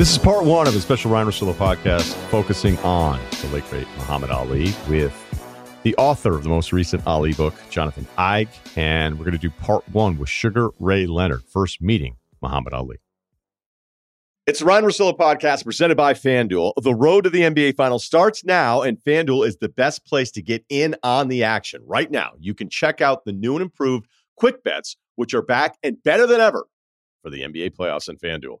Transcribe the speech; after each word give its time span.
This 0.00 0.12
is 0.12 0.16
part 0.16 0.46
one 0.46 0.66
of 0.66 0.74
a 0.74 0.80
special 0.80 1.10
Ryen 1.10 1.26
Russillo 1.26 1.52
podcast 1.52 2.14
focusing 2.30 2.78
on 2.78 3.20
the 3.42 3.48
late 3.48 3.68
great 3.68 3.86
Muhammad 3.98 4.30
Ali 4.30 4.72
with 4.88 5.12
the 5.82 5.94
author 5.96 6.34
of 6.34 6.42
the 6.42 6.48
most 6.48 6.72
recent 6.72 7.06
Ali 7.06 7.34
book, 7.34 7.52
Jonathan 7.68 8.06
Eig. 8.16 8.48
And 8.78 9.18
we're 9.18 9.26
going 9.26 9.36
to 9.36 9.38
do 9.38 9.50
part 9.50 9.86
one 9.90 10.16
with 10.16 10.30
Sugar 10.30 10.70
Ray 10.78 11.04
Leonard, 11.04 11.42
first 11.44 11.82
meeting 11.82 12.16
Muhammad 12.40 12.72
Ali. 12.72 12.96
It's 14.46 14.60
the 14.60 14.64
Ryen 14.64 14.84
Russillo 14.84 15.14
podcast 15.18 15.64
presented 15.64 15.98
by 15.98 16.14
FanDuel. 16.14 16.72
The 16.80 16.94
road 16.94 17.24
to 17.24 17.30
the 17.30 17.42
NBA 17.42 17.76
Finals 17.76 18.02
starts 18.02 18.42
now, 18.42 18.80
and 18.80 18.96
FanDuel 19.04 19.46
is 19.46 19.58
the 19.58 19.68
best 19.68 20.06
place 20.06 20.30
to 20.30 20.40
get 20.40 20.64
in 20.70 20.96
on 21.02 21.28
the 21.28 21.44
action. 21.44 21.82
Right 21.84 22.10
now, 22.10 22.30
you 22.38 22.54
can 22.54 22.70
check 22.70 23.02
out 23.02 23.26
the 23.26 23.32
new 23.32 23.52
and 23.52 23.60
improved 23.60 24.06
Quick 24.38 24.64
Bets, 24.64 24.96
which 25.16 25.34
are 25.34 25.42
back 25.42 25.76
and 25.82 26.02
better 26.02 26.26
than 26.26 26.40
ever 26.40 26.64
for 27.22 27.28
the 27.28 27.42
NBA 27.42 27.76
playoffs 27.76 28.08
and 28.08 28.18
FanDuel. 28.18 28.60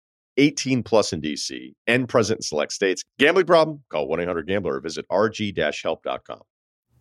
18 0.41 0.83
plus 0.83 1.13
in 1.13 1.21
DC 1.21 1.73
and 1.87 2.09
present 2.09 2.39
in 2.39 2.41
select 2.41 2.73
states. 2.73 3.03
Gambling 3.19 3.45
problem? 3.45 3.83
Call 3.89 4.07
1 4.07 4.21
800 4.21 4.47
Gambler 4.47 4.75
or 4.75 4.79
visit 4.81 5.05
rg 5.09 5.81
help.com. 5.83 6.41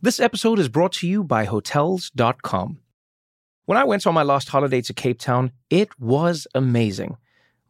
This 0.03 0.21
episode 0.21 0.59
is 0.59 0.69
brought 0.69 0.93
to 0.93 1.09
you 1.09 1.25
by 1.25 1.45
Hotels.com. 1.45 2.79
When 3.65 3.79
I 3.79 3.85
went 3.85 4.07
on 4.07 4.15
my 4.15 4.23
last 4.23 4.49
holiday 4.49 4.83
to 4.83 4.95
Cape 4.95 5.19
Town, 5.19 5.53
it 5.71 5.89
was 5.99 6.47
amazing. 6.55 7.17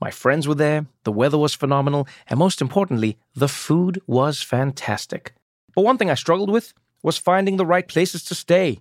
My 0.01 0.11
friends 0.11 0.49
were 0.49 0.55
there, 0.55 0.87
the 1.05 1.13
weather 1.13 1.39
was 1.39 1.55
phenomenal, 1.55 2.09
and 2.27 2.39
most 2.39 2.61
importantly, 2.61 3.19
the 3.35 3.49
food 3.49 4.01
was 4.07 4.43
fantastic. 4.43 5.35
But 5.75 5.83
one 5.83 5.99
thing 5.99 6.11
I 6.11 6.15
struggled 6.15 6.51
with 6.51 6.73
was 7.03 7.19
finding 7.19 7.57
the 7.57 7.67
right 7.67 7.87
places 7.87 8.25
to 8.25 8.35
stay. 8.35 8.81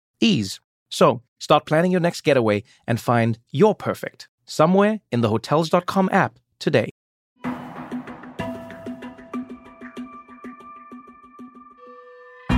Ease. 0.21 0.61
So 0.89 1.23
start 1.39 1.65
planning 1.65 1.91
your 1.91 1.99
next 1.99 2.21
getaway 2.21 2.63
and 2.87 2.99
find 2.99 3.39
your 3.51 3.75
perfect 3.75 4.29
somewhere 4.45 5.01
in 5.11 5.21
the 5.21 5.29
Hotels.com 5.29 6.09
app 6.11 6.37
today. 6.59 6.89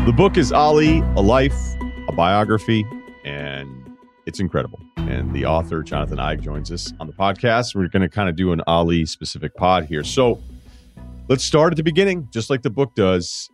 The 0.05 0.11
book 0.11 0.35
is 0.35 0.51
Ali, 0.51 0.99
a 1.15 1.21
life, 1.21 1.55
a 2.09 2.11
biography, 2.11 2.85
and 3.23 3.69
it's 4.25 4.41
incredible. 4.41 4.77
And 4.97 5.33
the 5.33 5.45
author, 5.45 5.81
Jonathan 5.81 6.17
Eig, 6.17 6.41
joins 6.41 6.73
us 6.73 6.91
on 6.99 7.07
the 7.07 7.13
podcast. 7.13 7.73
We're 7.73 7.87
going 7.87 8.01
to 8.01 8.09
kind 8.09 8.27
of 8.27 8.35
do 8.35 8.51
an 8.51 8.61
Ali 8.67 9.05
specific 9.05 9.55
pod 9.55 9.85
here. 9.85 10.03
So 10.03 10.41
let's 11.29 11.45
start 11.45 11.71
at 11.71 11.77
the 11.77 11.83
beginning, 11.83 12.27
just 12.33 12.49
like 12.49 12.63
the 12.63 12.69
book 12.69 12.95
does. 12.95 13.49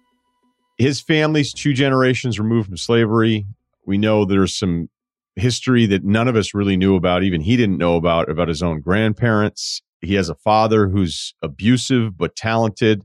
His 0.79 0.99
family's 0.99 1.53
two 1.53 1.73
generations 1.73 2.39
removed 2.39 2.67
from 2.67 2.77
slavery. 2.77 3.45
We 3.89 3.97
know 3.97 4.23
there's 4.23 4.57
some 4.57 4.89
history 5.35 5.85
that 5.87 6.03
none 6.03 6.27
of 6.27 6.35
us 6.35 6.53
really 6.53 6.77
knew 6.77 6.95
about, 6.95 7.23
even 7.23 7.41
he 7.41 7.57
didn't 7.57 7.77
know 7.77 7.95
about, 7.95 8.29
about 8.29 8.47
his 8.47 8.63
own 8.63 8.81
grandparents. 8.81 9.81
He 10.01 10.13
has 10.13 10.29
a 10.29 10.35
father 10.35 10.87
who's 10.87 11.33
abusive 11.41 12.17
but 12.17 12.35
talented 12.35 13.03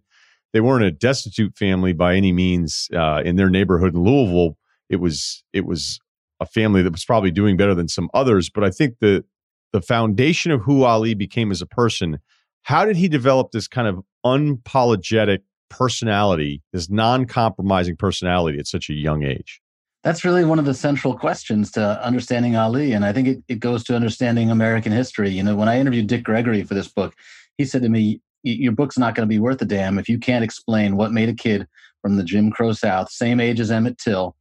they 0.54 0.60
weren't 0.60 0.84
a 0.84 0.92
destitute 0.92 1.56
family 1.58 1.92
by 1.92 2.14
any 2.14 2.32
means 2.32 2.88
uh, 2.94 3.20
in 3.24 3.34
their 3.34 3.50
neighborhood 3.50 3.92
in 3.92 4.04
Louisville. 4.04 4.56
It 4.88 4.96
was 4.96 5.42
it 5.52 5.66
was 5.66 5.98
a 6.38 6.46
family 6.46 6.80
that 6.82 6.92
was 6.92 7.04
probably 7.04 7.32
doing 7.32 7.56
better 7.56 7.74
than 7.74 7.88
some 7.88 8.08
others. 8.14 8.48
But 8.48 8.62
I 8.62 8.70
think 8.70 8.94
the 9.00 9.24
the 9.72 9.82
foundation 9.82 10.52
of 10.52 10.62
who 10.62 10.84
Ali 10.84 11.14
became 11.14 11.50
as 11.50 11.60
a 11.60 11.66
person. 11.66 12.18
How 12.62 12.84
did 12.84 12.96
he 12.96 13.08
develop 13.08 13.50
this 13.50 13.66
kind 13.66 13.88
of 13.88 14.00
unapologetic 14.24 15.40
personality, 15.68 16.62
this 16.72 16.88
non-compromising 16.88 17.96
personality 17.96 18.58
at 18.58 18.68
such 18.68 18.88
a 18.88 18.94
young 18.94 19.24
age? 19.24 19.60
That's 20.04 20.22
really 20.22 20.44
one 20.44 20.59
of 20.59 20.66
the 20.66 20.75
central 20.75 21.16
questions 21.16 21.70
to 21.72 22.04
understanding 22.04 22.56
Ali. 22.56 22.92
And 22.92 23.06
I 23.06 23.12
think 23.12 23.26
it, 23.26 23.42
it 23.48 23.59
goes 23.59 23.82
to 23.84 23.97
understanding 23.97 24.50
American 24.50 24.92
history. 24.92 25.31
You 25.31 25.42
know, 25.42 25.56
when 25.56 25.69
I 25.69 25.81
interviewed 25.81 26.09
Dick 26.09 26.25
Gregory 26.25 26.62
for 26.62 26.75
this 26.75 26.88
book, 26.88 27.15
he 27.56 27.65
said 27.65 27.82
to 27.82 27.88
me, 27.88 28.20
your 28.43 28.72
book's 28.72 28.98
not 28.98 29.14
going 29.14 29.26
to 29.26 29.32
be 29.34 29.38
worth 29.38 29.62
a 29.62 29.64
damn 29.64 29.98
if 29.98 30.06
you 30.06 30.19
can't 30.19 30.44
explain 30.44 30.97
what 30.97 31.12
made 31.12 31.31
a 31.31 31.34
kid 31.34 31.66
from 32.03 32.16
the 32.16 32.22
Jim 32.22 32.50
Crow 32.50 32.72
South, 32.72 33.10
same 33.10 33.41
age 33.41 33.59
as 33.59 33.70
Emmett 33.70 33.97
Till, 33.97 34.37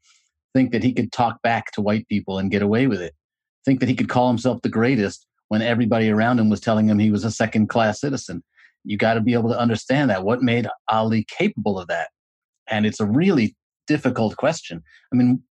think 0.53 0.73
that 0.73 0.83
he 0.83 0.91
could 0.91 1.13
talk 1.13 1.41
back 1.41 1.71
to 1.71 1.81
white 1.81 2.05
people 2.09 2.37
and 2.37 2.51
get 2.51 2.61
away 2.61 2.87
with 2.87 3.01
it. 3.01 3.15
Think 3.63 3.79
that 3.79 3.87
he 3.87 3.95
could 3.95 4.09
call 4.09 4.27
himself 4.27 4.61
the 4.61 4.69
greatest 4.69 5.25
when 5.47 5.61
everybody 5.61 6.09
around 6.09 6.39
him 6.39 6.49
was 6.49 6.59
telling 6.59 6.89
him 6.89 6.99
he 6.99 7.11
was 7.11 7.23
a 7.23 7.31
second 7.31 7.67
class 7.67 8.01
citizen. 8.01 8.43
You 8.83 8.97
got 8.97 9.13
to 9.13 9.21
be 9.21 9.33
able 9.33 9.49
to 9.49 9.59
understand 9.59 10.09
that. 10.09 10.25
What 10.25 10.43
made 10.43 10.67
Ali 10.89 11.25
capable 11.29 11.79
of 11.79 11.87
that? 11.87 12.09
And 12.67 12.85
it's 12.85 12.99
a 12.99 13.05
really 13.05 13.55
difficult 13.87 14.35
question. 14.35 14.83
I 15.13 15.15
mean, 15.15 15.41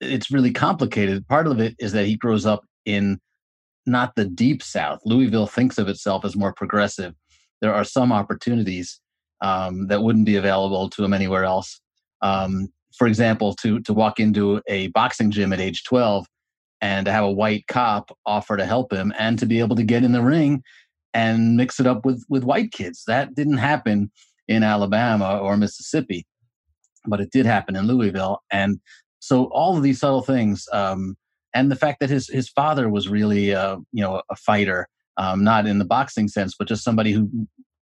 it's 0.00 0.30
really 0.30 0.52
complicated. 0.52 1.26
Part 1.28 1.46
of 1.46 1.60
it 1.60 1.74
is 1.78 1.92
that 1.92 2.06
he 2.06 2.16
grows 2.16 2.46
up 2.46 2.64
in 2.84 3.20
not 3.86 4.14
the 4.16 4.24
deep 4.24 4.62
South. 4.62 5.00
Louisville 5.04 5.46
thinks 5.46 5.78
of 5.78 5.88
itself 5.88 6.24
as 6.24 6.36
more 6.36 6.52
progressive 6.52 7.14
there 7.60 7.74
are 7.74 7.84
some 7.84 8.12
opportunities 8.12 9.00
um, 9.40 9.88
that 9.88 10.02
wouldn't 10.02 10.26
be 10.26 10.36
available 10.36 10.88
to 10.90 11.04
him 11.04 11.12
anywhere 11.12 11.44
else. 11.44 11.80
Um, 12.22 12.68
for 12.96 13.06
example, 13.06 13.54
to 13.56 13.80
to 13.80 13.92
walk 13.92 14.18
into 14.18 14.62
a 14.68 14.88
boxing 14.88 15.30
gym 15.30 15.52
at 15.52 15.60
age 15.60 15.84
12 15.84 16.26
and 16.80 17.06
to 17.06 17.12
have 17.12 17.24
a 17.24 17.30
white 17.30 17.66
cop 17.68 18.16
offer 18.24 18.56
to 18.56 18.64
help 18.64 18.92
him 18.92 19.12
and 19.18 19.38
to 19.38 19.46
be 19.46 19.60
able 19.60 19.76
to 19.76 19.82
get 19.82 20.04
in 20.04 20.12
the 20.12 20.22
ring 20.22 20.62
and 21.12 21.56
mix 21.56 21.78
it 21.80 21.86
up 21.86 22.04
with 22.06 22.24
with 22.28 22.44
white 22.44 22.72
kids. 22.72 23.04
That 23.06 23.34
didn't 23.34 23.58
happen 23.58 24.10
in 24.48 24.62
Alabama 24.62 25.38
or 25.38 25.56
Mississippi, 25.56 26.26
but 27.06 27.20
it 27.20 27.30
did 27.30 27.46
happen 27.46 27.76
in 27.76 27.86
Louisville. 27.86 28.40
And 28.50 28.80
so 29.20 29.44
all 29.46 29.76
of 29.76 29.82
these 29.82 30.00
subtle 30.00 30.22
things, 30.22 30.66
um, 30.72 31.16
and 31.54 31.70
the 31.70 31.76
fact 31.76 32.00
that 32.00 32.10
his 32.10 32.28
his 32.28 32.48
father 32.48 32.88
was 32.88 33.08
really 33.08 33.54
uh, 33.54 33.76
you 33.92 34.02
know 34.02 34.22
a 34.30 34.36
fighter 34.36 34.88
um, 35.16 35.42
not 35.42 35.66
in 35.66 35.78
the 35.78 35.84
boxing 35.84 36.28
sense, 36.28 36.54
but 36.58 36.68
just 36.68 36.84
somebody 36.84 37.12
who 37.12 37.30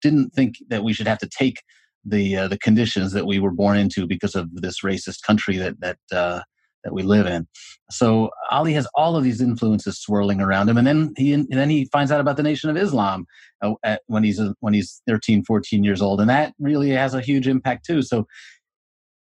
didn't 0.02 0.30
think 0.30 0.56
that 0.68 0.84
we 0.84 0.92
should 0.92 1.08
have 1.08 1.18
to 1.18 1.28
take 1.28 1.62
the 2.04 2.36
uh, 2.36 2.48
the 2.48 2.58
conditions 2.58 3.12
that 3.12 3.26
we 3.26 3.38
were 3.38 3.50
born 3.50 3.76
into 3.76 4.06
because 4.06 4.34
of 4.34 4.48
this 4.54 4.82
racist 4.82 5.22
country 5.22 5.56
that 5.56 5.80
that 5.80 5.98
uh, 6.12 6.40
that 6.84 6.94
we 6.94 7.02
live 7.02 7.26
in. 7.26 7.46
So 7.90 8.30
Ali 8.50 8.72
has 8.74 8.86
all 8.94 9.16
of 9.16 9.24
these 9.24 9.40
influences 9.40 10.00
swirling 10.00 10.40
around 10.40 10.68
him, 10.68 10.78
and 10.78 10.86
then 10.86 11.12
he 11.16 11.32
and 11.32 11.46
then 11.50 11.68
he 11.68 11.88
finds 11.92 12.12
out 12.12 12.20
about 12.20 12.36
the 12.36 12.42
Nation 12.42 12.70
of 12.70 12.76
Islam 12.76 13.26
uh, 13.62 13.72
at, 13.82 14.02
when 14.06 14.22
he's 14.22 14.40
uh, 14.40 14.52
when 14.60 14.72
he's 14.72 15.02
13, 15.08 15.44
14 15.44 15.82
years 15.82 16.00
old, 16.00 16.20
and 16.20 16.30
that 16.30 16.54
really 16.58 16.90
has 16.90 17.14
a 17.14 17.20
huge 17.20 17.48
impact 17.48 17.84
too. 17.84 18.02
So 18.02 18.26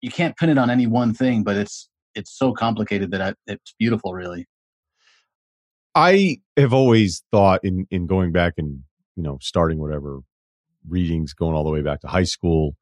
you 0.02 0.10
can't 0.10 0.36
pin 0.36 0.50
it 0.50 0.58
on 0.58 0.70
any 0.70 0.86
one 0.86 1.14
thing, 1.14 1.42
but 1.42 1.56
it's 1.56 1.88
it's 2.16 2.36
so 2.36 2.52
complicated 2.52 3.12
that 3.12 3.20
I, 3.20 3.34
it's 3.46 3.74
beautiful, 3.78 4.14
really. 4.14 4.46
I 5.94 6.38
have 6.56 6.72
always 6.72 7.22
thought 7.30 7.60
in 7.62 7.86
in 7.90 8.06
going 8.06 8.32
back 8.32 8.54
and 8.58 8.82
you 9.14 9.22
know 9.22 9.38
starting 9.40 9.78
whatever 9.78 10.20
readings 10.88 11.32
going 11.32 11.54
all 11.54 11.64
the 11.64 11.70
way 11.70 11.82
back 11.82 12.00
to 12.00 12.08
high 12.08 12.24
school 12.24 12.76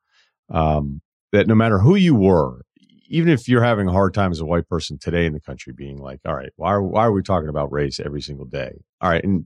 um, 0.50 1.00
that 1.32 1.46
no 1.46 1.54
matter 1.54 1.78
who 1.78 1.94
you 1.94 2.14
were, 2.14 2.62
even 3.08 3.28
if 3.28 3.48
you're 3.48 3.62
having 3.62 3.88
a 3.88 3.92
hard 3.92 4.14
time 4.14 4.30
as 4.30 4.40
a 4.40 4.44
white 4.44 4.68
person 4.68 4.98
today 4.98 5.26
in 5.26 5.32
the 5.32 5.40
country, 5.40 5.72
being 5.72 5.98
like, 5.98 6.20
all 6.24 6.34
right, 6.34 6.52
why 6.56 6.76
why 6.76 7.04
are 7.04 7.12
we 7.12 7.22
talking 7.22 7.48
about 7.48 7.72
race 7.72 8.00
every 8.00 8.20
single 8.20 8.46
day? 8.46 8.72
All 9.00 9.10
right, 9.10 9.22
and 9.22 9.44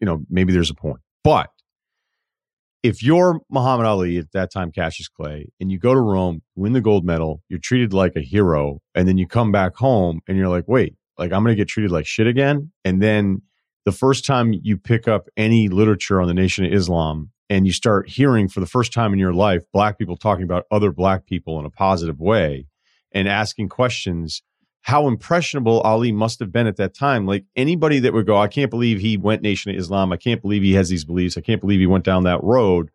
you 0.00 0.06
know 0.06 0.24
maybe 0.28 0.52
there's 0.52 0.70
a 0.70 0.74
point, 0.74 1.00
but 1.24 1.50
if 2.82 3.02
you're 3.02 3.40
Muhammad 3.50 3.86
Ali 3.86 4.18
at 4.18 4.32
that 4.32 4.52
time, 4.52 4.72
Cassius 4.72 5.08
Clay, 5.08 5.48
and 5.60 5.70
you 5.70 5.78
go 5.78 5.94
to 5.94 6.00
Rome, 6.00 6.42
win 6.56 6.72
the 6.72 6.80
gold 6.80 7.04
medal, 7.04 7.42
you're 7.48 7.58
treated 7.58 7.92
like 7.92 8.16
a 8.16 8.20
hero, 8.20 8.80
and 8.94 9.06
then 9.06 9.18
you 9.18 9.26
come 9.26 9.52
back 9.52 9.76
home 9.76 10.20
and 10.26 10.38
you're 10.38 10.48
like, 10.48 10.66
wait, 10.66 10.94
like 11.18 11.32
I'm 11.32 11.42
going 11.42 11.54
to 11.54 11.60
get 11.60 11.68
treated 11.68 11.90
like 11.90 12.06
shit 12.06 12.26
again. 12.26 12.72
And 12.84 13.02
then 13.02 13.42
the 13.84 13.92
first 13.92 14.24
time 14.24 14.52
you 14.52 14.76
pick 14.76 15.08
up 15.08 15.28
any 15.36 15.68
literature 15.68 16.20
on 16.20 16.28
the 16.28 16.34
Nation 16.34 16.64
of 16.64 16.72
Islam 16.72 17.30
and 17.48 17.66
you 17.66 17.72
start 17.72 18.08
hearing 18.08 18.48
for 18.48 18.60
the 18.60 18.66
first 18.66 18.92
time 18.92 19.12
in 19.12 19.18
your 19.18 19.34
life 19.34 19.62
black 19.72 19.98
people 19.98 20.16
talking 20.16 20.44
about 20.44 20.64
other 20.70 20.92
black 20.92 21.26
people 21.26 21.58
in 21.58 21.66
a 21.66 21.70
positive 21.70 22.20
way 22.20 22.66
and 23.12 23.28
asking 23.28 23.68
questions 23.68 24.42
how 24.82 25.08
impressionable 25.08 25.80
Ali 25.82 26.12
must 26.12 26.38
have 26.40 26.52
been 26.52 26.66
at 26.66 26.76
that 26.76 26.94
time. 26.94 27.26
Like 27.26 27.44
anybody 27.56 27.98
that 28.00 28.12
would 28.12 28.26
go, 28.26 28.38
I 28.38 28.48
can't 28.48 28.70
believe 28.70 29.00
he 29.00 29.16
went 29.16 29.42
Nation 29.42 29.70
of 29.70 29.76
Islam. 29.76 30.12
I 30.12 30.16
can't 30.16 30.40
believe 30.40 30.62
he 30.62 30.74
has 30.74 30.88
these 30.88 31.04
beliefs. 31.04 31.36
I 31.36 31.42
can't 31.42 31.60
believe 31.60 31.80
he 31.80 31.86
went 31.86 32.04
down 32.04 32.24
that 32.24 32.42
road. 32.42 32.90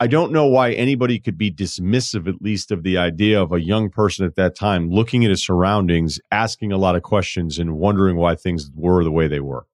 I 0.00 0.08
don't 0.08 0.32
know 0.32 0.46
why 0.46 0.72
anybody 0.72 1.20
could 1.20 1.38
be 1.38 1.52
dismissive, 1.52 2.26
at 2.26 2.42
least, 2.42 2.72
of 2.72 2.82
the 2.82 2.98
idea 2.98 3.40
of 3.40 3.52
a 3.52 3.60
young 3.60 3.88
person 3.88 4.26
at 4.26 4.34
that 4.34 4.56
time 4.56 4.90
looking 4.90 5.24
at 5.24 5.30
his 5.30 5.44
surroundings, 5.44 6.18
asking 6.32 6.72
a 6.72 6.76
lot 6.76 6.96
of 6.96 7.02
questions, 7.02 7.56
and 7.56 7.76
wondering 7.76 8.16
why 8.16 8.34
things 8.34 8.68
were 8.74 9.04
the 9.04 9.12
way 9.12 9.28
they 9.28 9.38
were. 9.38 9.64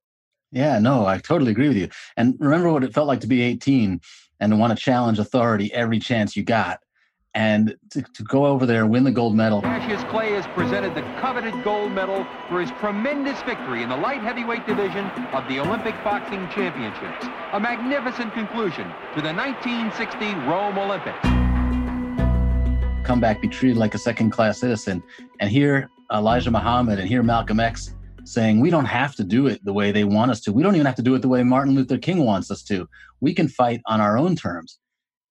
Yeah, 0.53 0.79
no, 0.81 1.07
I 1.07 1.19
totally 1.19 1.51
agree 1.51 1.69
with 1.69 1.79
you. 1.79 1.89
And 2.17 2.37
remember 2.41 2.71
what 2.71 2.85
it 2.85 2.93
felt 2.93 3.07
like 3.07 3.21
to 3.21 3.27
be 3.27 3.41
18 3.43 4.01
and 4.41 4.53
to 4.53 4.57
want 4.57 4.77
to 4.77 4.83
challenge 4.83 5.19
authority 5.19 5.73
every 5.73 5.99
chance 5.99 6.37
you 6.37 6.43
got. 6.43 6.81
And 7.35 7.77
to, 7.91 8.03
to 8.03 8.23
go 8.25 8.47
over 8.47 8.67
there 8.67 8.83
and 8.83 8.91
win 8.91 9.05
the 9.05 9.11
gold 9.11 9.35
medal. 9.35 9.61
Cassius 9.63 10.03
Clay 10.05 10.33
has 10.33 10.47
presented 10.49 10.95
the 10.95 11.03
coveted 11.21 11.55
gold 11.63 11.93
medal 11.93 12.27
for 12.49 12.61
his 12.61 12.71
tremendous 12.81 13.41
victory 13.43 13.83
in 13.83 13.89
the 13.89 13.97
light 13.97 14.23
heavyweight 14.23 14.67
division 14.67 15.05
of 15.33 15.47
the 15.49 15.61
Olympic 15.61 15.95
Boxing 16.03 16.49
Championships. 16.49 17.27
A 17.53 17.61
magnificent 17.61 18.33
conclusion 18.33 18.85
to 19.15 19.23
the 19.23 19.33
1960 19.33 20.35
Rome 20.49 20.79
Olympics. 20.79 21.19
Come 23.07 23.21
back, 23.21 23.41
be 23.41 23.49
treated 23.49 23.77
like 23.77 23.95
a 23.95 23.99
second 23.99 24.31
class 24.31 24.59
citizen. 24.59 25.03
And 25.41 25.51
here, 25.51 25.91
Elijah 26.13 26.51
Muhammad 26.51 26.99
and 26.99 27.09
here, 27.09 27.23
Malcolm 27.23 27.61
X 27.61 27.95
saying 28.25 28.61
we 28.61 28.71
don't 28.71 28.85
have 28.85 29.15
to 29.17 29.25
do 29.25 29.47
it 29.47 29.65
the 29.65 29.73
way 29.73 29.91
they 29.91 30.05
want 30.05 30.31
us 30.31 30.41
to. 30.43 30.53
We 30.53 30.63
don't 30.63 30.75
even 30.75 30.87
have 30.87 30.97
to 30.97 31.03
do 31.03 31.15
it 31.15 31.23
the 31.23 31.29
way 31.29 31.43
Martin 31.43 31.75
Luther 31.75 31.99
King 31.99 32.25
wants 32.25 32.51
us 32.51 32.63
to. 32.65 32.89
We 33.21 33.33
can 33.33 33.49
fight 33.49 33.81
on 33.87 34.01
our 34.01 34.19
own 34.19 34.37
terms. 34.37 34.79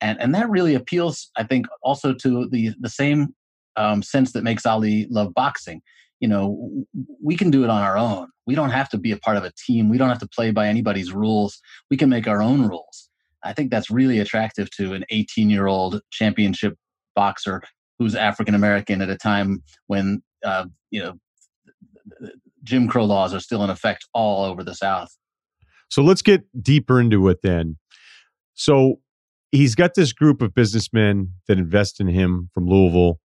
And, 0.02 0.20
and 0.22 0.36
that 0.36 0.50
really 0.50 0.76
appeals, 0.76 1.30
I 1.38 1.44
think, 1.44 1.68
also 1.82 2.14
to 2.14 2.48
the, 2.50 2.72
the 2.80 2.90
same 2.90 3.36
um, 3.76 4.04
sense 4.04 4.32
that 4.34 4.44
makes 4.44 4.66
Ali 4.66 5.08
love 5.10 5.34
boxing. 5.34 5.82
You 6.20 6.28
know, 6.28 6.86
we 7.24 7.36
can 7.36 7.52
do 7.52 7.64
it 7.64 7.70
on 7.70 7.82
our 7.82 7.98
own. 7.98 8.30
We 8.46 8.56
don't 8.56 8.72
have 8.72 8.90
to 8.90 8.98
be 8.98 9.12
a 9.12 9.18
part 9.18 9.38
of 9.38 9.44
a 9.44 9.52
team. 9.66 9.90
We 9.90 9.98
don't 9.98 10.10
have 10.10 10.20
to 10.20 10.28
play 10.28 10.52
by 10.52 10.68
anybody's 10.68 11.14
rules. 11.14 11.60
We 11.90 11.98
can 11.98 12.10
make 12.10 12.28
our 12.28 12.42
own 12.42 12.68
rules. 12.68 13.10
I 13.44 13.54
think 13.54 13.70
that's 13.70 13.92
really 13.92 14.20
attractive 14.20 14.70
to 14.72 14.94
an 14.94 15.06
18 15.10 15.50
year 15.50 15.68
old 15.68 16.02
championship 16.12 16.76
boxer 17.16 17.62
who's 18.00 18.16
African 18.16 18.56
American 18.56 19.02
at 19.02 19.10
a 19.10 19.18
time 19.18 19.64
when, 19.88 20.22
uh, 20.44 20.66
you 20.92 21.02
know, 21.02 21.14
Jim 22.64 22.88
Crow 22.88 23.06
laws 23.06 23.34
are 23.34 23.40
still 23.40 23.64
in 23.64 23.70
effect 23.70 24.08
all 24.14 24.44
over 24.46 24.64
the 24.64 24.76
South. 24.76 25.16
So 25.90 26.02
let's 26.02 26.22
get 26.22 26.42
deeper 26.62 27.00
into 27.00 27.28
it 27.30 27.42
then. 27.42 27.78
So 28.56 29.00
he's 29.52 29.76
got 29.76 29.94
this 29.96 30.14
group 30.14 30.42
of 30.42 30.54
businessmen 30.54 31.34
that 31.48 31.58
invest 31.58 32.00
in 32.00 32.08
him 32.08 32.50
from 32.54 32.68
Louisville, 32.68 33.20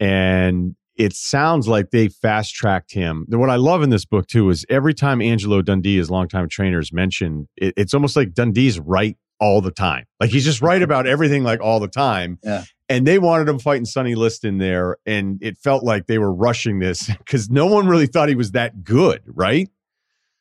and 0.00 0.76
it 0.96 1.14
sounds 1.14 1.68
like 1.68 1.90
they 1.90 2.08
fast 2.08 2.54
tracked 2.54 2.94
him. 2.94 3.26
What 3.28 3.50
I 3.50 3.56
love 3.56 3.82
in 3.82 3.90
this 3.90 4.04
book 4.04 4.26
too 4.26 4.50
is 4.50 4.64
every 4.68 4.94
time 4.94 5.20
Angelo 5.20 5.62
Dundee, 5.62 5.98
his 5.98 6.10
longtime 6.10 6.48
trainer, 6.48 6.78
is 6.78 6.92
mentioned, 6.92 7.48
it, 7.56 7.74
it's 7.76 7.92
almost 7.92 8.16
like 8.16 8.32
Dundee's 8.32 8.78
right 8.78 9.16
all 9.38 9.60
the 9.60 9.70
time. 9.70 10.06
Like 10.18 10.30
he's 10.30 10.44
just 10.44 10.62
right 10.62 10.80
about 10.80 11.06
everything, 11.06 11.44
like 11.44 11.60
all 11.60 11.80
the 11.80 11.88
time. 11.88 12.38
Yeah 12.42 12.64
and 12.88 13.06
they 13.06 13.18
wanted 13.18 13.48
him 13.48 13.58
fighting 13.58 13.84
Sonny 13.84 14.14
Liston 14.14 14.58
there, 14.58 14.96
and 15.06 15.38
it 15.42 15.58
felt 15.58 15.82
like 15.82 16.06
they 16.06 16.18
were 16.18 16.32
rushing 16.32 16.78
this 16.78 17.06
because 17.18 17.50
no 17.50 17.66
one 17.66 17.86
really 17.86 18.06
thought 18.06 18.28
he 18.28 18.34
was 18.34 18.52
that 18.52 18.84
good, 18.84 19.22
right? 19.26 19.68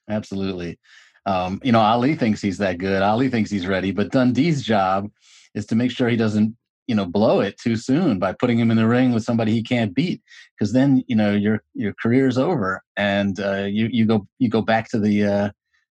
Absolutely. 0.09 0.77
Um, 1.25 1.59
you 1.63 1.71
know, 1.71 1.79
Ali 1.79 2.15
thinks 2.15 2.41
he's 2.41 2.59
that 2.59 2.77
good. 2.77 3.01
Ali 3.01 3.29
thinks 3.29 3.49
he's 3.49 3.67
ready, 3.67 3.91
but 3.91 4.11
Dundee's 4.11 4.61
job 4.63 5.09
is 5.55 5.65
to 5.67 5.75
make 5.75 5.91
sure 5.91 6.07
he 6.07 6.15
doesn't, 6.15 6.55
you 6.87 6.93
know, 6.93 7.05
blow 7.05 7.39
it 7.39 7.59
too 7.59 7.75
soon 7.75 8.19
by 8.19 8.33
putting 8.33 8.59
him 8.59 8.69
in 8.69 8.77
the 8.77 8.87
ring 8.87 9.11
with 9.11 9.23
somebody 9.23 9.51
he 9.51 9.63
can't 9.63 9.95
beat, 9.95 10.21
because 10.57 10.73
then 10.73 11.03
you 11.07 11.15
know 11.15 11.33
your 11.33 11.63
your 11.73 11.93
career's 12.01 12.37
over, 12.37 12.83
and 12.95 13.39
uh, 13.39 13.63
you 13.63 13.89
you 13.91 14.05
go 14.05 14.27
you 14.37 14.49
go 14.49 14.61
back 14.61 14.89
to 14.89 14.99
the 14.99 15.23
uh, 15.23 15.49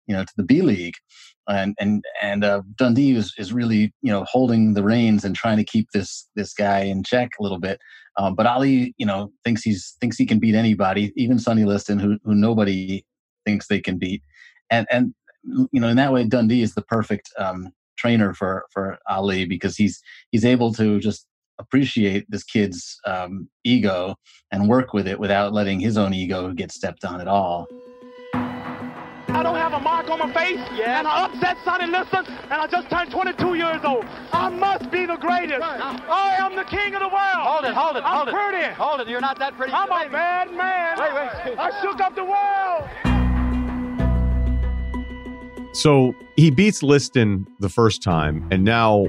you 0.07 0.15
know 0.15 0.23
to 0.23 0.33
the 0.37 0.45
B 0.45 0.61
League 0.61 0.97
and 1.49 1.75
and 1.79 2.05
and 2.21 2.45
uh, 2.45 2.63
Dundee 2.77 3.17
is, 3.17 3.35
is 3.39 3.53
really 3.53 3.93
you 4.03 4.13
know 4.13 4.25
holding 4.25 4.75
the 4.75 4.83
reins 4.83 5.25
and 5.25 5.35
trying 5.35 5.57
to 5.57 5.65
keep 5.65 5.91
this 5.93 6.29
this 6.37 6.55
guy 6.55 6.81
in 6.81 7.03
check 7.03 7.31
a 7.39 7.43
little 7.43 7.59
bit. 7.59 7.81
Um, 8.17 8.35
but 8.35 8.47
Ali, 8.47 8.95
you 8.99 9.07
know, 9.07 9.33
thinks 9.45 9.63
he's 9.63 9.97
thinks 10.01 10.17
he 10.17 10.27
can 10.27 10.39
beat 10.39 10.55
anybody, 10.55 11.13
even 11.17 11.39
Sonny 11.39 11.65
Liston, 11.65 11.99
who 11.99 12.19
who 12.25 12.35
nobody 12.35 13.05
thinks 13.45 13.67
they 13.67 13.81
can 13.81 13.99
beat. 13.99 14.23
And 14.71 14.87
and 14.91 15.15
you 15.45 15.81
know, 15.81 15.89
in 15.89 15.97
that 15.97 16.13
way, 16.13 16.25
Dundee 16.25 16.63
is 16.63 16.75
the 16.75 16.83
perfect 16.83 17.31
um, 17.39 17.71
trainer 17.97 18.35
for 18.35 18.65
for 18.73 18.99
Ali 19.09 19.45
because 19.45 19.77
he's 19.77 20.01
he's 20.31 20.45
able 20.45 20.73
to 20.75 21.01
just 21.01 21.27
appreciate 21.59 22.27
this 22.29 22.45
kid's 22.45 22.99
um, 23.07 23.49
ego 23.65 24.15
and 24.51 24.69
work 24.69 24.93
with 24.93 25.07
it 25.07 25.19
without 25.19 25.53
letting 25.53 25.81
his 25.81 25.97
own 25.97 26.13
ego 26.15 26.53
get 26.53 26.73
stepped 26.73 27.05
on 27.05 27.21
at 27.21 27.29
all. 27.29 27.67
I 29.35 29.43
don't 29.43 29.57
have 29.57 29.73
a 29.73 29.81
mark 29.81 30.11
on 30.11 30.19
my 30.19 30.33
face, 30.35 30.61
yeah. 30.77 30.99
and 30.99 31.09
I 31.09 31.25
upset 31.25 31.57
Sonny 31.65 31.87
Liston, 31.87 32.27
and 32.27 32.53
I 32.53 32.67
just 32.67 32.91
turned 32.91 33.11
22 33.11 33.55
years 33.55 33.81
old. 33.83 34.05
I 34.33 34.51
must 34.51 34.91
be 34.91 35.07
the 35.07 35.17
greatest. 35.17 35.61
Right. 35.61 35.81
I 35.81 36.37
am 36.39 36.55
the 36.55 36.65
king 36.65 36.95
of 36.95 37.01
the 37.01 37.09
world. 37.09 37.41
Hold 37.41 37.65
it, 37.65 37.73
hold 37.73 37.97
it, 37.97 38.03
I'm 38.05 38.17
hold 38.17 38.29
it. 38.29 38.35
pretty. 38.35 38.75
Hold 38.75 39.01
it, 39.01 39.09
you're 39.09 39.23
not 39.23 39.39
that 39.39 39.57
pretty. 39.57 39.73
I'm 39.73 39.91
a 39.91 40.11
bad 40.11 40.53
man. 40.53 40.99
Wait, 40.99 41.15
wait. 41.15 41.59
I 41.59 41.81
shook 41.81 42.01
up 42.01 42.15
the 42.15 42.25
world. 42.25 43.22
So 45.73 46.15
he 46.37 46.51
beats 46.51 46.83
Liston 46.83 47.47
the 47.61 47.69
first 47.69 48.03
time, 48.03 48.47
and 48.51 48.65
now 48.65 49.07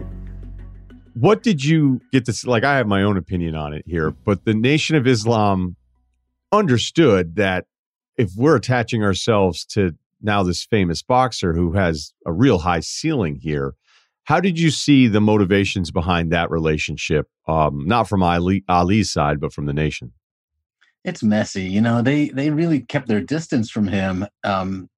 what 1.14 1.44
did 1.44 1.64
you 1.64 2.02
get 2.12 2.26
to 2.26 2.34
see? 2.34 2.48
like 2.48 2.64
i 2.64 2.76
have 2.76 2.88
my 2.88 3.04
own 3.04 3.18
opinion 3.18 3.54
on 3.54 3.72
it 3.72 3.84
here 3.86 4.10
but 4.10 4.46
the 4.46 4.54
nation 4.56 4.96
of 4.96 5.06
islam 5.06 5.76
understood 6.52 7.36
that 7.36 7.66
if 8.18 8.32
we're 8.36 8.56
attaching 8.56 9.04
ourselves 9.04 9.64
to 9.64 9.94
now 10.24 10.42
this 10.42 10.64
famous 10.64 11.04
boxer 11.04 11.54
who 11.54 11.74
has 11.74 12.14
a 12.26 12.32
real 12.32 12.60
high 12.60 12.80
ceiling 12.80 13.36
here. 13.36 13.76
How 14.24 14.40
did 14.40 14.58
you 14.58 14.72
see 14.72 15.08
the 15.08 15.20
motivations 15.20 15.92
behind 15.92 16.32
that 16.32 16.50
relationship? 16.50 17.28
Um, 17.46 17.86
not 17.86 18.08
from 18.08 18.24
Ali, 18.24 18.64
Ali's 18.70 19.12
side, 19.12 19.42
but 19.42 19.52
from 19.52 19.66
the 19.66 19.74
nation. 19.74 20.14
It's 21.04 21.22
messy, 21.22 21.64
you 21.64 21.82
know. 21.82 22.02
They 22.02 22.30
they 22.30 22.50
really 22.50 22.80
kept 22.80 23.10
their 23.10 23.20
distance 23.20 23.70
from 23.70 23.90
him 23.90 24.26
um, 24.46 24.90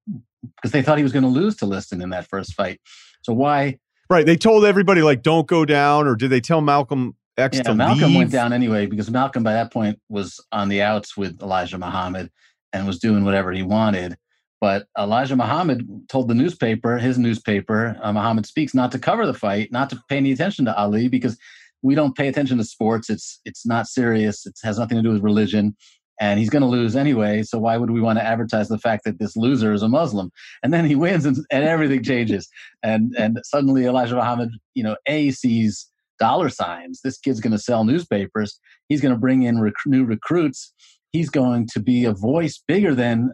because 0.56 0.72
they 0.72 0.82
thought 0.82 0.98
he 0.98 1.02
was 1.02 1.12
going 1.12 1.22
to 1.22 1.28
lose 1.28 1.56
to 1.56 1.66
Liston 1.66 2.00
in 2.00 2.10
that 2.10 2.26
first 2.26 2.54
fight. 2.54 2.80
So 3.22 3.32
why? 3.32 3.78
Right. 4.08 4.24
They 4.24 4.36
told 4.36 4.64
everybody 4.64 5.02
like, 5.02 5.22
"Don't 5.22 5.46
go 5.46 5.64
down," 5.64 6.06
or 6.06 6.16
did 6.16 6.30
they 6.30 6.40
tell 6.40 6.60
Malcolm 6.60 7.16
X 7.36 7.56
yeah, 7.58 7.64
to 7.64 7.74
Malcolm 7.74 8.08
leave? 8.08 8.16
went 8.16 8.32
down 8.32 8.52
anyway 8.52 8.86
because 8.86 9.10
Malcolm 9.10 9.42
by 9.42 9.52
that 9.52 9.72
point 9.72 9.98
was 10.08 10.40
on 10.52 10.68
the 10.68 10.82
outs 10.82 11.16
with 11.16 11.40
Elijah 11.42 11.78
Muhammad 11.78 12.30
and 12.72 12.86
was 12.86 12.98
doing 12.98 13.24
whatever 13.24 13.52
he 13.52 13.62
wanted. 13.62 14.16
But 14.60 14.86
Elijah 14.98 15.36
Muhammad 15.36 15.86
told 16.08 16.28
the 16.28 16.34
newspaper, 16.34 16.96
his 16.98 17.18
newspaper, 17.18 17.96
uh, 18.02 18.12
Muhammad 18.12 18.46
Speaks, 18.46 18.74
not 18.74 18.90
to 18.92 18.98
cover 18.98 19.26
the 19.26 19.34
fight, 19.34 19.70
not 19.70 19.90
to 19.90 20.00
pay 20.08 20.16
any 20.16 20.32
attention 20.32 20.64
to 20.64 20.76
Ali 20.76 21.08
because 21.08 21.36
we 21.82 21.94
don't 21.94 22.16
pay 22.16 22.28
attention 22.28 22.56
to 22.58 22.64
sports. 22.64 23.10
It's 23.10 23.40
it's 23.44 23.66
not 23.66 23.86
serious. 23.86 24.46
It 24.46 24.58
has 24.62 24.78
nothing 24.78 24.96
to 24.96 25.02
do 25.02 25.12
with 25.12 25.22
religion, 25.22 25.76
and 26.20 26.38
he's 26.38 26.50
going 26.50 26.62
to 26.62 26.68
lose 26.68 26.96
anyway. 26.96 27.42
So 27.42 27.58
why 27.58 27.76
would 27.76 27.90
we 27.90 28.00
want 28.00 28.18
to 28.18 28.24
advertise 28.24 28.68
the 28.68 28.78
fact 28.78 29.04
that 29.04 29.18
this 29.18 29.36
loser 29.36 29.72
is 29.72 29.82
a 29.82 29.88
Muslim? 29.88 30.30
And 30.62 30.72
then 30.72 30.84
he 30.84 30.94
wins, 30.94 31.26
and, 31.26 31.36
and 31.50 31.64
everything 31.64 32.02
changes. 32.02 32.48
And 32.82 33.14
and 33.18 33.38
suddenly 33.44 33.86
Elijah 33.86 34.16
Muhammad, 34.16 34.50
you 34.74 34.82
know, 34.82 34.96
a 35.06 35.30
sees 35.30 35.90
dollar 36.18 36.48
signs. 36.48 37.00
This 37.02 37.18
kid's 37.18 37.40
going 37.40 37.52
to 37.52 37.58
sell 37.58 37.84
newspapers. 37.84 38.58
He's 38.88 39.00
going 39.00 39.14
to 39.14 39.20
bring 39.20 39.42
in 39.42 39.60
rec- 39.60 39.74
new 39.84 40.04
recruits. 40.04 40.72
He's 41.12 41.30
going 41.30 41.66
to 41.68 41.80
be 41.80 42.04
a 42.04 42.12
voice 42.12 42.62
bigger 42.66 42.94
than 42.94 43.32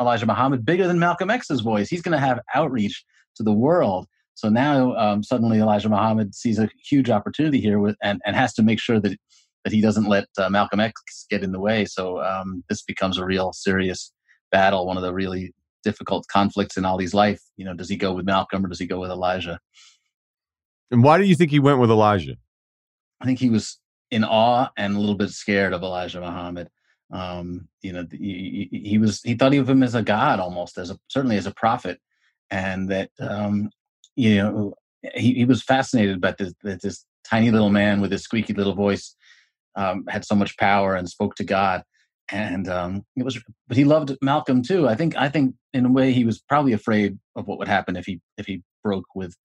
Elijah 0.00 0.26
Muhammad 0.26 0.64
bigger 0.64 0.86
than 0.86 0.98
Malcolm 0.98 1.30
X's 1.30 1.60
voice. 1.60 1.88
He's 1.88 2.02
going 2.02 2.18
to 2.18 2.26
have 2.26 2.40
outreach 2.54 3.04
to 3.36 3.42
the 3.42 3.52
world. 3.52 4.06
So 4.34 4.48
now 4.48 4.94
um, 4.96 5.22
suddenly 5.22 5.58
Elijah 5.58 5.88
Muhammad 5.88 6.34
sees 6.34 6.58
a 6.58 6.68
huge 6.88 7.10
opportunity 7.10 7.60
here 7.60 7.78
with, 7.78 7.96
and, 8.02 8.20
and 8.26 8.34
has 8.34 8.52
to 8.54 8.62
make 8.62 8.80
sure 8.80 9.00
that, 9.00 9.16
that 9.64 9.72
he 9.72 9.80
doesn't 9.80 10.08
let 10.08 10.26
uh, 10.38 10.48
Malcolm 10.48 10.80
X 10.80 11.26
get 11.30 11.42
in 11.42 11.52
the 11.52 11.60
way. 11.60 11.84
So 11.86 12.22
um, 12.22 12.62
this 12.68 12.82
becomes 12.82 13.18
a 13.18 13.24
real 13.24 13.52
serious 13.52 14.12
battle, 14.52 14.86
one 14.86 14.96
of 14.96 15.02
the 15.02 15.12
really 15.12 15.54
difficult 15.82 16.26
conflicts 16.28 16.76
in 16.76 16.84
Ali's 16.84 17.14
life. 17.14 17.40
You 17.56 17.64
know, 17.64 17.74
does 17.74 17.88
he 17.88 17.96
go 17.96 18.12
with 18.12 18.26
Malcolm 18.26 18.64
or 18.64 18.68
does 18.68 18.78
he 18.78 18.86
go 18.86 19.00
with 19.00 19.10
Elijah? 19.10 19.58
And 20.90 21.02
why 21.02 21.18
do 21.18 21.24
you 21.24 21.34
think 21.34 21.50
he 21.50 21.60
went 21.60 21.78
with 21.78 21.90
Elijah? 21.90 22.36
I 23.20 23.24
think 23.24 23.38
he 23.38 23.50
was 23.50 23.78
in 24.10 24.22
awe 24.22 24.68
and 24.76 24.94
a 24.94 25.00
little 25.00 25.14
bit 25.14 25.30
scared 25.30 25.72
of 25.72 25.82
Elijah 25.82 26.20
Muhammad. 26.20 26.68
Um, 27.10 27.68
you 27.82 27.92
know, 27.92 28.06
he, 28.10 28.68
he, 28.70 28.98
was 28.98 29.20
he 29.22 29.34
thought 29.34 29.54
of 29.54 29.68
him 29.68 29.82
as 29.82 29.94
a 29.94 30.02
god 30.02 30.40
almost, 30.40 30.78
as 30.78 30.90
a 30.90 30.98
certainly 31.08 31.36
as 31.36 31.46
a 31.46 31.54
prophet, 31.54 32.00
and 32.50 32.88
that 32.90 33.10
um, 33.20 33.70
you 34.16 34.36
know 34.36 34.74
he, 35.14 35.34
he 35.34 35.44
was 35.44 35.62
fascinated 35.62 36.20
by 36.20 36.34
this, 36.38 36.54
this 36.62 37.04
tiny 37.24 37.50
little 37.50 37.70
man 37.70 38.00
with 38.00 38.10
his 38.10 38.22
squeaky 38.22 38.52
little 38.52 38.74
voice 38.74 39.14
um, 39.76 40.04
had 40.08 40.24
so 40.24 40.34
much 40.34 40.56
power 40.56 40.94
and 40.94 41.08
spoke 41.08 41.34
to 41.36 41.44
God. 41.44 41.82
And 42.30 42.68
um, 42.68 43.02
it 43.16 43.24
was, 43.24 43.38
but 43.68 43.76
he 43.76 43.84
loved 43.84 44.16
Malcolm 44.22 44.62
too. 44.62 44.88
I 44.88 44.94
think. 44.94 45.14
I 45.16 45.28
think 45.28 45.54
in 45.74 45.84
a 45.84 45.92
way 45.92 46.12
he 46.12 46.24
was 46.24 46.40
probably 46.40 46.72
afraid 46.72 47.18
of 47.36 47.46
what 47.46 47.58
would 47.58 47.68
happen 47.68 47.96
if 47.96 48.06
he 48.06 48.20
if 48.38 48.46
he 48.46 48.62
broke 48.82 49.04
with 49.14 49.36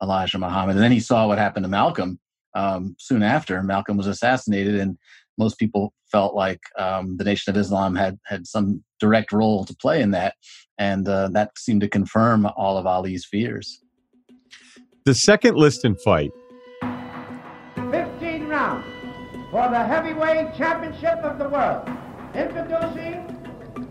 Elijah 0.00 0.38
Muhammad. 0.38 0.76
And 0.76 0.84
then 0.84 0.92
he 0.92 1.00
saw 1.00 1.26
what 1.26 1.38
happened 1.38 1.64
to 1.64 1.68
Malcolm 1.68 2.20
um, 2.54 2.94
soon 2.98 3.24
after. 3.24 3.60
Malcolm 3.62 3.96
was 3.96 4.06
assassinated, 4.06 4.76
and 4.76 4.96
most 5.36 5.58
people 5.58 5.92
felt 6.12 6.34
like 6.34 6.60
um, 6.78 7.16
the 7.16 7.24
Nation 7.24 7.50
of 7.50 7.60
Islam 7.60 7.96
had 7.96 8.18
had 8.26 8.46
some 8.46 8.84
direct 9.00 9.32
role 9.32 9.64
to 9.64 9.74
play 9.74 10.00
in 10.00 10.12
that, 10.12 10.34
and 10.78 11.08
uh, 11.08 11.28
that 11.32 11.50
seemed 11.58 11.80
to 11.80 11.88
confirm 11.88 12.46
all 12.56 12.78
of 12.78 12.86
Ali's 12.86 13.24
fears. 13.24 13.80
The 15.04 15.14
second 15.14 15.56
Liston 15.56 15.96
fight. 15.96 16.30
For 19.50 19.68
the 19.70 19.82
heavyweight 19.82 20.54
championship 20.56 21.18
of 21.24 21.38
the 21.38 21.48
world. 21.48 21.88
Introducing 22.34 23.24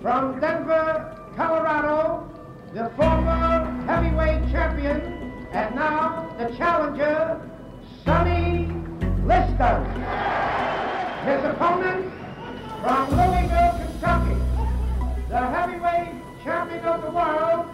from 0.02 0.40
Denver, 0.40 1.32
Colorado, 1.36 2.30
the 2.74 2.92
former 2.96 3.66
heavyweight 3.88 4.52
champion 4.52 5.34
and 5.52 5.74
now 5.74 6.34
the 6.38 6.56
challenger, 6.56 7.42
Sonny 8.06 8.68
Liston. 9.26 9.84
His 11.26 11.44
opponent 11.44 12.14
from 12.82 13.10
Louisville, 13.10 13.80
Kentucky, 13.80 14.40
the 15.30 15.40
heavyweight 15.40 16.44
champion 16.44 16.86
of 16.86 17.02
the 17.02 17.12
world, 17.12 17.66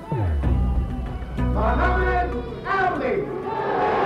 Muhammad 1.54 2.32
Ali. 2.66 4.03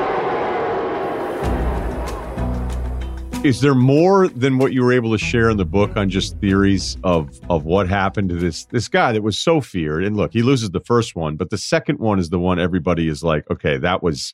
Is 3.47 3.61
there 3.61 3.73
more 3.73 4.27
than 4.27 4.57
what 4.57 4.73
you 4.73 4.83
were 4.83 4.91
able 4.91 5.13
to 5.13 5.17
share 5.17 5.49
in 5.49 5.55
the 5.55 5.63
book 5.63 5.95
on 5.95 6.09
just 6.09 6.37
theories 6.39 6.97
of 7.05 7.39
of 7.49 7.63
what 7.63 7.87
happened 7.87 8.27
to 8.27 8.35
this 8.35 8.65
this 8.65 8.89
guy 8.89 9.13
that 9.13 9.23
was 9.23 9.39
so 9.39 9.61
feared? 9.61 10.03
And 10.03 10.17
look, 10.17 10.33
he 10.33 10.43
loses 10.43 10.71
the 10.71 10.81
first 10.81 11.15
one, 11.15 11.37
but 11.37 11.49
the 11.49 11.57
second 11.57 11.99
one 11.99 12.19
is 12.19 12.29
the 12.29 12.39
one 12.39 12.59
everybody 12.59 13.07
is 13.07 13.23
like, 13.23 13.49
okay, 13.49 13.77
that 13.77 14.03
was 14.03 14.33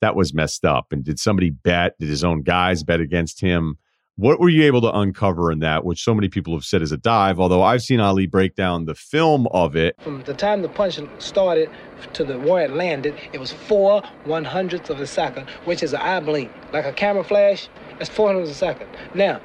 that 0.00 0.16
was 0.16 0.32
messed 0.32 0.64
up. 0.64 0.92
And 0.92 1.04
did 1.04 1.18
somebody 1.18 1.50
bet? 1.50 1.98
Did 1.98 2.08
his 2.08 2.24
own 2.24 2.40
guys 2.40 2.82
bet 2.84 3.00
against 3.00 3.42
him? 3.42 3.76
What 4.16 4.38
were 4.38 4.48
you 4.48 4.62
able 4.62 4.80
to 4.82 4.96
uncover 4.96 5.50
in 5.50 5.58
that, 5.58 5.84
which 5.84 6.04
so 6.04 6.14
many 6.14 6.28
people 6.28 6.54
have 6.54 6.64
said 6.64 6.82
is 6.82 6.92
a 6.92 6.96
dive? 6.96 7.40
Although 7.40 7.62
I've 7.62 7.82
seen 7.82 7.98
Ali 7.98 8.28
break 8.28 8.54
down 8.54 8.84
the 8.84 8.94
film 8.94 9.48
of 9.48 9.74
it. 9.74 9.96
From 10.02 10.22
the 10.22 10.34
time 10.34 10.62
the 10.62 10.68
punch 10.68 11.00
started 11.18 11.68
to 12.12 12.24
the 12.24 12.38
where 12.38 12.64
it 12.64 12.70
landed, 12.70 13.16
it 13.32 13.40
was 13.40 13.50
four 13.50 14.02
one 14.22 14.44
hundredths 14.44 14.88
of 14.88 15.00
a 15.00 15.06
second, 15.06 15.50
which 15.64 15.82
is 15.82 15.94
an 15.94 16.00
eye 16.00 16.20
blink, 16.20 16.52
like 16.72 16.84
a 16.84 16.92
camera 16.92 17.24
flash. 17.24 17.68
That's 17.98 18.08
four 18.08 18.28
400 18.28 18.48
a 18.48 18.54
second. 18.54 18.88
Now, 19.14 19.40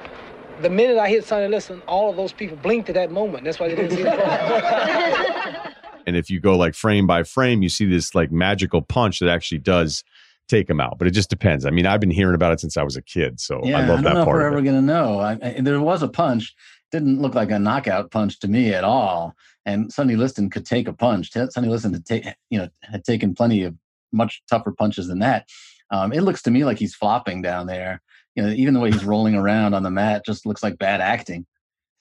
the 0.62 0.70
minute 0.70 0.98
I 0.98 1.08
hit 1.08 1.24
Sonny 1.24 1.48
Liston, 1.48 1.82
all 1.88 2.10
of 2.10 2.16
those 2.16 2.32
people 2.32 2.56
blinked 2.56 2.88
at 2.88 2.94
that 2.94 3.10
moment. 3.10 3.42
That's 3.42 3.58
why 3.58 3.70
they 3.70 3.74
didn't 3.74 3.96
see 3.96 4.04
the 4.04 5.70
And 6.06 6.16
if 6.16 6.30
you 6.30 6.38
go 6.38 6.56
like 6.56 6.74
frame 6.74 7.08
by 7.08 7.24
frame, 7.24 7.62
you 7.62 7.68
see 7.68 7.86
this 7.86 8.14
like 8.14 8.30
magical 8.30 8.82
punch 8.82 9.18
that 9.18 9.28
actually 9.28 9.58
does 9.58 10.04
take 10.50 10.68
him 10.68 10.80
out. 10.80 10.98
But 10.98 11.08
it 11.08 11.12
just 11.12 11.30
depends. 11.30 11.64
I 11.64 11.70
mean, 11.70 11.86
I've 11.86 12.00
been 12.00 12.10
hearing 12.10 12.34
about 12.34 12.52
it 12.52 12.60
since 12.60 12.76
I 12.76 12.82
was 12.82 12.96
a 12.96 13.02
kid, 13.02 13.40
so 13.40 13.60
yeah, 13.64 13.78
I 13.78 13.86
love 13.86 14.00
I 14.00 14.02
that 14.02 14.14
know 14.14 14.24
part. 14.24 14.40
If 14.40 14.42
we're 14.42 14.46
ever 14.46 14.62
going 14.62 14.76
to 14.76 14.82
know. 14.82 15.20
I, 15.20 15.38
I, 15.42 15.60
there 15.60 15.80
was 15.80 16.02
a 16.02 16.08
punch. 16.08 16.54
Didn't 16.92 17.22
look 17.22 17.34
like 17.34 17.50
a 17.50 17.58
knockout 17.58 18.10
punch 18.10 18.40
to 18.40 18.48
me 18.48 18.74
at 18.74 18.84
all. 18.84 19.34
And 19.64 19.92
Sonny 19.92 20.16
Liston 20.16 20.50
could 20.50 20.66
take 20.66 20.88
a 20.88 20.92
punch. 20.92 21.30
Sonny 21.32 21.68
Liston 21.68 21.92
had 21.92 22.04
take, 22.04 22.26
you 22.50 22.58
know, 22.58 22.68
had 22.82 23.04
taken 23.04 23.34
plenty 23.34 23.62
of 23.62 23.76
much 24.12 24.42
tougher 24.50 24.72
punches 24.72 25.06
than 25.06 25.20
that. 25.20 25.46
Um, 25.92 26.12
it 26.12 26.22
looks 26.22 26.42
to 26.42 26.50
me 26.50 26.64
like 26.64 26.78
he's 26.78 26.94
flopping 26.94 27.42
down 27.42 27.66
there 27.66 28.00
you 28.34 28.42
know, 28.42 28.50
even 28.50 28.74
the 28.74 28.80
way 28.80 28.90
he's 28.90 29.04
rolling 29.12 29.34
around 29.34 29.74
on 29.74 29.82
the 29.82 29.90
mat 29.90 30.24
just 30.24 30.46
looks 30.46 30.62
like 30.62 30.78
bad 30.78 31.00
acting. 31.00 31.46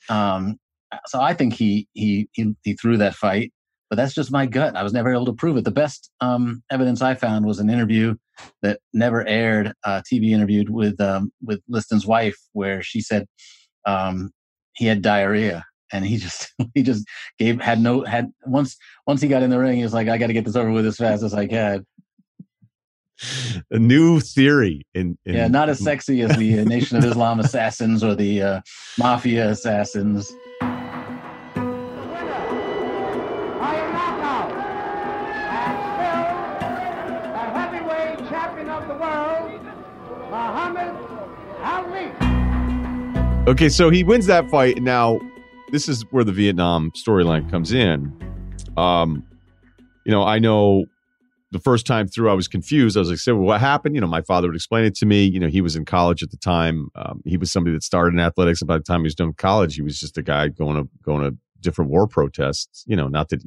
Um, 0.10 0.60
so 1.06 1.22
I 1.22 1.34
think 1.34 1.54
he, 1.54 1.88
he 1.94 2.30
he 2.32 2.56
he 2.64 2.74
threw 2.74 2.98
that 2.98 3.14
fight, 3.14 3.54
but 3.90 3.96
that's 3.96 4.14
just 4.14 4.32
my 4.32 4.46
gut. 4.46 4.76
I 4.76 4.84
was 4.84 4.94
never 4.94 5.12
able 5.12 5.26
to 5.26 5.34
prove 5.34 5.58
it. 5.58 5.66
The 5.66 5.72
best 5.72 6.12
um, 6.22 6.64
evidence 6.72 7.02
I 7.02 7.16
found 7.16 7.46
was 7.46 7.60
an 7.60 7.70
interview 7.70 8.16
that 8.62 8.80
never 8.94 9.28
aired, 9.28 9.74
uh, 9.84 10.02
TV 10.12 10.32
interview 10.32 10.66
with 10.70 11.00
um, 11.02 11.32
with 11.42 11.62
Liston's 11.68 12.06
wife, 12.06 12.38
where 12.54 12.82
she 12.82 13.02
said 13.02 13.26
um, 13.86 14.32
he 14.74 14.86
had 14.86 15.02
diarrhea 15.02 15.66
and 15.92 16.06
he 16.06 16.18
just 16.26 16.54
he 16.74 16.84
just 16.84 17.06
gave 17.38 17.60
had 17.60 17.82
no 17.82 18.04
had 18.04 18.32
once 18.46 18.78
once 19.08 19.22
he 19.22 19.28
got 19.28 19.44
in 19.44 19.50
the 19.50 19.60
ring, 19.60 19.78
he 19.78 19.84
was 19.84 19.94
like, 19.94 20.08
I 20.08 20.18
got 20.18 20.28
to 20.28 20.34
get 20.34 20.46
this 20.46 20.56
over 20.56 20.72
with 20.72 20.86
as 20.86 20.98
fast 20.98 21.24
as 21.24 21.34
I 21.34 21.48
can 21.48 21.86
a 23.72 23.78
new 23.78 24.20
theory 24.20 24.86
in, 24.94 25.18
in, 25.26 25.36
yeah 25.36 25.48
not 25.48 25.68
as 25.68 25.80
sexy 25.80 26.22
as 26.22 26.36
the 26.38 26.64
nation 26.66 26.98
of 26.98 27.04
islam 27.04 27.40
assassins 27.40 28.04
or 28.04 28.16
the 28.16 28.42
uh, 28.42 28.62
mafia 28.98 29.50
assassins 29.50 30.32
Okay, 43.50 43.68
so 43.68 43.90
he 43.90 44.04
wins 44.04 44.28
that 44.28 44.48
fight. 44.52 44.80
Now, 44.80 45.20
this 45.72 45.90
is 45.90 46.04
where 46.12 46.24
the 46.24 46.32
Vietnam 46.32 46.92
storyline 46.92 47.50
comes 47.50 47.74
in. 47.74 48.14
Um, 48.78 49.26
you 50.06 50.12
know, 50.12 50.22
I 50.22 50.38
know 50.38 50.86
the 51.50 51.58
first 51.58 51.88
time 51.88 52.08
through, 52.08 52.30
I 52.30 52.36
was 52.36 52.48
confused. 52.48 52.96
I 52.96 53.00
was 53.00 53.10
like, 53.10 53.18
"So 53.18 53.36
what 53.36 53.60
happened?" 53.60 53.96
You 53.96 54.02
know, 54.02 54.08
my 54.08 54.22
father 54.22 54.50
would 54.50 54.56
explain 54.56 54.86
it 54.86 54.94
to 54.98 55.08
me. 55.08 55.24
You 55.24 55.40
know, 55.40 55.48
he 55.48 55.62
was 55.62 55.76
in 55.76 55.84
college 55.84 56.22
at 56.22 56.30
the 56.30 56.38
time. 56.38 56.90
Um, 56.94 57.24
he 57.26 57.38
was 57.38 57.52
somebody 57.52 57.74
that 57.74 57.82
started 57.82 58.14
in 58.14 58.20
athletics. 58.20 58.62
And 58.62 58.68
by 58.68 58.78
the 58.78 58.84
time 58.84 59.00
he 59.00 59.06
was 59.06 59.16
done 59.16 59.34
college, 59.34 59.74
he 59.74 59.82
was 59.82 60.00
just 60.00 60.16
a 60.20 60.22
guy 60.22 60.50
going 60.50 60.76
to 60.76 60.88
going 61.02 61.24
to 61.24 61.36
different 61.60 61.90
war 61.90 62.06
protests. 62.06 62.84
You 62.86 62.98
know, 62.98 63.08
not 63.08 63.30
that 63.30 63.42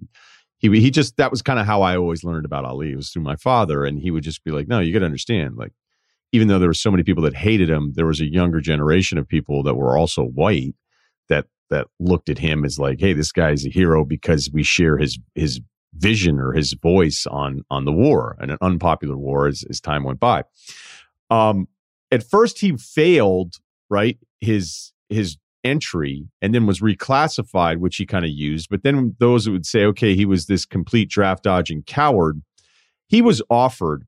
he 0.59 0.69
he 0.81 0.91
just 0.91 1.17
that 1.19 1.31
was 1.31 1.43
kind 1.43 1.61
of 1.61 1.67
how 1.67 1.83
I 1.83 1.97
always 1.97 2.25
learned 2.25 2.45
about 2.45 2.65
Ali. 2.65 2.91
It 2.91 2.97
was 2.97 3.11
through 3.11 3.23
my 3.23 3.37
father, 3.37 3.85
and 3.85 4.01
he 4.01 4.11
would 4.11 4.25
just 4.25 4.43
be 4.43 4.51
like, 4.51 4.67
"No, 4.67 4.81
you 4.81 4.93
got 4.93 4.99
to 4.99 5.05
understand, 5.05 5.57
like." 5.57 5.71
Even 6.33 6.49
though 6.49 6.59
there 6.59 6.69
were 6.69 6.75
so 6.75 6.91
many 6.91 7.03
people 7.03 7.23
that 7.25 7.35
hated 7.35 7.69
him, 7.69 7.93
there 7.95 8.07
was 8.07 8.21
a 8.21 8.31
younger 8.31 8.61
generation 8.61 9.19
of 9.19 9.29
people 9.29 9.63
that 9.63 9.75
were 9.75 9.97
also 9.97 10.25
white 10.25 10.75
that 11.29 11.47
that 11.71 11.89
looked 12.01 12.29
at 12.29 12.39
him 12.39 12.65
as 12.65 12.79
like, 12.79 13.01
"Hey, 13.01 13.13
this 13.13 13.33
guy's 13.33 13.67
a 13.67 13.71
hero 13.71 14.05
because 14.05 14.51
we 14.53 14.63
share 14.63 14.99
his 14.99 15.19
his 15.35 15.61
vision 15.95 16.39
or 16.39 16.53
his 16.53 16.73
voice 16.75 17.27
on 17.27 17.63
on 17.71 17.85
the 17.85 17.93
war 17.93 18.37
and 18.41 18.51
an 18.51 18.59
unpopular 18.61 19.17
war 19.17 19.47
as, 19.47 19.65
as 19.69 19.81
time 19.81 20.05
went 20.05 20.21
by. 20.21 20.43
Um, 21.31 21.69
at 22.11 22.23
first, 22.23 22.61
he 22.61 22.77
failed 22.77 23.57
right 23.91 24.19
his 24.41 24.93
his 25.09 25.37
entry 25.65 26.27
and 26.41 26.55
then 26.55 26.67
was 26.67 26.81
reclassified, 26.81 27.79
which 27.79 27.97
he 27.97 28.07
kind 28.07 28.25
of 28.25 28.31
used. 28.31 28.69
But 28.69 28.83
then 28.83 29.15
those 29.21 29.47
who 29.47 29.53
would 29.53 29.67
say, 29.67 29.85
okay, 29.85 30.15
he 30.15 30.25
was 30.25 30.47
this 30.47 30.65
complete 30.65 31.09
draft 31.09 31.45
dodging 31.45 31.83
coward. 31.87 32.43
He 33.07 33.23
was 33.23 33.43
offered 33.49 34.05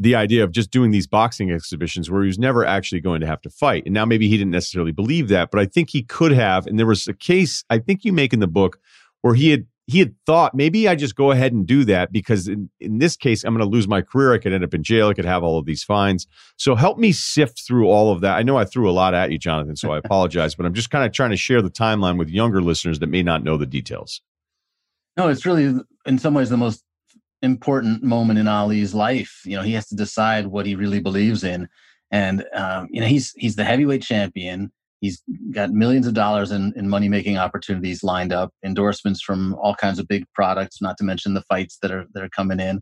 the 0.00 0.14
idea 0.14 0.42
of 0.42 0.50
just 0.50 0.70
doing 0.70 0.90
these 0.90 1.06
boxing 1.06 1.50
exhibitions 1.50 2.10
where 2.10 2.22
he 2.22 2.26
was 2.26 2.38
never 2.38 2.64
actually 2.64 3.02
going 3.02 3.20
to 3.20 3.26
have 3.26 3.42
to 3.42 3.50
fight. 3.50 3.84
And 3.84 3.92
now 3.92 4.06
maybe 4.06 4.28
he 4.28 4.38
didn't 4.38 4.50
necessarily 4.50 4.92
believe 4.92 5.28
that, 5.28 5.50
but 5.50 5.60
I 5.60 5.66
think 5.66 5.90
he 5.90 6.02
could 6.02 6.32
have. 6.32 6.66
And 6.66 6.78
there 6.78 6.86
was 6.86 7.06
a 7.06 7.12
case 7.12 7.64
I 7.68 7.78
think 7.78 8.02
you 8.02 8.12
make 8.12 8.32
in 8.32 8.40
the 8.40 8.48
book 8.48 8.80
where 9.20 9.34
he 9.34 9.50
had 9.50 9.66
he 9.86 9.98
had 9.98 10.14
thought 10.24 10.54
maybe 10.54 10.88
I 10.88 10.94
just 10.94 11.16
go 11.16 11.32
ahead 11.32 11.52
and 11.52 11.66
do 11.66 11.84
that 11.84 12.12
because 12.12 12.46
in, 12.46 12.70
in 12.78 12.98
this 12.98 13.16
case, 13.16 13.42
I'm 13.42 13.52
going 13.52 13.68
to 13.68 13.70
lose 13.70 13.88
my 13.88 14.02
career. 14.02 14.32
I 14.32 14.38
could 14.38 14.52
end 14.52 14.62
up 14.62 14.72
in 14.72 14.84
jail. 14.84 15.08
I 15.08 15.14
could 15.14 15.24
have 15.24 15.42
all 15.42 15.58
of 15.58 15.66
these 15.66 15.82
fines. 15.82 16.28
So 16.56 16.76
help 16.76 16.96
me 16.96 17.10
sift 17.10 17.66
through 17.66 17.88
all 17.88 18.12
of 18.12 18.20
that. 18.20 18.36
I 18.36 18.42
know 18.42 18.56
I 18.56 18.64
threw 18.64 18.88
a 18.88 18.92
lot 18.92 19.14
at 19.14 19.32
you, 19.32 19.38
Jonathan, 19.38 19.74
so 19.74 19.90
I 19.92 19.98
apologize, 20.04 20.54
but 20.54 20.64
I'm 20.64 20.74
just 20.74 20.90
kind 20.90 21.04
of 21.04 21.12
trying 21.12 21.30
to 21.30 21.36
share 21.36 21.60
the 21.60 21.70
timeline 21.70 22.18
with 22.18 22.30
younger 22.30 22.62
listeners 22.62 23.00
that 23.00 23.08
may 23.08 23.24
not 23.24 23.42
know 23.42 23.56
the 23.56 23.66
details. 23.66 24.22
No, 25.16 25.28
it's 25.28 25.44
really, 25.44 25.80
in 26.06 26.18
some 26.18 26.34
ways, 26.34 26.50
the 26.50 26.56
most 26.56 26.84
important 27.42 28.02
moment 28.02 28.38
in 28.38 28.48
Ali's 28.48 28.94
life. 28.94 29.42
You 29.44 29.56
know, 29.56 29.62
he 29.62 29.72
has 29.72 29.88
to 29.88 29.96
decide 29.96 30.46
what 30.46 30.66
he 30.66 30.74
really 30.74 31.00
believes 31.00 31.44
in. 31.44 31.68
And, 32.10 32.44
um, 32.54 32.88
you 32.90 33.00
know, 33.00 33.06
he's, 33.06 33.32
he's 33.36 33.56
the 33.56 33.64
heavyweight 33.64 34.02
champion 34.02 34.72
He's 35.00 35.22
got 35.52 35.70
millions 35.70 36.06
of 36.06 36.14
dollars 36.14 36.50
in, 36.50 36.74
in 36.76 36.88
money 36.88 37.08
making 37.08 37.38
opportunities 37.38 38.04
lined 38.04 38.32
up, 38.32 38.52
endorsements 38.64 39.22
from 39.22 39.54
all 39.54 39.74
kinds 39.74 39.98
of 39.98 40.06
big 40.06 40.26
products, 40.34 40.82
not 40.82 40.98
to 40.98 41.04
mention 41.04 41.32
the 41.32 41.42
fights 41.42 41.78
that 41.80 41.90
are 41.90 42.04
that 42.12 42.22
are 42.22 42.28
coming 42.28 42.60
in. 42.60 42.80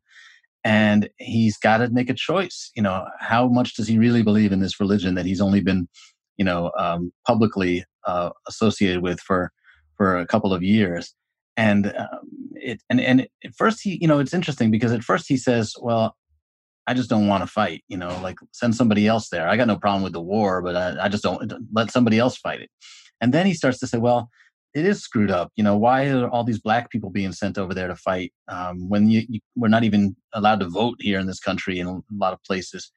And 0.65 1.09
he's 1.19 1.57
got 1.57 1.79
to 1.79 1.89
make 1.91 2.11
a 2.11 2.15
choice. 2.15 2.73
You 2.75 2.83
know, 2.83 3.07
how 3.21 3.47
much 3.47 3.75
does 3.75 3.87
he 3.87 3.99
really 3.99 4.23
believe 4.23 4.51
in 4.51 4.59
this 4.59 4.81
religion 4.81 5.15
that 5.15 5.27
he's 5.27 5.41
only 5.41 5.61
been, 5.61 5.89
you 6.37 6.45
know, 6.45 6.73
um, 6.77 7.13
publicly 7.25 7.85
uh, 8.07 8.31
associated 8.49 9.01
with 9.01 9.21
for 9.21 9.53
for 9.97 10.19
a 10.19 10.27
couple 10.27 10.53
of 10.53 10.63
years? 10.63 11.15
And 11.59 11.87
um, 11.89 12.31
it 12.55 12.83
and 12.89 13.01
and 13.01 13.29
at 13.45 13.55
first 13.55 13.83
he, 13.83 13.99
you 14.01 14.09
know, 14.09 14.21
it's 14.21 14.33
interesting 14.33 14.71
because 14.71 14.93
at 14.93 15.05
first 15.05 15.27
he 15.29 15.37
says, 15.37 15.75
"Well, 15.79 16.17
I 16.87 16.95
just 16.95 17.11
don't 17.11 17.29
want 17.29 17.43
to 17.43 17.47
fight. 17.47 17.85
You 17.89 17.99
know, 17.99 18.19
like 18.23 18.37
send 18.53 18.75
somebody 18.75 19.07
else 19.07 19.29
there. 19.29 19.47
I 19.47 19.59
got 19.59 19.67
no 19.67 19.77
problem 19.77 20.03
with 20.03 20.15
the 20.15 20.23
war, 20.23 20.63
but 20.63 20.75
I, 20.75 21.05
I 21.05 21.09
just 21.11 21.23
don't 21.23 21.53
let 21.73 21.91
somebody 21.91 22.19
else 22.19 22.39
fight 22.39 22.63
it. 22.63 22.71
And 23.21 23.35
then 23.35 23.45
he 23.45 23.53
starts 23.53 23.79
to 23.81 23.87
say, 23.87 23.99
well, 23.99 24.31
it 24.75 24.87
is 24.87 25.03
screwed 25.03 25.31
up. 25.31 25.53
You 25.57 25.65
know, 25.65 25.77
why 25.77 26.09
are 26.09 26.29
all 26.29 26.45
these 26.45 26.61
black 26.61 26.91
people 26.91 27.11
being 27.11 27.33
sent 27.33 27.59
over 27.59 27.75
there 27.75 27.89
to 27.89 27.97
fight 27.97 28.33
um, 28.49 28.89
when 28.89 29.11
you, 29.11 29.25
you, 29.29 29.41
we're 29.57 29.69
not 29.69 29.85
even 29.85 30.17
allowed 30.33 30.61
to 30.61 30.69
vote 30.69 30.97
here 31.01 31.19
in 31.19 31.27
this 31.27 31.41
country 31.41 31.79
in 31.79 31.87
a 31.87 32.01
lot 32.13 32.33
of 32.33 32.43
places? 32.45 32.91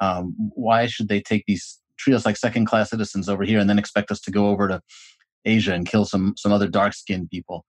Um, 0.00 0.34
why 0.54 0.86
should 0.86 1.08
they 1.08 1.20
take 1.20 1.44
these 1.46 1.78
treat 1.98 2.14
us 2.14 2.26
like 2.26 2.36
second 2.36 2.66
class 2.66 2.90
citizens 2.90 3.28
over 3.28 3.44
here 3.44 3.58
and 3.58 3.68
then 3.68 3.78
expect 3.78 4.10
us 4.10 4.20
to 4.20 4.30
go 4.30 4.48
over 4.48 4.68
to 4.68 4.80
Asia 5.44 5.72
and 5.72 5.88
kill 5.88 6.04
some 6.04 6.34
some 6.36 6.52
other 6.52 6.68
dark 6.68 6.92
skinned 6.92 7.30
people? 7.30 7.64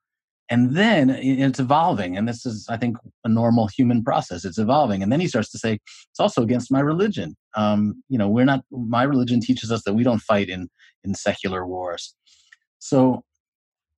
And 0.49 0.75
then 0.75 1.11
it's 1.11 1.59
evolving. 1.59 2.17
And 2.17 2.27
this 2.27 2.45
is, 2.45 2.65
I 2.69 2.77
think, 2.77 2.97
a 3.23 3.29
normal 3.29 3.67
human 3.67 4.03
process. 4.03 4.45
It's 4.45 4.57
evolving. 4.57 5.03
And 5.03 5.11
then 5.11 5.19
he 5.19 5.27
starts 5.27 5.51
to 5.51 5.59
say, 5.59 5.73
it's 5.73 6.19
also 6.19 6.41
against 6.41 6.71
my 6.71 6.79
religion. 6.79 7.35
Um, 7.55 8.01
you 8.09 8.17
know, 8.17 8.27
we're 8.27 8.45
not, 8.45 8.63
my 8.71 9.03
religion 9.03 9.41
teaches 9.41 9.71
us 9.71 9.83
that 9.83 9.93
we 9.93 10.03
don't 10.03 10.21
fight 10.21 10.49
in, 10.49 10.67
in 11.03 11.13
secular 11.13 11.67
wars. 11.67 12.15
So 12.79 13.23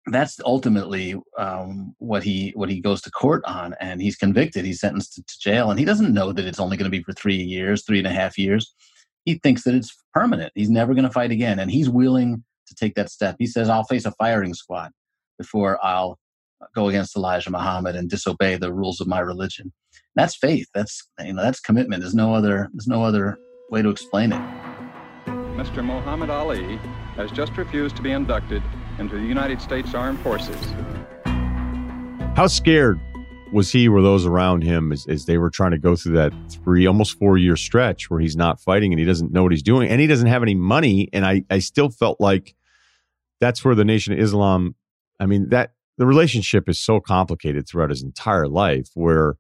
that's 0.08 0.40
ultimately 0.44 1.16
um, 1.38 1.96
what 2.00 2.24
he 2.24 2.52
what 2.56 2.70
he 2.70 2.82
goes 2.82 3.02
to 3.02 3.12
court 3.12 3.44
on, 3.46 3.76
and 3.80 4.02
he's 4.02 4.16
convicted. 4.16 4.66
He's 4.66 4.80
sentenced 4.80 5.14
to, 5.14 5.24
to 5.24 5.40
jail, 5.40 5.70
and 5.70 5.80
he 5.80 5.86
doesn't 5.86 6.14
know 6.14 6.32
that 6.32 6.46
it's 6.46 6.60
only 6.60 6.78
going 6.78 6.90
to 6.92 6.98
be 6.98 7.04
for 7.04 7.14
three 7.14 7.36
years, 7.36 7.86
three 7.86 8.00
and 8.00 8.08
a 8.08 8.12
half 8.12 8.38
years. 8.38 8.74
He 9.26 9.36
thinks 9.36 9.64
that 9.64 9.76
it's 9.76 9.96
permanent. 10.14 10.52
He's 10.56 10.70
never 10.70 10.94
going 10.94 11.06
to 11.06 11.12
fight 11.12 11.32
again, 11.32 11.60
and 11.60 11.70
he's 11.70 11.90
willing 11.90 12.44
to 12.68 12.76
take 12.76 12.96
that 12.96 13.12
step. 13.12 13.36
He 13.38 13.46
says, 13.46 13.70
"I'll 13.70 13.84
face 13.84 14.06
a 14.06 14.12
firing 14.14 14.56
squad 14.56 14.92
before 15.38 15.78
I'll 15.86 16.18
go 16.76 16.90
against 16.90 17.16
Elijah 17.16 17.52
Muhammad 17.52 17.96
and 17.96 18.10
disobey 18.10 18.56
the 18.56 18.74
rules 18.74 19.02
of 19.02 19.08
my 19.08 19.20
religion." 19.20 19.72
That's 20.16 20.36
faith. 20.36 20.68
That's 20.74 21.08
you 21.20 21.34
know 21.34 21.44
that's 21.44 21.60
commitment. 21.60 22.02
There's 22.02 22.16
no 22.16 22.34
other. 22.34 22.70
There's 22.74 22.88
no 22.88 23.04
other 23.04 23.38
way 23.70 23.82
to 23.82 23.90
explain 23.90 24.34
it. 24.34 24.42
Mr. 25.56 25.84
Muhammad 25.84 26.30
Ali 26.30 26.78
has 27.16 27.32
just 27.32 27.56
refused 27.58 27.96
to 27.96 28.02
be 28.02 28.12
inducted 28.12 28.64
into 29.00 29.16
the 29.16 29.26
United 29.26 29.62
States 29.62 29.94
Armed 29.94 30.20
Forces. 30.20 30.74
How 32.36 32.48
scared 32.48 33.00
was 33.52 33.72
he 33.72 33.88
or 33.88 34.02
those 34.02 34.26
around 34.26 34.64
him 34.64 34.92
as, 34.92 35.06
as 35.08 35.26
they 35.26 35.38
were 35.38 35.50
trying 35.50 35.72
to 35.72 35.78
go 35.78 35.96
through 35.96 36.14
that 36.14 36.34
three, 36.50 36.86
almost 36.88 37.18
four 37.20 37.38
year 37.38 37.56
stretch 37.58 38.10
where 38.10 38.20
he's 38.20 38.36
not 38.36 38.62
fighting 38.62 38.94
and 38.94 39.00
he 39.00 39.06
doesn't 39.06 39.32
know 39.32 39.44
what 39.44 39.52
he's 39.52 39.64
doing 39.64 39.90
and 39.90 40.00
he 40.00 40.08
doesn't 40.08 40.28
have 40.28 40.42
any 40.42 40.56
money? 40.56 41.10
And 41.12 41.26
I, 41.26 41.44
I 41.50 41.60
still 41.60 41.90
felt 41.90 42.22
like 42.22 42.56
that's 43.40 43.66
where 43.66 43.76
the 43.76 43.86
Nation 43.86 44.14
of 44.14 44.20
Islam, 44.20 44.76
I 45.20 45.26
mean, 45.26 45.50
that 45.50 45.74
the 46.02 46.08
relationship 46.08 46.68
is 46.68 46.80
so 46.80 47.00
complicated 47.00 47.68
throughout 47.68 47.92
his 47.92 48.02
entire 48.02 48.48
life 48.48 48.90
where 48.96 49.36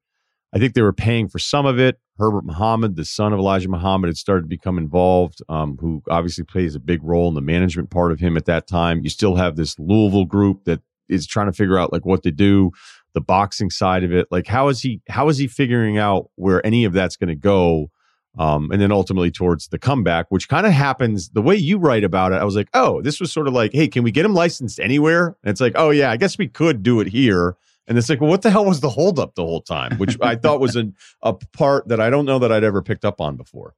I 0.53 0.59
think 0.59 0.75
they 0.75 0.83
were 0.83 0.93
paying 0.93 1.27
for 1.27 1.39
some 1.39 1.65
of 1.65 1.79
it. 1.79 1.97
Herbert 2.19 2.45
Muhammad, 2.45 2.95
the 2.95 3.03
son 3.03 3.33
of 3.33 3.39
Elijah 3.39 3.67
Muhammad, 3.67 4.09
had 4.09 4.17
started 4.17 4.43
to 4.43 4.47
become 4.47 4.77
involved, 4.77 5.39
um, 5.49 5.75
who 5.81 6.03
obviously 6.07 6.43
plays 6.43 6.75
a 6.75 6.79
big 6.79 6.99
role 7.01 7.27
in 7.29 7.33
the 7.33 7.41
management 7.41 7.89
part 7.89 8.11
of 8.11 8.19
him 8.19 8.37
at 8.37 8.45
that 8.45 8.67
time. 8.67 9.01
You 9.01 9.09
still 9.09 9.37
have 9.37 9.55
this 9.55 9.79
Louisville 9.79 10.25
group 10.25 10.65
that 10.65 10.81
is 11.09 11.25
trying 11.25 11.47
to 11.47 11.51
figure 11.51 11.79
out 11.79 11.91
like 11.91 12.05
what 12.05 12.21
to 12.21 12.31
do, 12.31 12.69
the 13.15 13.21
boxing 13.21 13.71
side 13.71 14.03
of 14.03 14.13
it. 14.13 14.27
Like 14.29 14.45
how 14.45 14.67
is 14.67 14.83
he 14.83 15.01
how 15.09 15.29
is 15.29 15.39
he 15.39 15.47
figuring 15.47 15.97
out 15.97 16.29
where 16.35 16.63
any 16.63 16.85
of 16.85 16.93
that's 16.93 17.17
going 17.17 17.29
to 17.29 17.35
go? 17.35 17.89
Um, 18.37 18.71
and 18.71 18.81
then 18.81 18.93
ultimately 18.93 19.29
towards 19.29 19.67
the 19.67 19.77
comeback, 19.77 20.27
which 20.29 20.47
kind 20.47 20.65
of 20.65 20.71
happens 20.71 21.29
the 21.29 21.41
way 21.41 21.55
you 21.55 21.77
write 21.77 22.05
about 22.05 22.31
it. 22.31 22.35
I 22.35 22.45
was 22.45 22.55
like, 22.55 22.69
oh, 22.73 23.01
this 23.01 23.19
was 23.19 23.31
sort 23.31 23.47
of 23.47 23.53
like, 23.53 23.73
hey, 23.73 23.89
can 23.89 24.03
we 24.03 24.11
get 24.11 24.25
him 24.25 24.33
licensed 24.33 24.79
anywhere? 24.79 25.35
And 25.43 25.51
it's 25.51 25.59
like, 25.59 25.73
oh 25.75 25.89
yeah, 25.89 26.11
I 26.11 26.17
guess 26.17 26.37
we 26.37 26.47
could 26.47 26.81
do 26.81 27.01
it 27.01 27.07
here. 27.07 27.57
And 27.87 27.97
it's 27.97 28.07
like, 28.09 28.21
well, 28.21 28.29
what 28.29 28.41
the 28.41 28.49
hell 28.49 28.65
was 28.65 28.79
the 28.79 28.89
holdup 28.89 29.35
the 29.35 29.43
whole 29.43 29.61
time? 29.61 29.97
Which 29.97 30.17
I 30.21 30.35
thought 30.35 30.61
was 30.61 30.77
a, 30.77 30.89
a 31.23 31.33
part 31.33 31.89
that 31.89 31.99
I 31.99 32.09
don't 32.09 32.25
know 32.25 32.39
that 32.39 32.51
I'd 32.51 32.63
ever 32.63 32.81
picked 32.81 33.03
up 33.03 33.19
on 33.19 33.35
before. 33.35 33.73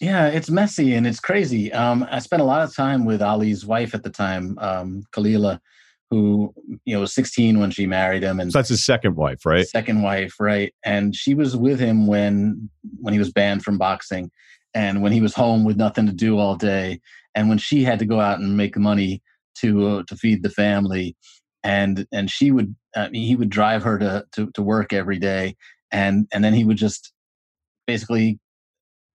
Yeah, 0.00 0.26
it's 0.26 0.50
messy 0.50 0.94
and 0.94 1.06
it's 1.06 1.20
crazy. 1.20 1.72
Um, 1.72 2.06
I 2.10 2.18
spent 2.18 2.42
a 2.42 2.44
lot 2.44 2.62
of 2.62 2.74
time 2.74 3.06
with 3.06 3.22
Ali's 3.22 3.64
wife 3.64 3.94
at 3.94 4.02
the 4.02 4.10
time, 4.10 4.58
um, 4.58 5.04
Khalila, 5.12 5.60
who 6.10 6.54
you 6.84 6.94
know 6.94 7.00
was 7.00 7.14
16 7.14 7.58
when 7.58 7.70
she 7.70 7.86
married 7.86 8.22
him, 8.22 8.40
and 8.40 8.52
so 8.52 8.58
that's 8.58 8.68
his 8.68 8.84
second 8.84 9.16
wife, 9.16 9.44
right? 9.44 9.66
Second 9.66 10.02
wife, 10.02 10.34
right? 10.38 10.72
And 10.84 11.14
she 11.14 11.34
was 11.34 11.56
with 11.56 11.80
him 11.80 12.06
when 12.06 12.68
when 13.00 13.12
he 13.12 13.18
was 13.18 13.32
banned 13.32 13.62
from 13.62 13.78
boxing, 13.78 14.30
and 14.74 15.02
when 15.02 15.12
he 15.12 15.20
was 15.20 15.34
home 15.34 15.64
with 15.64 15.76
nothing 15.76 16.06
to 16.06 16.12
do 16.12 16.38
all 16.38 16.56
day, 16.56 17.00
and 17.34 17.48
when 17.48 17.58
she 17.58 17.84
had 17.84 17.98
to 17.98 18.06
go 18.06 18.20
out 18.20 18.38
and 18.38 18.56
make 18.56 18.76
money 18.76 19.22
to 19.56 19.86
uh, 19.86 20.02
to 20.08 20.16
feed 20.16 20.42
the 20.42 20.50
family, 20.50 21.16
and 21.62 22.06
and 22.12 22.30
she 22.30 22.50
would 22.50 22.74
uh, 22.94 23.08
he 23.12 23.34
would 23.36 23.50
drive 23.50 23.82
her 23.82 23.98
to, 23.98 24.24
to 24.32 24.50
to 24.52 24.62
work 24.62 24.92
every 24.92 25.18
day 25.18 25.56
and 25.94 26.26
and 26.32 26.44
then 26.44 26.52
he 26.52 26.64
would 26.64 26.76
just 26.76 27.12
basically 27.86 28.38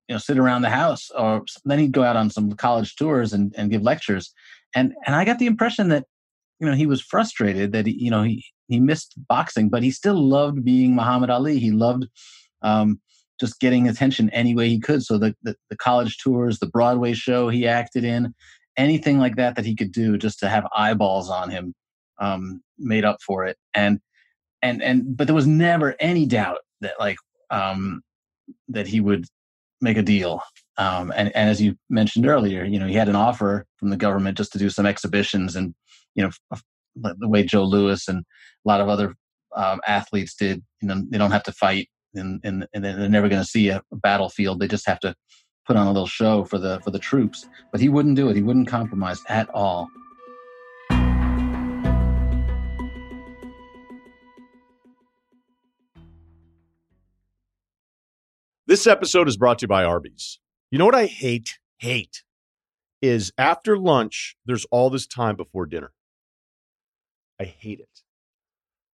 you 0.08 0.16
know 0.16 0.18
sit 0.18 0.40
around 0.40 0.64
the 0.64 0.70
house 0.70 1.12
or 1.12 1.44
then 1.66 1.78
he'd 1.78 1.92
go 1.92 2.04
out 2.04 2.16
on 2.16 2.30
some 2.30 2.54
college 2.54 2.96
tours 2.96 3.34
and, 3.34 3.54
and 3.58 3.70
give 3.70 3.84
lectures 3.84 4.34
and 4.74 4.94
and 5.06 5.16
i 5.16 5.24
got 5.24 5.38
the 5.38 5.46
impression 5.46 5.90
that 5.90 6.06
you 6.60 6.68
know 6.68 6.74
he 6.74 6.86
was 6.86 7.02
frustrated 7.02 7.72
that 7.72 7.86
he 7.86 7.94
you 7.94 8.12
know 8.12 8.24
he 8.24 8.44
he 8.68 8.80
missed 8.80 9.14
boxing 9.28 9.70
but 9.70 9.84
he 9.84 9.92
still 9.92 10.22
loved 10.22 10.64
being 10.64 10.96
muhammad 10.96 11.30
ali 11.30 11.60
he 11.60 11.72
loved 11.72 12.06
um, 12.62 13.00
just 13.40 13.60
getting 13.60 13.88
attention 13.88 14.30
any 14.32 14.54
way 14.54 14.68
he 14.68 14.80
could 14.80 15.02
so 15.02 15.18
the, 15.18 15.34
the, 15.44 15.56
the 15.70 15.78
college 15.78 16.18
tours 16.18 16.60
the 16.60 16.68
broadway 16.68 17.14
show 17.14 17.50
he 17.50 17.68
acted 17.68 18.04
in 18.04 18.34
anything 18.78 19.20
like 19.20 19.36
that 19.36 19.56
that 19.56 19.66
he 19.66 19.76
could 19.76 19.92
do 19.92 20.18
just 20.18 20.40
to 20.40 20.50
have 20.50 20.66
eyeballs 20.76 21.30
on 21.30 21.50
him 21.50 21.74
um, 22.20 22.62
made 22.78 23.06
up 23.06 23.18
for 23.26 23.46
it. 23.46 23.58
And 23.74 24.00
and 24.62 24.82
and 24.82 25.16
but 25.16 25.28
there 25.28 25.36
was 25.36 25.48
never 25.48 25.96
any 26.00 26.26
doubt 26.26 26.60
that 26.82 27.00
like 27.00 27.18
um, 27.50 28.02
that 28.68 28.88
he 28.88 29.00
would 29.00 29.26
make 29.82 29.98
a 29.98 30.02
deal. 30.02 30.42
Um, 30.78 31.12
and 31.16 31.34
and 31.36 31.50
as 31.50 31.62
you 31.62 31.76
mentioned 31.90 32.26
earlier, 32.28 32.64
you 32.64 32.80
know, 32.80 32.88
he 32.88 32.96
had 32.96 33.10
an 33.10 33.16
offer 33.16 33.66
from 33.78 33.90
the 33.90 33.98
government 33.98 34.38
just 34.38 34.52
to 34.54 34.60
do 34.60 34.70
some 34.70 34.86
exhibitions, 34.86 35.56
and 35.56 35.74
you 36.16 36.24
know, 36.24 36.32
the 36.96 37.28
way 37.28 37.44
Joe 37.44 37.64
Louis 37.64 38.08
and 38.08 38.20
a 38.20 38.68
lot 38.68 38.82
of 38.82 38.90
other 38.90 39.16
um, 39.56 39.80
athletes 39.88 40.36
did. 40.36 40.64
You 40.82 40.88
know, 40.88 41.04
they 41.10 41.18
don't 41.18 41.32
have 41.32 41.44
to 41.44 41.52
fight, 41.52 41.90
and 42.14 42.40
and, 42.44 42.68
they're 42.74 43.10
never 43.10 43.30
going 43.30 43.42
to 43.42 43.48
see 43.48 43.70
a, 43.70 43.82
a 43.92 43.96
battlefield. 43.96 44.60
They 44.60 44.68
just 44.68 44.88
have 44.88 45.00
to 45.02 45.16
put 45.66 45.78
on 45.78 45.88
a 45.88 45.92
little 45.92 46.08
show 46.08 46.44
for 46.44 46.58
the 46.58 46.80
for 46.82 46.92
the 46.92 47.00
troops. 47.00 47.48
But 47.72 47.82
he 47.82 47.90
wouldn't 47.90 48.16
do 48.16 48.30
it. 48.30 48.36
He 48.36 48.42
wouldn't 48.42 48.68
compromise 48.68 49.22
at 49.28 49.50
all. 49.52 49.90
This 58.68 58.86
episode 58.86 59.28
is 59.28 59.36
brought 59.36 59.58
to 59.60 59.64
you 59.64 59.68
by 59.68 59.84
Arby's. 59.84 60.40
You 60.70 60.78
know 60.78 60.86
what 60.86 60.94
I 60.94 61.08
hate? 61.08 61.58
Hate 61.80 62.24
is 63.02 63.32
after 63.38 63.78
lunch, 63.78 64.36
there's 64.46 64.66
all 64.66 64.90
this 64.90 65.08
time 65.08 65.36
before 65.36 65.66
dinner. 65.66 65.92
I 67.40 67.46
hate 67.46 67.80
it. 67.80 68.04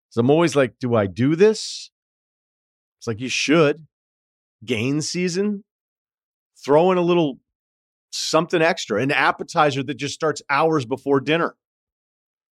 So 0.10 0.22
I'm 0.22 0.30
always 0.30 0.56
like, 0.56 0.76
do 0.80 0.96
I 0.96 1.08
do 1.08 1.36
this? 1.36 1.90
It's 3.00 3.08
like 3.08 3.20
you 3.20 3.30
should. 3.30 3.88
Gain 4.64 5.02
season, 5.02 5.66
throw 6.64 6.92
in 6.92 6.98
a 6.98 7.02
little 7.02 7.40
something 8.12 8.62
extra, 8.62 9.02
an 9.02 9.12
appetizer 9.12 9.84
that 9.84 9.96
just 9.96 10.14
starts 10.14 10.42
hours 10.50 10.86
before 10.86 11.20
dinner. 11.20 11.56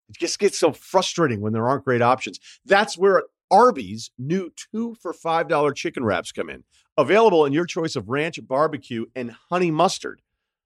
It 0.09 0.17
just 0.17 0.39
gets 0.39 0.57
so 0.57 0.71
frustrating 0.71 1.41
when 1.41 1.53
there 1.53 1.67
aren't 1.67 1.85
great 1.85 2.01
options. 2.01 2.39
That's 2.65 2.97
where 2.97 3.23
Arby's 3.51 4.09
new 4.17 4.51
two 4.55 4.95
for 4.95 5.13
$5 5.13 5.75
chicken 5.75 6.03
wraps 6.03 6.31
come 6.31 6.49
in. 6.49 6.63
Available 6.97 7.45
in 7.45 7.53
your 7.53 7.65
choice 7.65 7.95
of 7.95 8.09
ranch, 8.09 8.39
barbecue, 8.47 9.05
and 9.15 9.35
honey 9.49 9.69
mustard. 9.69 10.21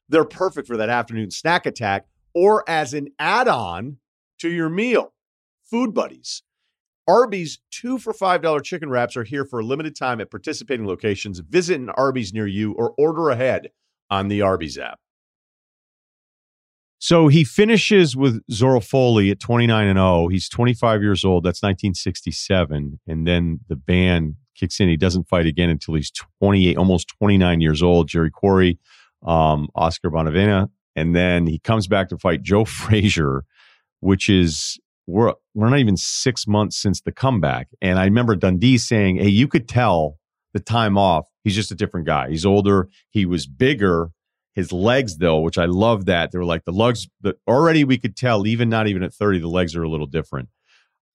They're 0.08 0.26
perfect 0.26 0.68
for 0.68 0.78
that 0.78 0.90
afternoon 0.90 1.32
snack 1.32 1.66
attack 1.66 2.06
or 2.34 2.68
as 2.70 2.94
an 2.94 3.10
add 3.20 3.48
on 3.48 3.98
to 4.44 4.50
your 4.50 4.70
meal. 4.70 5.14
Food 5.64 5.94
Buddies. 5.94 6.44
Arby's 7.08 7.60
two 7.72 7.98
for 7.98 8.14
$5 8.14 8.64
chicken 8.64 8.90
wraps 8.90 9.18
are 9.18 9.24
here 9.24 9.46
for 9.46 9.60
a 9.60 9.64
limited 9.64 9.96
time 9.96 10.22
at 10.22 10.30
participating 10.30 10.86
locations. 10.86 11.40
Visit 11.40 11.80
an 11.80 11.90
Arby's 11.90 12.34
near 12.34 12.48
you 12.48 12.74
or 12.74 12.94
order 12.98 13.30
ahead 13.30 13.72
on 14.10 14.28
the 14.28 14.42
Arby's 14.42 14.78
app. 14.78 15.00
So 17.00 17.28
he 17.28 17.44
finishes 17.44 18.16
with 18.16 18.42
Zora 18.50 18.80
Folley 18.80 19.32
at 19.32 19.40
29 19.40 19.88
and 19.88 19.98
0. 19.98 20.28
He's 20.30 20.48
25 20.48 21.02
years 21.02 21.26
old. 21.26 21.44
That's 21.44 21.62
1967. 21.62 23.00
And 23.08 23.28
then 23.28 23.60
the 23.68 23.76
ban 23.76 24.36
kicks 24.56 24.80
in. 24.80 24.88
He 24.88 24.96
doesn't 24.96 25.28
fight 25.28 25.46
again 25.46 25.70
until 25.70 25.96
he's 25.96 26.12
28, 26.40 26.78
almost 26.78 27.10
29 27.20 27.60
years 27.60 27.84
old. 27.84 28.08
Jerry 28.08 28.32
Quarry, 28.32 28.80
um, 29.26 29.68
Oscar 29.76 30.10
Bonavena. 30.12 30.70
And 30.96 31.14
then 31.14 31.48
he 31.48 31.60
comes 31.60 31.88
back 31.88 32.08
to 32.10 32.18
fight 32.18 32.42
Joe 32.42 32.64
Frazier, 32.66 33.44
which 34.04 34.30
is, 34.30 34.80
we're, 35.08 35.34
we're 35.54 35.70
not 35.70 35.80
even 35.80 35.98
six 35.98 36.48
months 36.48 36.78
since 36.78 37.02
the 37.02 37.12
comeback. 37.12 37.68
And 37.82 38.00
I 38.00 38.06
remember 38.06 38.36
Dundee 38.36 38.78
saying, 38.78 39.18
Hey, 39.18 39.30
you 39.30 39.48
could 39.48 39.68
tell 39.68 40.18
the 40.54 40.60
time 40.60 40.98
off. 40.98 41.28
He's 41.44 41.56
just 41.56 41.72
a 41.72 41.76
different 41.76 42.06
guy. 42.06 42.30
He's 42.30 42.46
older. 42.46 42.88
He 43.10 43.26
was 43.26 43.48
bigger 43.48 44.12
his 44.54 44.72
legs, 44.72 45.18
though, 45.18 45.40
which 45.40 45.58
I 45.58 45.66
love 45.66 46.06
that 46.06 46.32
they 46.32 46.38
were 46.38 46.46
like 46.46 46.66
the 46.66 46.72
legs 46.72 47.08
that 47.22 47.38
already 47.48 47.84
we 47.84 47.98
could 47.98 48.16
tell, 48.16 48.46
even 48.46 48.70
not 48.70 48.88
even 48.88 49.04
at 49.04 49.14
30, 49.14 49.40
the 49.40 49.48
legs 49.48 49.76
are 49.76 49.84
a 49.84 49.90
little 49.90 50.06
different. 50.06 50.50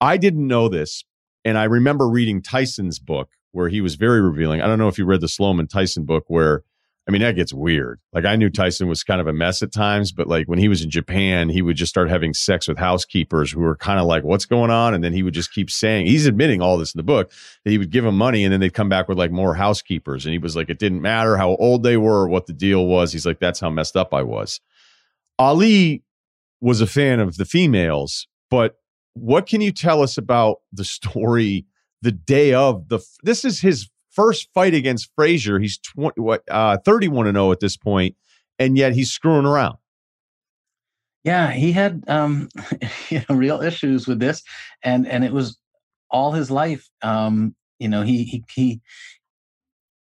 I 0.01 0.17
didn't 0.17 0.47
know 0.47 0.69
this. 0.69 1.05
And 1.45 1.57
I 1.57 1.65
remember 1.65 2.09
reading 2.09 2.43
Tyson's 2.43 2.99
book 2.99 3.31
where 3.53 3.69
he 3.69 3.81
was 3.81 3.95
very 3.95 4.21
revealing. 4.21 4.61
I 4.61 4.67
don't 4.67 4.79
know 4.79 4.89
if 4.89 4.99
you 4.99 5.05
read 5.05 5.21
the 5.21 5.29
Sloman 5.29 5.69
Tyson 5.69 6.05
book 6.05 6.25
where 6.27 6.63
I 7.09 7.11
mean, 7.11 7.23
that 7.23 7.37
gets 7.37 7.55
weird. 7.55 8.01
Like 8.13 8.27
I 8.27 8.37
knew 8.37 8.51
Tyson 8.51 8.87
was 8.87 9.03
kind 9.03 9.19
of 9.19 9.27
a 9.27 9.33
mess 9.33 9.63
at 9.63 9.73
times, 9.73 10.13
but 10.13 10.27
like 10.27 10.47
when 10.47 10.59
he 10.59 10.69
was 10.69 10.83
in 10.83 10.91
Japan, 10.91 11.49
he 11.49 11.63
would 11.63 11.77
just 11.77 11.89
start 11.89 12.11
having 12.11 12.35
sex 12.35 12.69
with 12.69 12.77
housekeepers 12.77 13.51
who 13.51 13.61
were 13.61 13.77
kind 13.77 13.99
of 13.99 14.05
like, 14.05 14.25
what's 14.25 14.45
going 14.45 14.71
on? 14.71 14.93
And 14.93 15.03
then 15.03 15.15
he 15.15 15.23
would 15.23 15.33
just 15.33 15.51
keep 15.51 15.71
saying, 15.71 16.07
he's 16.07 16.27
admitting 16.27 16.61
all 16.61 16.77
this 16.77 16.95
in 16.95 16.99
the 16.99 17.03
book 17.03 17.33
that 17.65 17.71
he 17.71 17.79
would 17.79 17.91
give 17.91 18.05
them 18.05 18.19
money 18.19 18.45
and 18.45 18.53
then 18.53 18.61
they'd 18.61 18.75
come 18.75 18.91
back 18.91 19.09
with 19.09 19.17
like 19.17 19.31
more 19.31 19.55
housekeepers. 19.55 20.27
And 20.27 20.35
he 20.35 20.39
was 20.39 20.55
like, 20.55 20.69
it 20.69 20.79
didn't 20.79 21.01
matter 21.01 21.39
how 21.39 21.57
old 21.57 21.83
they 21.83 21.97
were 21.97 22.25
or 22.25 22.29
what 22.29 22.47
the 22.47 22.53
deal 22.53 22.87
was. 22.87 23.11
He's 23.11 23.25
like, 23.25 23.41
that's 23.41 23.61
how 23.61 23.71
messed 23.71 23.97
up 23.97 24.13
I 24.13 24.23
was. 24.23 24.61
Ali 25.39 26.03
was 26.61 26.83
a 26.83 26.87
fan 26.87 27.21
of 27.21 27.39
the 27.39 27.47
females, 27.47 28.27
but 28.51 28.77
what 29.15 29.47
can 29.47 29.63
you 29.63 29.73
tell 29.73 30.03
us 30.03 30.19
about 30.19 30.59
the 30.73 30.85
story 30.85 31.65
the 32.03 32.13
day 32.13 32.53
of 32.53 32.89
the? 32.89 33.01
This 33.23 33.47
is 33.47 33.61
his 33.61 33.89
first 34.11 34.49
fight 34.55 34.75
against 34.75 35.11
Frazier. 35.15 35.59
He's 35.59 35.79
20, 35.79 36.21
what, 36.21 36.43
uh, 36.51 36.79
31 36.85 37.27
and 37.27 37.37
0 37.37 37.53
at 37.53 37.61
this 37.61 37.77
point, 37.77 38.17
and 38.59 38.77
yet 38.77 38.95
he's 38.95 39.11
screwing 39.11 39.47
around. 39.47 39.79
Yeah, 41.25 41.51
he 41.51 41.73
had 41.73 42.05
um, 42.09 42.49
you 43.11 43.23
know, 43.29 43.37
real 43.37 43.61
issues 43.61 44.07
with 44.07 44.19
this, 44.19 44.43
and 44.83 45.07
and 45.07 45.25
it 45.25 45.33
was 45.33 45.59
all 46.11 46.33
his 46.33 46.51
life. 46.51 46.89
Um, 47.03 47.55
you 47.79 47.89
know, 47.89 48.03
he 48.03 48.25
he 48.25 48.45
he. 48.53 48.81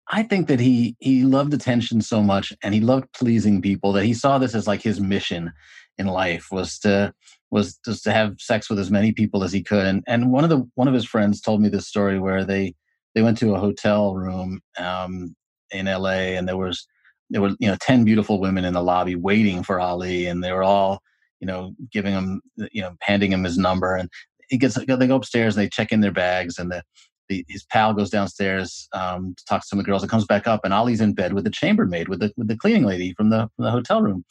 I 0.08 0.22
think 0.22 0.48
that 0.48 0.60
he 0.60 0.96
he 0.98 1.24
loved 1.24 1.54
attention 1.54 2.02
so 2.02 2.22
much, 2.22 2.52
and 2.62 2.74
he 2.74 2.80
loved 2.80 3.12
pleasing 3.12 3.62
people 3.62 3.92
that 3.92 4.04
he 4.04 4.12
saw 4.12 4.38
this 4.38 4.54
as 4.54 4.66
like 4.66 4.82
his 4.82 5.00
mission 5.00 5.52
in 5.96 6.06
life 6.06 6.48
was 6.50 6.78
to 6.80 7.14
was 7.50 7.78
just 7.84 8.02
to 8.04 8.12
have 8.12 8.34
sex 8.40 8.68
with 8.68 8.78
as 8.78 8.90
many 8.90 9.12
people 9.12 9.44
as 9.44 9.52
he 9.52 9.62
could. 9.62 9.86
And 9.86 10.02
and 10.06 10.32
one 10.32 10.44
of 10.44 10.50
the 10.50 10.68
one 10.74 10.88
of 10.88 10.94
his 10.94 11.06
friends 11.06 11.40
told 11.40 11.62
me 11.62 11.68
this 11.68 11.86
story 11.86 12.18
where 12.18 12.44
they 12.44 12.74
they 13.14 13.22
went 13.22 13.38
to 13.38 13.54
a 13.54 13.60
hotel 13.60 14.14
room 14.14 14.60
um, 14.78 15.34
in 15.70 15.88
L.A. 15.88 16.36
and 16.36 16.48
there 16.48 16.56
was 16.56 16.86
there 17.30 17.40
were 17.40 17.52
you 17.58 17.68
know 17.68 17.76
10 17.80 18.04
beautiful 18.04 18.40
women 18.40 18.64
in 18.64 18.74
the 18.74 18.82
lobby 18.82 19.14
waiting 19.14 19.62
for 19.62 19.80
ali 19.80 20.26
and 20.26 20.42
they 20.42 20.52
were 20.52 20.62
all 20.62 21.00
you 21.40 21.46
know 21.46 21.74
giving 21.92 22.12
him 22.12 22.40
you 22.72 22.82
know 22.82 22.94
handing 23.00 23.32
him 23.32 23.44
his 23.44 23.58
number 23.58 23.96
and 23.96 24.08
he 24.48 24.58
gets 24.58 24.74
they 24.74 25.06
go 25.06 25.16
upstairs 25.16 25.56
and 25.56 25.64
they 25.64 25.68
check 25.68 25.90
in 25.90 26.00
their 26.00 26.12
bags 26.12 26.58
and 26.58 26.70
the, 26.70 26.82
the 27.28 27.44
his 27.48 27.64
pal 27.64 27.94
goes 27.94 28.10
downstairs 28.10 28.88
um, 28.92 29.34
to 29.36 29.44
talk 29.46 29.62
to 29.62 29.66
some 29.66 29.78
of 29.78 29.84
the 29.84 29.90
girls 29.90 30.02
and 30.02 30.10
comes 30.10 30.26
back 30.26 30.46
up 30.46 30.60
and 30.64 30.74
ali's 30.74 31.00
in 31.00 31.14
bed 31.14 31.32
with 31.32 31.44
the 31.44 31.50
chambermaid 31.50 32.08
with 32.08 32.20
the 32.20 32.32
with 32.36 32.48
the 32.48 32.56
cleaning 32.56 32.84
lady 32.84 33.14
from 33.16 33.30
the 33.30 33.48
from 33.56 33.64
the 33.64 33.70
hotel 33.70 34.02
room 34.02 34.24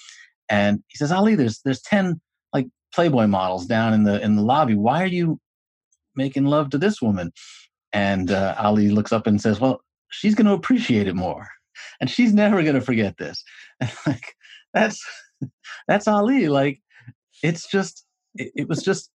and 0.49 0.83
he 0.87 0.97
says 0.97 1.11
ali 1.11 1.35
there's 1.35 1.61
there's 1.65 1.81
10 1.81 2.21
like 2.53 2.67
playboy 2.93 3.27
models 3.27 3.65
down 3.65 3.93
in 3.93 4.03
the 4.03 4.21
in 4.21 4.35
the 4.35 4.43
lobby 4.43 4.75
why 4.75 5.01
are 5.01 5.07
you 5.07 5.39
making 6.15 6.45
love 6.45 6.69
to 6.69 6.77
this 6.77 7.01
woman 7.01 7.31
and 7.93 8.31
uh, 8.31 8.55
ali 8.57 8.89
looks 8.89 9.13
up 9.13 9.27
and 9.27 9.41
says 9.41 9.59
well 9.59 9.81
she's 10.09 10.35
going 10.35 10.45
to 10.45 10.53
appreciate 10.53 11.07
it 11.07 11.15
more 11.15 11.47
and 11.99 12.09
she's 12.09 12.33
never 12.33 12.61
going 12.63 12.75
to 12.75 12.81
forget 12.81 13.17
this. 13.17 13.43
And 13.79 13.91
like 14.05 14.35
that's 14.73 15.03
that's 15.87 16.07
Ali. 16.07 16.47
Like 16.47 16.81
it's 17.41 17.69
just 17.69 18.05
it, 18.35 18.51
it, 18.55 18.69
was 18.69 18.81
just 18.81 19.09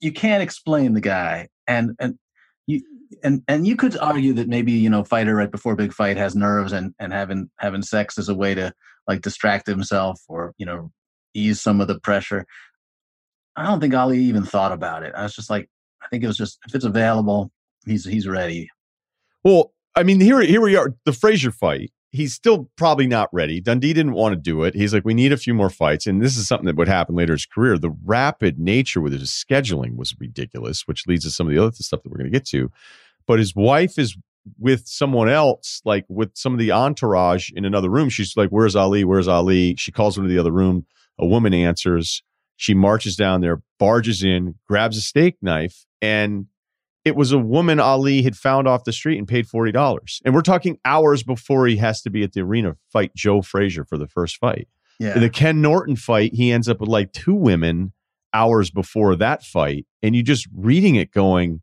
you 0.00 0.12
can't 0.12 0.42
explain 0.42 0.94
the 0.94 1.00
guy, 1.00 1.48
and 1.66 1.90
and 1.98 2.18
you 2.66 2.80
and 3.22 3.42
and 3.48 3.66
you 3.66 3.76
could 3.76 3.98
argue 3.98 4.32
that 4.34 4.48
maybe 4.48 4.72
you 4.72 4.88
know 4.88 5.04
fighter 5.04 5.34
right 5.34 5.50
before 5.50 5.76
big 5.76 5.92
fight 5.92 6.16
has 6.16 6.34
nerves 6.34 6.72
and 6.72 6.94
and 6.98 7.12
having 7.12 7.50
having 7.58 7.82
sex 7.82 8.16
is 8.16 8.28
a 8.28 8.34
way 8.34 8.54
to 8.54 8.72
like 9.08 9.20
distract 9.20 9.66
himself 9.66 10.20
or 10.28 10.54
you 10.56 10.64
know 10.64 10.90
ease 11.34 11.60
some 11.60 11.80
of 11.80 11.88
the 11.88 12.00
pressure. 12.00 12.46
I 13.56 13.64
don't 13.64 13.80
think 13.80 13.94
Ali 13.94 14.20
even 14.20 14.44
thought 14.44 14.72
about 14.72 15.02
it. 15.02 15.14
I 15.14 15.22
was 15.24 15.34
just 15.34 15.50
like, 15.50 15.68
I 16.04 16.08
think 16.08 16.22
it 16.24 16.26
was 16.26 16.36
just 16.36 16.58
if 16.66 16.74
it's 16.74 16.84
available, 16.84 17.50
he's 17.86 18.04
he's 18.04 18.28
ready. 18.28 18.68
Well, 19.42 19.72
I 19.96 20.02
mean, 20.02 20.20
here 20.20 20.40
here 20.40 20.60
we 20.60 20.76
are, 20.76 20.94
the 21.04 21.12
Frazier 21.12 21.50
fight. 21.50 21.92
He's 22.10 22.32
still 22.32 22.70
probably 22.76 23.08
not 23.08 23.28
ready. 23.32 23.60
Dundee 23.60 23.92
didn't 23.92 24.12
want 24.12 24.34
to 24.34 24.40
do 24.40 24.62
it. 24.62 24.74
He's 24.76 24.94
like, 24.94 25.04
we 25.04 25.14
need 25.14 25.32
a 25.32 25.36
few 25.36 25.52
more 25.52 25.70
fights, 25.70 26.06
and 26.06 26.22
this 26.22 26.36
is 26.36 26.46
something 26.46 26.66
that 26.66 26.76
would 26.76 26.86
happen 26.86 27.16
later 27.16 27.32
in 27.32 27.38
his 27.38 27.46
career. 27.46 27.76
The 27.76 27.96
rapid 28.04 28.56
nature 28.56 29.00
with 29.00 29.12
his 29.12 29.30
scheduling 29.30 29.96
was 29.96 30.14
ridiculous, 30.20 30.86
which 30.86 31.08
leads 31.08 31.24
to 31.24 31.30
some 31.32 31.48
of 31.48 31.52
the 31.52 31.60
other 31.60 31.72
stuff 31.72 32.02
that 32.02 32.10
we're 32.10 32.18
going 32.18 32.30
to 32.30 32.38
get 32.38 32.46
to. 32.48 32.70
But 33.26 33.40
his 33.40 33.56
wife 33.56 33.98
is 33.98 34.16
with 34.58 34.86
someone 34.86 35.28
else, 35.28 35.80
like 35.84 36.04
with 36.08 36.30
some 36.34 36.52
of 36.52 36.58
the 36.58 36.70
entourage 36.70 37.50
in 37.50 37.64
another 37.64 37.90
room. 37.90 38.08
She's 38.08 38.36
like, 38.36 38.50
"Where's 38.50 38.76
Ali? 38.76 39.04
Where's 39.04 39.28
Ali?" 39.28 39.74
She 39.76 39.90
calls 39.90 40.16
him 40.16 40.24
to 40.24 40.30
the 40.30 40.38
other 40.38 40.52
room. 40.52 40.86
A 41.18 41.26
woman 41.26 41.54
answers. 41.54 42.22
She 42.56 42.74
marches 42.74 43.16
down 43.16 43.40
there, 43.40 43.62
barges 43.78 44.22
in, 44.22 44.54
grabs 44.66 44.96
a 44.96 45.00
steak 45.00 45.36
knife, 45.42 45.86
and 46.00 46.46
it 47.04 47.16
was 47.16 47.32
a 47.32 47.38
woman 47.38 47.80
Ali 47.80 48.22
had 48.22 48.36
found 48.36 48.66
off 48.66 48.84
the 48.84 48.92
street 48.92 49.18
and 49.18 49.28
paid 49.28 49.46
$40. 49.46 50.20
And 50.24 50.34
we're 50.34 50.40
talking 50.40 50.78
hours 50.84 51.22
before 51.22 51.66
he 51.66 51.76
has 51.76 52.00
to 52.02 52.10
be 52.10 52.22
at 52.22 52.32
the 52.32 52.40
arena 52.40 52.76
fight 52.92 53.14
Joe 53.14 53.42
Frazier 53.42 53.84
for 53.84 53.98
the 53.98 54.08
first 54.08 54.38
fight. 54.38 54.68
Yeah. 54.98 55.14
In 55.14 55.20
the 55.20 55.30
Ken 55.30 55.60
Norton 55.60 55.96
fight, 55.96 56.32
he 56.34 56.50
ends 56.50 56.68
up 56.68 56.80
with 56.80 56.88
like 56.88 57.12
two 57.12 57.34
women 57.34 57.92
hours 58.32 58.70
before 58.70 59.16
that 59.16 59.42
fight. 59.42 59.86
And 60.02 60.16
you 60.16 60.22
just 60.22 60.48
reading 60.54 60.94
it 60.94 61.10
going, 61.10 61.60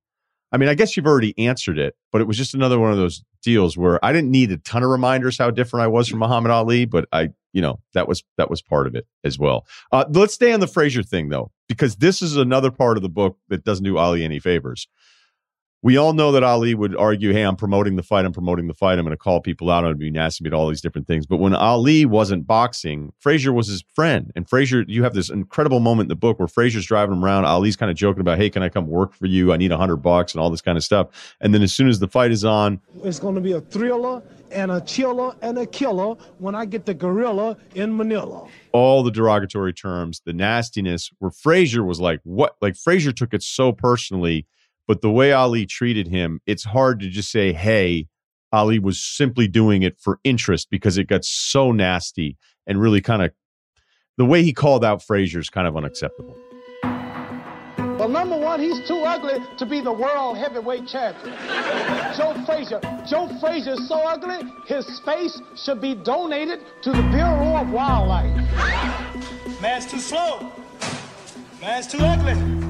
I 0.52 0.58
mean, 0.58 0.70
I 0.70 0.76
guess 0.76 0.96
you've 0.96 1.08
already 1.08 1.38
answered 1.38 1.78
it, 1.78 1.96
but 2.12 2.22
it 2.22 2.28
was 2.28 2.38
just 2.38 2.54
another 2.54 2.80
one 2.80 2.92
of 2.92 2.98
those 2.98 3.24
deals 3.42 3.78
where 3.78 4.04
I 4.04 4.12
didn't 4.12 4.32
need 4.32 4.52
a 4.52 4.58
ton 4.58 4.84
of 4.84 4.90
reminders 4.90 5.38
how 5.38 5.50
different 5.50 5.84
I 5.84 5.88
was 5.88 6.08
from 6.08 6.20
Muhammad 6.20 6.52
Ali, 6.52 6.86
but 6.86 7.08
I, 7.12 7.30
you 7.54 7.62
know, 7.62 7.80
that 7.94 8.08
was 8.08 8.24
that 8.38 8.50
was 8.50 8.62
part 8.62 8.88
of 8.88 8.96
it 8.96 9.08
as 9.24 9.40
well. 9.40 9.66
Uh, 9.92 10.06
let's 10.10 10.34
stay 10.34 10.52
on 10.52 10.60
the 10.60 10.68
Frazier 10.68 11.04
thing 11.04 11.30
though, 11.30 11.52
because 11.68 11.98
this 11.98 12.22
is 12.22 12.36
another 12.36 12.72
part 12.72 12.98
of 12.98 13.04
the 13.04 13.10
book 13.10 13.38
that 13.50 13.64
doesn't 13.64 13.86
do 13.86 13.98
Ali 13.98 14.24
any 14.24 14.40
favors 14.40 14.88
we 15.84 15.98
all 15.98 16.14
know 16.14 16.32
that 16.32 16.44
Ali 16.44 16.76
would 16.76 16.96
argue, 16.96 17.34
"Hey, 17.34 17.42
I'm 17.42 17.56
promoting 17.56 17.96
the 17.96 18.04
fight. 18.04 18.26
I'm 18.26 18.34
promoting 18.34 18.68
the 18.68 18.74
fight. 18.74 19.00
I'm 19.00 19.06
going 19.06 19.12
to 19.12 19.18
call 19.18 19.42
people 19.42 19.70
out. 19.70 19.80
I'm 19.80 19.86
going 19.86 19.96
to 19.96 20.00
be 20.00 20.12
nasty 20.12 20.46
about 20.46 20.56
all 20.56 20.68
these 20.68 20.82
different 20.82 21.08
things." 21.08 21.26
But 21.26 21.38
when 21.38 21.56
Ali 21.56 22.06
wasn't 22.06 22.46
boxing, 22.46 23.14
Frazier 23.20 23.52
was 23.52 23.68
his 23.68 23.84
friend, 23.96 24.32
and 24.36 24.48
Frazier, 24.48 24.84
you 24.88 25.04
have 25.04 25.14
this 25.14 25.30
incredible 25.30 25.80
moment 25.80 26.06
in 26.06 26.10
the 26.10 26.16
book 26.16 26.40
where 26.40 26.48
Frazier's 26.48 26.86
driving 26.86 27.16
him 27.16 27.26
around. 27.26 27.46
Ali's 27.46 27.76
kind 27.76 27.90
of 27.90 27.98
joking 27.98 28.22
about, 28.22 28.38
"Hey, 28.38 28.50
can 28.50 28.62
I 28.62 28.70
come 28.70 28.88
work 28.88 29.14
for 29.14 29.26
you? 29.26 29.52
I 29.52 29.58
need 29.58 29.72
a 29.72 29.78
hundred 29.78 29.98
bucks 29.98 30.34
and 30.34 30.42
all 30.42 30.50
this 30.50 30.62
kind 30.62 30.78
of 30.78 30.84
stuff." 30.84 31.08
And 31.42 31.54
then 31.54 31.64
as 31.64 31.74
soon 31.74 31.90
as 31.90 32.00
the 32.00 32.08
fight 32.08 32.32
is 32.32 32.46
on, 32.46 32.80
it's 33.04 33.20
going 33.20 33.36
to 33.36 33.42
be 33.42 33.54
a 33.54 33.62
thriller 33.62 34.22
and 34.52 34.70
a 34.70 34.82
chiller 34.82 35.34
and 35.42 35.58
a 35.58 35.66
killer 35.66 36.16
when 36.38 36.54
I 36.54 36.66
get 36.66 36.86
the 36.86 36.94
gorilla 36.94 37.58
in 37.74 37.96
Manila. 37.96 38.48
All 38.74 39.02
the 39.02 39.12
derogatory 39.12 39.74
terms, 39.74 40.22
the 40.26 40.34
nastiness, 40.34 41.10
where 41.20 41.32
Frazier 41.32 41.84
was 41.84 42.00
like, 42.00 42.20
"What?" 42.24 42.56
Like 42.62 42.76
Frazier 42.76 43.12
took 43.14 43.34
it 43.34 43.42
so 43.42 43.72
personally 43.72 44.46
but 44.88 45.02
the 45.02 45.12
way 45.12 45.32
Ali 45.32 45.66
treated 45.66 46.08
him, 46.08 46.42
it's 46.46 46.64
hard 46.64 47.00
to 47.02 47.10
just 47.10 47.32
say, 47.32 47.54
hey, 47.54 48.08
Ali 48.52 48.80
was 48.80 49.00
simply 49.00 49.48
doing 49.48 49.84
it 49.84 49.98
for 50.00 50.20
interest 50.24 50.70
because 50.70 50.98
it 50.98 51.08
got 51.08 51.24
so 51.24 51.72
nasty 51.72 52.38
and 52.68 52.80
really 52.82 53.02
kind 53.02 53.22
of 53.22 53.32
the 54.18 54.26
way 54.26 54.44
he 54.44 54.54
called 54.54 54.84
out 54.84 55.02
Frazier 55.02 55.40
is 55.40 55.50
kind 55.50 55.68
of 55.68 55.78
unacceptable. 55.78 56.38
Well, 58.02 58.10
number 58.10 58.38
one, 58.38 58.60
he's 58.60 58.88
too 58.88 58.98
ugly 58.98 59.40
to 59.58 59.66
be 59.66 59.80
the 59.80 59.92
world 59.92 60.38
heavyweight 60.38 60.88
champion. 60.88 61.36
Joe 62.18 62.34
Frazier. 62.46 62.82
Joe 63.08 63.30
Frazier 63.40 63.74
is 63.74 63.88
so 63.88 63.96
ugly, 64.00 64.52
his 64.68 65.00
face 65.02 65.40
should 65.56 65.80
be 65.80 65.94
donated 65.94 66.62
to 66.82 66.92
the 66.92 67.02
Bureau 67.04 67.58
of 67.58 67.70
Wildlife. 67.70 69.62
Man's 69.62 69.86
too 69.86 70.00
slow. 70.00 70.52
Man's 71.62 71.88
too 71.88 72.00
ugly. 72.00 72.61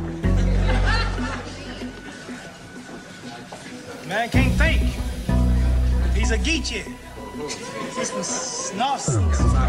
Man 4.12 4.28
can't 4.28 4.54
think. 4.56 4.82
He's 6.13 6.32
a 6.32 6.38
geechee. 6.38 6.84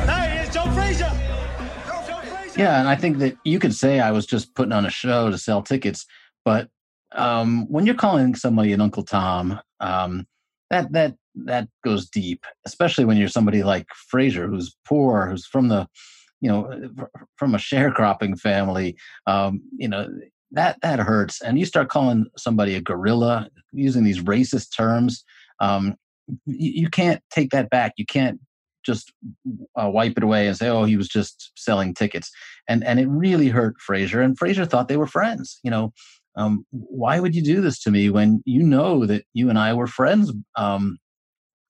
There 0.05 0.31
he 0.31 0.39
is, 0.39 0.53
Joe 0.53 0.69
Frazier. 0.73 1.13
Yeah, 2.61 2.81
and 2.81 2.89
I 2.89 2.97
think 2.97 3.19
that 3.19 3.37
you 3.45 3.61
could 3.61 3.73
say 3.73 4.01
I 4.01 4.11
was 4.11 4.27
just 4.27 4.53
putting 4.57 4.73
on 4.73 4.85
a 4.85 4.91
show 4.91 5.31
to 5.31 5.39
sell 5.39 5.63
tickets, 5.63 6.07
but 6.45 6.69
um, 7.13 7.71
when 7.71 7.87
you're 7.87 7.95
calling 7.95 8.35
somebody 8.35 8.73
an 8.73 8.81
Uncle 8.81 9.05
Tom, 9.05 9.61
um, 9.79 10.27
that 10.71 10.91
that 10.91 11.15
that 11.37 11.69
goes 11.85 12.11
deep, 12.11 12.45
especially 12.67 13.05
when 13.05 13.19
you're 13.19 13.29
somebody 13.29 13.63
like 13.63 13.87
Frazier, 14.11 14.49
who's 14.49 14.75
poor, 14.85 15.29
who's 15.29 15.47
from 15.47 15.69
the, 15.69 15.87
you 16.41 16.51
know, 16.51 16.91
from 17.37 17.55
a 17.55 17.59
sharecropping 17.59 18.41
family. 18.41 18.97
Um, 19.25 19.63
you 19.77 19.87
know, 19.87 20.09
that 20.53 20.79
that 20.83 21.01
hurts. 21.01 21.41
And 21.41 21.59
you 21.59 21.65
start 21.65 21.89
calling 21.89 22.27
somebody 22.37 22.75
a 22.75 22.81
gorilla, 22.81 23.49
using 23.73 24.05
these 24.05 24.23
racist 24.23 24.77
terms. 24.77 25.25
Um, 25.61 25.97
you, 26.47 26.83
you, 26.83 26.89
can't 26.89 27.23
take 27.31 27.51
that 27.51 27.71
back. 27.71 27.93
You 27.97 28.07
can't 28.07 28.41
just 28.85 29.13
uh, 29.81 29.89
wipe 29.91 30.17
it 30.17 30.23
away 30.23 30.47
and 30.47 30.57
say, 30.57 30.69
"Oh, 30.69 30.85
he 30.85 30.97
was 30.97 31.09
just 31.09 31.53
selling 31.57 31.95
tickets." 31.95 32.31
And 32.69 32.85
and 32.85 33.01
it 33.01 33.09
really 33.09 33.49
hurt 33.49 33.81
Frazier. 33.81 34.21
And 34.21 34.39
Frazier 34.39 34.65
thought 34.65 34.89
they 34.89 34.97
were 34.97 35.07
friends. 35.07 35.59
You 35.63 35.71
know, 35.71 35.93
um, 36.37 36.67
why 36.71 37.21
would 37.21 37.35
you 37.35 37.43
do 37.43 37.61
this 37.61 37.81
to 37.83 37.91
me 37.91 38.11
when 38.11 38.43
you 38.45 38.63
know 38.63 39.07
that 39.07 39.25
you 39.33 39.49
and 39.49 39.59
I 39.59 39.75
were 39.75 39.87
friends? 39.87 40.33
Um, 40.57 40.99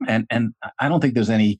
and 0.08 0.26
and 0.30 0.54
I 0.78 0.88
don't 0.88 1.00
think 1.00 1.14
there's 1.14 1.30
any 1.30 1.58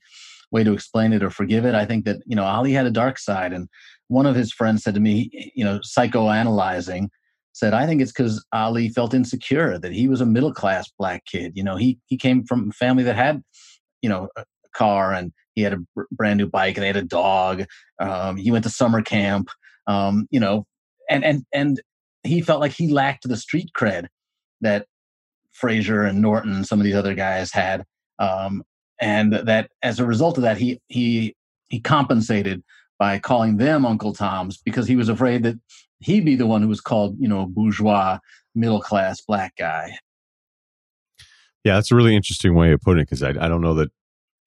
way 0.50 0.62
to 0.64 0.72
explain 0.72 1.12
it 1.12 1.22
or 1.22 1.30
forgive 1.30 1.64
it. 1.64 1.74
I 1.74 1.87
think 1.87 2.04
that 2.04 2.18
you 2.26 2.37
know 2.37 2.44
Ali 2.44 2.72
had 2.72 2.87
a 2.87 2.90
dark 2.90 3.18
side, 3.18 3.52
and 3.52 3.68
one 4.12 4.27
of 4.27 4.35
his 4.35 4.53
friends 4.53 4.83
said 4.83 4.94
to 4.94 5.01
me, 5.01 5.53
you 5.55 5.64
know, 5.64 5.79
psychoanalyzing, 5.79 7.09
said, 7.53 7.75
I 7.75 7.87
think 7.87 8.01
it's 8.01 8.12
because 8.12 8.44
Ali 8.53 8.88
felt 8.88 9.14
insecure 9.14 9.79
that 9.79 9.92
he 9.92 10.09
was 10.09 10.20
a 10.20 10.27
middle 10.27 10.53
class 10.53 10.90
black 10.98 11.25
kid. 11.27 11.53
You 11.55 11.64
know, 11.64 11.77
he 11.77 11.98
he 12.07 12.16
came 12.16 12.44
from 12.44 12.70
a 12.70 12.72
family 12.72 13.03
that 13.05 13.16
had, 13.16 13.42
you 14.03 14.09
know, 14.09 14.29
a 14.37 14.44
car 14.75 15.12
and 15.12 15.33
he 15.55 15.62
had 15.62 15.75
a 15.75 16.05
brand 16.11 16.38
new 16.38 16.46
bike 16.46 16.77
and 16.77 16.83
they 16.83 16.88
had 16.88 16.96
a 16.96 17.03
dog. 17.03 17.64
Um, 17.98 18.37
he 18.37 18.51
went 18.51 18.64
to 18.64 18.70
summer 18.70 19.03
camp. 19.03 19.48
Um, 19.87 20.29
you 20.31 20.40
know, 20.40 20.66
and 21.11 21.25
and 21.25 21.44
and 21.53 21.81
he 22.22 22.40
felt 22.40 22.61
like 22.61 22.72
he 22.72 22.88
lacked 22.88 23.29
the 23.29 23.37
street 23.37 23.70
cred 23.77 24.07
that 24.61 24.87
Frazier 25.53 26.03
and 26.05 26.20
Norton 26.20 26.53
and 26.55 26.66
some 26.66 26.81
of 26.81 26.85
these 26.85 26.94
other 26.94 27.14
guys 27.14 27.53
had. 27.53 27.85
Um, 28.18 28.62
and 29.01 29.33
that 29.33 29.70
as 29.83 29.98
a 29.98 30.07
result 30.07 30.38
of 30.38 30.44
that, 30.44 30.59
he 30.59 30.81
he 30.88 31.35
he 31.68 31.81
compensated 31.81 32.62
by 33.02 33.18
calling 33.18 33.56
them 33.56 33.84
Uncle 33.84 34.12
Toms 34.12 34.58
because 34.58 34.86
he 34.86 34.94
was 34.94 35.08
afraid 35.08 35.42
that 35.42 35.58
he'd 35.98 36.24
be 36.24 36.36
the 36.36 36.46
one 36.46 36.62
who 36.62 36.68
was 36.68 36.80
called, 36.80 37.16
you 37.18 37.26
know, 37.26 37.46
bourgeois, 37.46 38.20
middle 38.54 38.80
class 38.80 39.20
black 39.20 39.56
guy. 39.56 39.98
Yeah, 41.64 41.74
that's 41.74 41.90
a 41.90 41.96
really 41.96 42.14
interesting 42.14 42.54
way 42.54 42.70
of 42.70 42.80
putting 42.80 43.00
it 43.00 43.06
because 43.06 43.24
I, 43.24 43.30
I 43.30 43.48
don't 43.48 43.60
know 43.60 43.74
that 43.74 43.90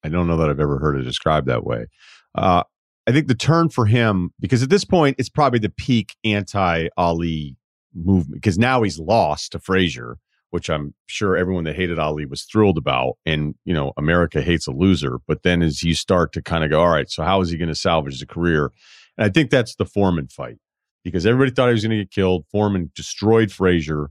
I 0.02 0.08
don't 0.08 0.26
know 0.26 0.38
that 0.38 0.48
I've 0.48 0.58
ever 0.58 0.78
heard 0.78 0.98
it 0.98 1.02
described 1.02 1.48
that 1.48 1.64
way. 1.64 1.88
Uh, 2.34 2.62
I 3.06 3.12
think 3.12 3.26
the 3.26 3.34
turn 3.34 3.68
for 3.68 3.84
him 3.84 4.32
because 4.40 4.62
at 4.62 4.70
this 4.70 4.86
point 4.86 5.16
it's 5.18 5.28
probably 5.28 5.58
the 5.58 5.68
peak 5.68 6.16
anti 6.24 6.88
Ali 6.96 7.56
movement 7.94 8.40
because 8.40 8.58
now 8.58 8.80
he's 8.80 8.98
lost 8.98 9.52
to 9.52 9.58
Frazier, 9.58 10.16
which 10.50 10.70
I'm 10.70 10.94
sure 11.06 11.36
everyone 11.36 11.64
that 11.64 11.76
hated 11.76 11.98
Ali 11.98 12.24
was 12.26 12.44
thrilled 12.44 12.78
about. 12.78 13.14
And 13.24 13.54
you 13.64 13.74
know, 13.74 13.92
America 13.96 14.40
hates 14.40 14.66
a 14.66 14.72
loser. 14.72 15.18
But 15.26 15.42
then 15.42 15.62
as 15.62 15.82
you 15.82 15.94
start 15.94 16.32
to 16.34 16.42
kind 16.42 16.64
of 16.64 16.70
go, 16.70 16.80
all 16.80 16.88
right, 16.88 17.10
so 17.10 17.22
how 17.22 17.40
is 17.40 17.50
he 17.50 17.56
going 17.56 17.68
to 17.68 17.74
salvage 17.74 18.20
the 18.20 18.26
career? 18.26 18.72
And 19.18 19.26
I 19.26 19.28
think 19.28 19.50
that's 19.50 19.74
the 19.76 19.86
Foreman 19.86 20.28
fight 20.28 20.56
because 21.04 21.26
everybody 21.26 21.50
thought 21.50 21.68
he 21.68 21.72
was 21.72 21.82
going 21.82 21.98
to 21.98 22.04
get 22.04 22.10
killed. 22.10 22.44
Foreman 22.50 22.90
destroyed 22.94 23.52
Frazier, 23.52 24.10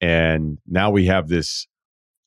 and 0.00 0.58
now 0.66 0.90
we 0.90 1.06
have 1.06 1.28
this 1.28 1.66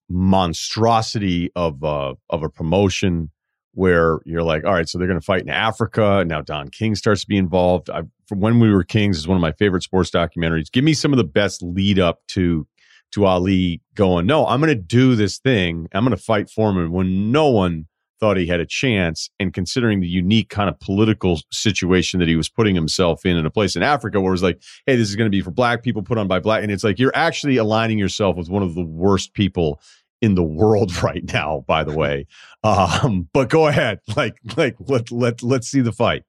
monstrosity 0.09 1.51
of 1.55 1.83
uh, 1.83 2.15
of 2.29 2.43
a 2.43 2.49
promotion 2.49 3.31
where 3.73 4.19
you're 4.25 4.41
like, 4.41 4.63
all 4.65 4.73
right, 4.73 4.89
so 4.89 4.97
they're 4.97 5.07
going 5.07 5.19
to 5.19 5.25
fight 5.25 5.43
in 5.43 5.49
Africa. 5.49 6.23
Now 6.25 6.41
Don 6.41 6.69
King 6.69 6.95
starts 6.95 7.21
to 7.21 7.27
be 7.27 7.37
involved. 7.37 7.91
I, 7.91 8.01
from 8.27 8.39
when 8.39 8.59
we 8.59 8.73
were 8.73 8.83
kings 8.83 9.17
is 9.17 9.27
one 9.27 9.37
of 9.37 9.41
my 9.41 9.51
favorite 9.51 9.83
sports 9.83 10.09
documentaries. 10.09 10.71
Give 10.71 10.83
me 10.83 10.93
some 10.93 11.13
of 11.13 11.17
the 11.17 11.23
best 11.23 11.61
lead 11.61 11.99
up 11.99 12.21
to 12.29 12.67
to 13.11 13.25
Ali 13.25 13.81
going, 13.95 14.25
no, 14.25 14.45
I'm 14.45 14.59
going 14.59 14.69
to 14.69 14.75
do 14.75 15.15
this 15.15 15.37
thing. 15.37 15.87
I'm 15.93 16.03
going 16.03 16.15
to 16.15 16.21
fight 16.21 16.49
Foreman 16.49 16.91
when 16.91 17.31
no 17.31 17.49
one 17.49 17.87
thought 18.19 18.37
he 18.37 18.47
had 18.47 18.59
a 18.59 18.65
chance. 18.65 19.29
And 19.39 19.53
considering 19.53 19.99
the 19.99 20.07
unique 20.07 20.49
kind 20.49 20.69
of 20.69 20.79
political 20.79 21.39
situation 21.51 22.19
that 22.19 22.27
he 22.27 22.35
was 22.35 22.49
putting 22.49 22.75
himself 22.75 23.25
in 23.25 23.37
in 23.37 23.45
a 23.45 23.51
place 23.51 23.75
in 23.75 23.83
Africa 23.83 24.19
where 24.19 24.31
it 24.31 24.33
was 24.33 24.43
like, 24.43 24.61
hey, 24.85 24.95
this 24.95 25.09
is 25.09 25.15
going 25.15 25.29
to 25.29 25.35
be 25.35 25.41
for 25.41 25.51
black 25.51 25.83
people 25.83 26.01
put 26.01 26.17
on 26.17 26.27
by 26.27 26.39
black. 26.39 26.63
And 26.63 26.71
it's 26.71 26.83
like 26.83 26.99
you're 26.99 27.15
actually 27.15 27.57
aligning 27.57 27.97
yourself 27.97 28.35
with 28.35 28.49
one 28.49 28.63
of 28.63 28.75
the 28.75 28.83
worst 28.83 29.33
people 29.33 29.79
in 30.21 30.35
the 30.35 30.43
world 30.43 31.03
right 31.03 31.23
now, 31.31 31.63
by 31.67 31.83
the 31.83 31.93
way. 31.93 32.27
Um, 32.63 33.29
but 33.33 33.49
go 33.49 33.67
ahead. 33.67 33.99
Like, 34.15 34.39
like 34.55 34.75
let 34.79 35.11
let 35.11 35.43
let's 35.43 35.67
see 35.67 35.81
the 35.81 35.91
fight. 35.91 36.23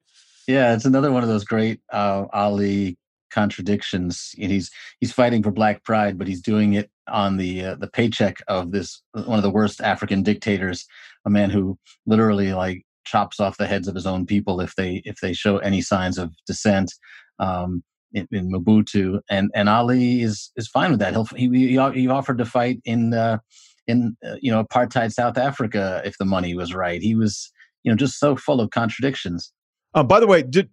Yeah, 0.46 0.74
it's 0.74 0.84
another 0.84 1.10
one 1.10 1.22
of 1.22 1.28
those 1.30 1.44
great 1.44 1.80
uh, 1.90 2.26
Ali 2.34 2.98
contradictions. 3.30 4.34
And 4.40 4.50
he's 4.50 4.70
he's 5.00 5.12
fighting 5.12 5.42
for 5.42 5.50
black 5.50 5.84
pride, 5.84 6.18
but 6.18 6.28
he's 6.28 6.42
doing 6.42 6.74
it 6.74 6.90
on 7.08 7.36
the 7.36 7.64
uh, 7.64 7.74
the 7.76 7.88
paycheck 7.88 8.38
of 8.48 8.72
this 8.72 9.02
one 9.12 9.38
of 9.38 9.42
the 9.42 9.50
worst 9.50 9.80
African 9.80 10.22
dictators, 10.22 10.86
a 11.24 11.30
man 11.30 11.50
who 11.50 11.78
literally 12.06 12.52
like 12.52 12.84
chops 13.04 13.40
off 13.40 13.56
the 13.56 13.66
heads 13.66 13.88
of 13.88 13.94
his 13.94 14.06
own 14.06 14.26
people 14.26 14.60
if 14.60 14.74
they 14.76 15.02
if 15.04 15.20
they 15.20 15.32
show 15.32 15.58
any 15.58 15.80
signs 15.80 16.18
of 16.18 16.32
dissent. 16.46 16.92
Um, 17.38 17.82
in, 18.12 18.26
in 18.32 18.50
Mobutu, 18.50 19.20
and 19.28 19.50
and 19.54 19.68
Ali 19.68 20.22
is 20.22 20.50
is 20.56 20.66
fine 20.66 20.90
with 20.90 21.00
that. 21.00 21.12
He'll 21.12 21.24
he 21.24 21.48
he 21.48 22.08
offered 22.08 22.38
to 22.38 22.44
fight 22.44 22.80
in 22.84 23.12
uh, 23.12 23.38
in 23.86 24.16
uh, 24.24 24.36
you 24.40 24.50
know 24.50 24.62
apartheid 24.62 25.12
South 25.12 25.36
Africa 25.36 26.02
if 26.04 26.16
the 26.18 26.24
money 26.24 26.54
was 26.54 26.74
right. 26.74 27.02
He 27.02 27.14
was 27.14 27.50
you 27.82 27.90
know 27.90 27.96
just 27.96 28.18
so 28.18 28.36
full 28.36 28.60
of 28.60 28.70
contradictions. 28.70 29.52
Uh, 29.94 30.02
by 30.02 30.20
the 30.20 30.26
way, 30.26 30.42
did 30.42 30.70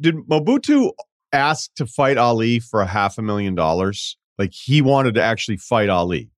did 0.00 0.16
Mobutu 0.28 0.92
ask 1.36 1.72
to 1.76 1.86
fight 1.86 2.18
Ali 2.18 2.58
for 2.58 2.80
a 2.80 2.86
half 2.86 3.18
a 3.18 3.22
million 3.22 3.54
dollars? 3.54 4.16
Like 4.38 4.52
he 4.52 4.82
wanted 4.82 5.14
to 5.14 5.22
actually 5.22 5.56
fight 5.56 5.88
Ali, 5.88 6.30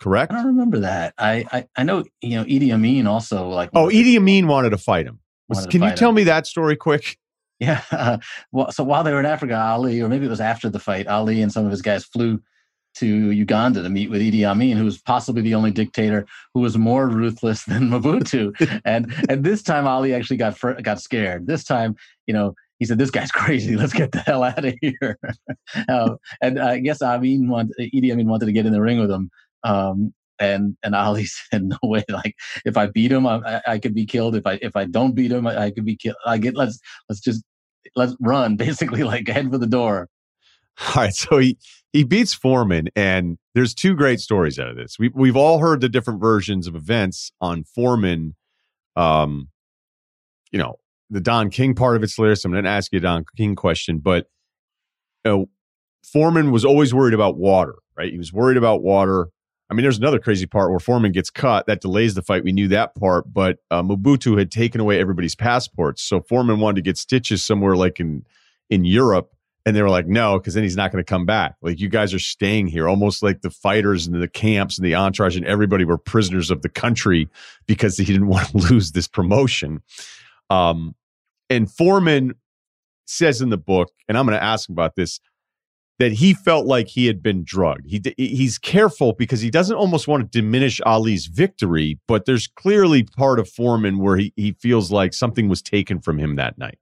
correct? 0.00 0.32
I 0.32 0.36
don't 0.36 0.46
remember 0.46 0.80
that. 0.80 1.14
I 1.18 1.44
I, 1.52 1.66
I 1.76 1.82
know 1.82 2.04
you 2.20 2.36
know 2.36 2.44
Idi 2.44 2.72
Amin 2.72 3.06
also 3.06 3.48
like. 3.48 3.70
Oh, 3.74 3.88
Idi 3.88 4.16
Amin 4.16 4.46
wanted 4.46 4.70
to 4.70 4.78
fight 4.78 5.06
him. 5.06 5.20
Was, 5.48 5.66
can 5.66 5.82
you 5.82 5.94
tell 5.94 6.10
him. 6.10 6.16
me 6.16 6.24
that 6.24 6.46
story 6.46 6.76
quick? 6.76 7.18
Yeah. 7.60 7.82
Uh, 7.90 8.18
well, 8.52 8.70
so 8.70 8.84
while 8.84 9.02
they 9.02 9.10
were 9.10 9.18
in 9.18 9.26
Africa, 9.26 9.58
Ali, 9.58 10.00
or 10.00 10.08
maybe 10.08 10.26
it 10.26 10.30
was 10.30 10.40
after 10.40 10.68
the 10.70 10.78
fight, 10.78 11.08
Ali 11.08 11.42
and 11.42 11.50
some 11.52 11.64
of 11.64 11.72
his 11.72 11.82
guys 11.82 12.04
flew 12.04 12.40
to 12.98 13.06
Uganda 13.06 13.82
to 13.82 13.88
meet 13.88 14.10
with 14.10 14.20
Idi 14.20 14.44
Amin, 14.44 14.76
who 14.76 14.84
was 14.84 14.98
possibly 14.98 15.42
the 15.42 15.54
only 15.54 15.70
dictator 15.70 16.26
who 16.54 16.60
was 16.60 16.76
more 16.78 17.08
ruthless 17.08 17.64
than 17.66 17.90
Mobutu. 17.90 18.54
and 18.84 19.12
and 19.28 19.44
this 19.44 19.62
time 19.62 19.86
Ali 19.86 20.14
actually 20.14 20.36
got 20.36 20.56
fr- 20.56 20.80
got 20.82 21.00
scared. 21.00 21.46
This 21.46 21.64
time, 21.64 21.96
you 22.26 22.34
know, 22.34 22.54
he 22.78 22.84
said, 22.84 22.98
"This 22.98 23.10
guy's 23.10 23.30
crazy. 23.32 23.76
Let's 23.76 23.92
get 23.92 24.12
the 24.12 24.20
hell 24.20 24.42
out 24.42 24.64
of 24.64 24.74
here." 24.80 25.18
uh, 25.88 26.16
and 26.40 26.58
I 26.58 26.78
guess 26.78 27.02
Amin 27.02 27.48
wanted, 27.48 27.76
Idi 27.78 28.12
Amin 28.12 28.28
wanted 28.28 28.46
to 28.46 28.52
get 28.52 28.66
in 28.66 28.72
the 28.72 28.80
ring 28.80 29.00
with 29.00 29.10
him. 29.10 29.30
Um, 29.64 30.14
and 30.38 30.76
and 30.82 30.94
Ali 30.94 31.24
said, 31.50 31.64
"No 31.64 31.78
way! 31.82 32.04
Like 32.08 32.34
if 32.64 32.76
I 32.76 32.86
beat 32.86 33.12
him, 33.12 33.26
I, 33.26 33.60
I 33.66 33.78
could 33.78 33.94
be 33.94 34.06
killed. 34.06 34.36
If 34.36 34.46
I 34.46 34.58
if 34.62 34.76
I 34.76 34.84
don't 34.84 35.14
beat 35.14 35.32
him, 35.32 35.46
I, 35.46 35.64
I 35.64 35.70
could 35.70 35.84
be 35.84 35.96
killed. 35.96 36.16
I 36.26 36.38
get 36.38 36.56
let's 36.56 36.78
let's 37.08 37.20
just 37.20 37.42
let's 37.96 38.14
run. 38.20 38.56
Basically, 38.56 39.02
like 39.02 39.28
head 39.28 39.50
for 39.50 39.58
the 39.58 39.66
door." 39.66 40.08
All 40.80 41.02
right, 41.02 41.14
so 41.14 41.38
he 41.38 41.58
he 41.92 42.04
beats 42.04 42.34
Foreman, 42.34 42.88
and 42.94 43.38
there's 43.54 43.74
two 43.74 43.94
great 43.94 44.20
stories 44.20 44.58
out 44.58 44.68
of 44.68 44.76
this. 44.76 44.96
We 44.98 45.10
we've 45.12 45.36
all 45.36 45.58
heard 45.58 45.80
the 45.80 45.88
different 45.88 46.20
versions 46.20 46.66
of 46.66 46.76
events 46.76 47.32
on 47.40 47.64
Foreman. 47.64 48.36
Um, 48.94 49.48
you 50.50 50.58
know, 50.58 50.76
the 51.10 51.20
Don 51.20 51.50
King 51.50 51.74
part 51.74 51.96
of 51.96 52.02
it's 52.02 52.16
hilarious. 52.16 52.44
I'm 52.44 52.52
going 52.52 52.64
to 52.64 52.70
ask 52.70 52.92
you 52.92 52.98
a 52.98 53.02
Don 53.02 53.24
King 53.36 53.54
question, 53.54 53.98
but 53.98 54.26
you 55.24 55.30
know, 55.30 55.48
Foreman 56.02 56.50
was 56.50 56.64
always 56.64 56.94
worried 56.94 57.14
about 57.14 57.36
water, 57.36 57.76
right? 57.96 58.10
He 58.10 58.18
was 58.18 58.32
worried 58.32 58.56
about 58.56 58.82
water. 58.82 59.28
I 59.70 59.74
mean, 59.74 59.82
there's 59.82 59.98
another 59.98 60.18
crazy 60.18 60.46
part 60.46 60.70
where 60.70 60.78
Foreman 60.78 61.12
gets 61.12 61.28
cut. 61.28 61.66
That 61.66 61.82
delays 61.82 62.14
the 62.14 62.22
fight. 62.22 62.44
We 62.44 62.52
knew 62.52 62.68
that 62.68 62.94
part, 62.94 63.32
but 63.32 63.58
uh, 63.70 63.82
Mobutu 63.82 64.38
had 64.38 64.50
taken 64.50 64.80
away 64.80 64.98
everybody's 64.98 65.34
passports, 65.34 66.02
so 66.02 66.20
Foreman 66.20 66.60
wanted 66.60 66.76
to 66.76 66.82
get 66.82 66.96
stitches 66.96 67.44
somewhere 67.44 67.76
like 67.76 68.00
in 68.00 68.24
in 68.70 68.84
Europe 68.84 69.32
and 69.68 69.76
they 69.76 69.82
were 69.82 69.90
like, 69.90 70.06
no, 70.06 70.38
because 70.38 70.54
then 70.54 70.62
he's 70.62 70.78
not 70.78 70.90
going 70.90 71.04
to 71.04 71.08
come 71.08 71.26
back. 71.26 71.56
Like, 71.60 71.78
you 71.78 71.90
guys 71.90 72.14
are 72.14 72.18
staying 72.18 72.68
here, 72.68 72.88
almost 72.88 73.22
like 73.22 73.42
the 73.42 73.50
fighters 73.50 74.06
and 74.06 74.20
the 74.20 74.26
camps 74.26 74.78
and 74.78 74.86
the 74.86 74.94
entourage 74.94 75.36
and 75.36 75.44
everybody 75.44 75.84
were 75.84 75.98
prisoners 75.98 76.50
of 76.50 76.62
the 76.62 76.70
country 76.70 77.28
because 77.66 77.98
he 77.98 78.04
didn't 78.06 78.28
want 78.28 78.48
to 78.48 78.56
lose 78.56 78.92
this 78.92 79.06
promotion. 79.06 79.82
Um, 80.48 80.94
and 81.50 81.70
Foreman 81.70 82.34
says 83.06 83.40
in 83.40 83.50
the 83.50 83.56
book, 83.56 83.90
and 84.08 84.18
I'm 84.18 84.26
going 84.26 84.38
to 84.38 84.44
ask 84.44 84.68
about 84.68 84.96
this, 84.96 85.20
that 85.98 86.12
he 86.12 86.32
felt 86.32 86.66
like 86.66 86.88
he 86.88 87.06
had 87.06 87.22
been 87.22 87.42
drugged. 87.44 87.86
He 87.86 88.00
he's 88.16 88.56
careful 88.56 89.14
because 89.14 89.40
he 89.40 89.50
doesn't 89.50 89.74
almost 89.76 90.06
want 90.06 90.22
to 90.22 90.40
diminish 90.40 90.80
Ali's 90.86 91.26
victory, 91.26 91.98
but 92.06 92.24
there's 92.24 92.46
clearly 92.46 93.02
part 93.02 93.40
of 93.40 93.48
Foreman 93.48 93.98
where 93.98 94.16
he, 94.16 94.32
he 94.36 94.52
feels 94.52 94.92
like 94.92 95.12
something 95.12 95.48
was 95.48 95.60
taken 95.60 96.00
from 96.00 96.18
him 96.18 96.36
that 96.36 96.56
night. 96.56 96.78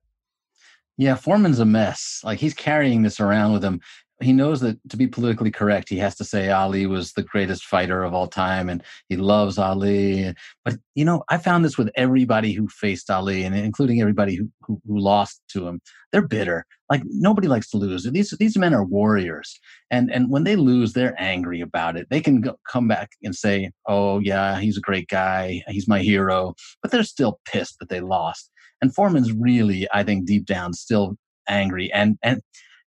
Yeah, 0.99 1.15
Foreman's 1.15 1.61
a 1.61 1.65
mess. 1.65 2.21
Like 2.25 2.41
he's 2.41 2.55
carrying 2.55 3.03
this 3.03 3.21
around 3.21 3.53
with 3.53 3.65
him. 3.65 3.81
He 4.23 4.33
knows 4.33 4.61
that 4.61 4.79
to 4.89 4.97
be 4.97 5.07
politically 5.07 5.51
correct, 5.51 5.91
he 5.91 5.99
has 5.99 6.15
to 6.17 6.25
say 6.25 6.51
Ali 6.51 6.87
was 6.87 7.13
the 7.13 7.23
greatest 7.23 7.67
fighter 7.67 8.03
of 8.03 8.15
all 8.15 8.27
time 8.27 8.71
and 8.71 8.83
he 9.11 9.17
loves 9.17 9.59
Ali. 9.59 10.35
But, 10.65 10.77
you 10.95 11.05
know, 11.05 11.23
I 11.29 11.37
found 11.37 11.65
this 11.65 11.77
with 11.77 11.91
everybody 11.97 12.53
who 12.53 12.67
faced 12.69 13.11
Ali 13.11 13.45
and 13.45 13.55
including 13.55 14.01
everybody 14.01 14.35
who, 14.35 14.51
who, 14.63 14.81
who 14.87 14.99
lost 14.99 15.43
to 15.51 15.69
him. 15.69 15.81
They're 16.13 16.27
bitter. 16.27 16.65
Like 16.89 17.03
nobody 17.05 17.47
likes 17.47 17.69
to 17.71 17.77
lose. 17.77 18.05
These, 18.05 18.31
these 18.39 18.57
men 18.57 18.73
are 18.73 18.85
warriors. 18.85 19.61
And, 19.91 20.11
and 20.11 20.31
when 20.31 20.45
they 20.45 20.57
lose, 20.57 20.95
they're 20.95 21.21
angry 21.21 21.61
about 21.61 21.99
it. 21.99 22.07
They 22.09 22.23
can 22.23 22.41
go, 22.41 22.57
come 22.71 22.89
back 22.89 23.11
and 23.23 23.35
say, 23.35 23.71
oh, 23.87 24.21
yeah, 24.21 24.61
he's 24.61 24.79
a 24.79 24.83
great 24.83 25.09
guy. 25.09 25.63
He's 25.69 25.89
my 25.89 26.01
hero. 26.01 26.55
But 26.81 26.91
they're 26.91 27.03
still 27.03 27.39
pissed 27.45 27.81
that 27.81 27.91
they 27.91 28.01
lost. 28.01 28.51
And 28.81 28.95
Foreman's 28.95 29.33
really, 29.33 29.87
I 29.93 30.05
think, 30.05 30.27
deep 30.27 30.47
down 30.47 30.73
still 30.73 31.17
angry. 31.49 31.93
And 31.93 32.19
and 32.23 32.41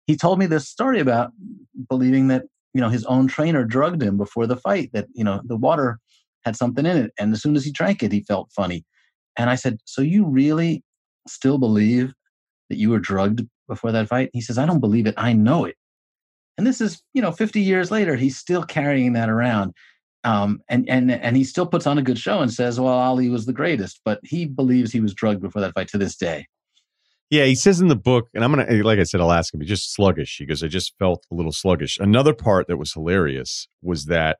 he 0.09 0.17
told 0.17 0.39
me 0.39 0.47
this 0.47 0.67
story 0.67 0.99
about 0.99 1.33
believing 1.87 2.29
that 2.29 2.45
you 2.73 2.81
know 2.81 2.89
his 2.89 3.05
own 3.05 3.27
trainer 3.27 3.63
drugged 3.63 4.01
him 4.01 4.17
before 4.17 4.47
the 4.47 4.57
fight. 4.57 4.89
That 4.91 5.05
you 5.13 5.23
know 5.23 5.39
the 5.45 5.55
water 5.55 5.99
had 6.45 6.55
something 6.55 6.83
in 6.83 6.97
it, 6.97 7.11
and 7.19 7.31
as 7.31 7.43
soon 7.43 7.55
as 7.55 7.63
he 7.63 7.71
drank 7.71 8.01
it, 8.01 8.11
he 8.11 8.23
felt 8.23 8.51
funny. 8.51 8.83
And 9.37 9.51
I 9.51 9.55
said, 9.55 9.77
"So 9.85 10.01
you 10.01 10.25
really 10.25 10.83
still 11.27 11.59
believe 11.59 12.11
that 12.71 12.77
you 12.77 12.89
were 12.89 12.97
drugged 12.97 13.47
before 13.67 13.91
that 13.91 14.07
fight?" 14.07 14.31
He 14.33 14.41
says, 14.41 14.57
"I 14.57 14.65
don't 14.65 14.79
believe 14.79 15.05
it. 15.05 15.13
I 15.15 15.33
know 15.33 15.65
it." 15.65 15.75
And 16.57 16.65
this 16.65 16.81
is, 16.81 17.03
you 17.13 17.21
know, 17.21 17.31
50 17.31 17.61
years 17.61 17.91
later, 17.91 18.15
he's 18.15 18.35
still 18.35 18.63
carrying 18.63 19.13
that 19.13 19.29
around. 19.29 19.73
Um, 20.23 20.59
and 20.69 20.89
and 20.89 21.11
and 21.11 21.37
he 21.37 21.43
still 21.43 21.67
puts 21.67 21.85
on 21.85 21.99
a 21.99 22.01
good 22.09 22.17
show 22.17 22.39
and 22.39 22.51
says, 22.51 22.79
"Well, 22.79 22.97
Ali 22.97 23.29
was 23.29 23.45
the 23.45 23.53
greatest," 23.53 24.01
but 24.03 24.19
he 24.23 24.47
believes 24.47 24.91
he 24.91 25.01
was 25.01 25.13
drugged 25.13 25.43
before 25.43 25.61
that 25.61 25.75
fight 25.75 25.89
to 25.89 25.99
this 25.99 26.15
day. 26.15 26.47
Yeah, 27.29 27.45
he 27.45 27.53
says 27.53 27.79
in 27.79 27.89
the 27.89 27.95
book, 27.95 28.29
and 28.33 28.43
I'm 28.43 28.51
gonna, 28.51 28.65
eh, 28.67 28.81
like 28.83 28.99
I 28.99 29.03
said, 29.03 29.21
I'll 29.21 29.31
ask 29.31 29.53
him. 29.53 29.61
He's 29.61 29.69
just 29.69 29.93
sluggish. 29.93 30.37
He 30.37 30.45
goes, 30.45 30.63
"I 30.63 30.67
just 30.67 30.97
felt 30.97 31.25
a 31.31 31.35
little 31.35 31.51
sluggish." 31.51 31.97
Another 31.99 32.33
part 32.33 32.67
that 32.67 32.77
was 32.77 32.93
hilarious 32.93 33.67
was 33.81 34.05
that, 34.05 34.39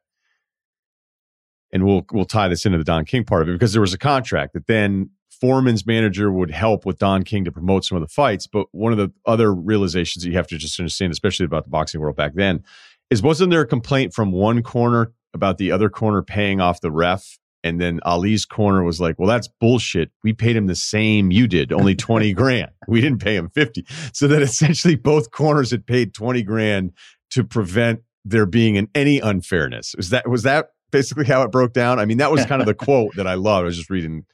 and 1.71 1.85
we'll 1.85 2.05
we'll 2.11 2.25
tie 2.25 2.47
this 2.47 2.65
into 2.65 2.79
the 2.79 2.83
Don 2.83 3.05
King 3.05 3.25
part 3.25 3.43
of 3.43 3.49
it 3.49 3.53
because 3.53 3.73
there 3.73 3.81
was 3.81 3.93
a 3.93 3.97
contract 3.97 4.53
that 4.53 4.67
then 4.67 5.11
Foreman's 5.39 5.85
manager 5.85 6.31
would 6.31 6.51
help 6.51 6.85
with 6.85 6.97
Don 6.97 7.23
King 7.23 7.45
to 7.45 7.51
promote 7.51 7.85
some 7.85 7.95
of 7.95 8.01
the 8.01 8.07
fights. 8.07 8.47
But 8.47 8.67
one 8.71 8.91
of 8.91 8.97
the 8.97 9.11
other 9.25 9.53
realizations 9.53 10.23
that 10.23 10.29
you 10.29 10.35
have 10.37 10.47
to 10.47 10.57
just 10.57 10.79
understand, 10.79 11.11
especially 11.11 11.45
about 11.45 11.65
the 11.65 11.69
boxing 11.69 12.01
world 12.01 12.15
back 12.15 12.33
then, 12.35 12.63
is 13.09 13.21
wasn't 13.21 13.51
there 13.51 13.61
a 13.61 13.67
complaint 13.67 14.13
from 14.13 14.31
one 14.31 14.63
corner 14.63 15.13
about 15.33 15.57
the 15.57 15.71
other 15.71 15.89
corner 15.89 16.21
paying 16.21 16.59
off 16.59 16.81
the 16.81 16.91
ref 16.91 17.38
And 17.63 17.79
then 17.79 17.99
Ali's 18.05 18.45
corner 18.45 18.83
was 18.83 19.01
like, 19.01 19.19
well, 19.19 19.27
that's 19.27 19.47
bullshit. 19.47 20.11
We 20.23 20.33
paid 20.33 20.55
him 20.55 20.67
the 20.67 20.75
same 20.75 21.31
you 21.31 21.47
did, 21.47 21.71
only 21.71 21.95
20 21.95 22.33
grand. 22.33 22.71
We 22.87 23.01
didn't 23.01 23.19
pay 23.19 23.35
him 23.35 23.49
50. 23.49 23.85
So 24.13 24.27
that 24.27 24.41
essentially 24.41 24.95
both 24.95 25.31
corners 25.31 25.71
had 25.71 25.85
paid 25.85 26.13
20 26.13 26.41
grand 26.43 26.93
to 27.31 27.43
prevent 27.43 28.01
there 28.25 28.45
being 28.45 28.77
an, 28.77 28.87
any 28.95 29.19
unfairness. 29.19 29.93
Was 29.95 30.09
that, 30.09 30.29
was 30.29 30.43
that 30.43 30.69
basically 30.91 31.25
how 31.25 31.43
it 31.43 31.51
broke 31.51 31.73
down? 31.73 31.99
I 31.99 32.05
mean, 32.05 32.17
that 32.17 32.31
was 32.31 32.45
kind 32.45 32.61
of 32.61 32.65
the 32.65 32.73
quote 32.85 33.15
that 33.15 33.27
I 33.27 33.33
love. 33.33 33.61
I 33.61 33.65
was 33.65 33.77
just 33.77 33.89
reading. 33.89 34.25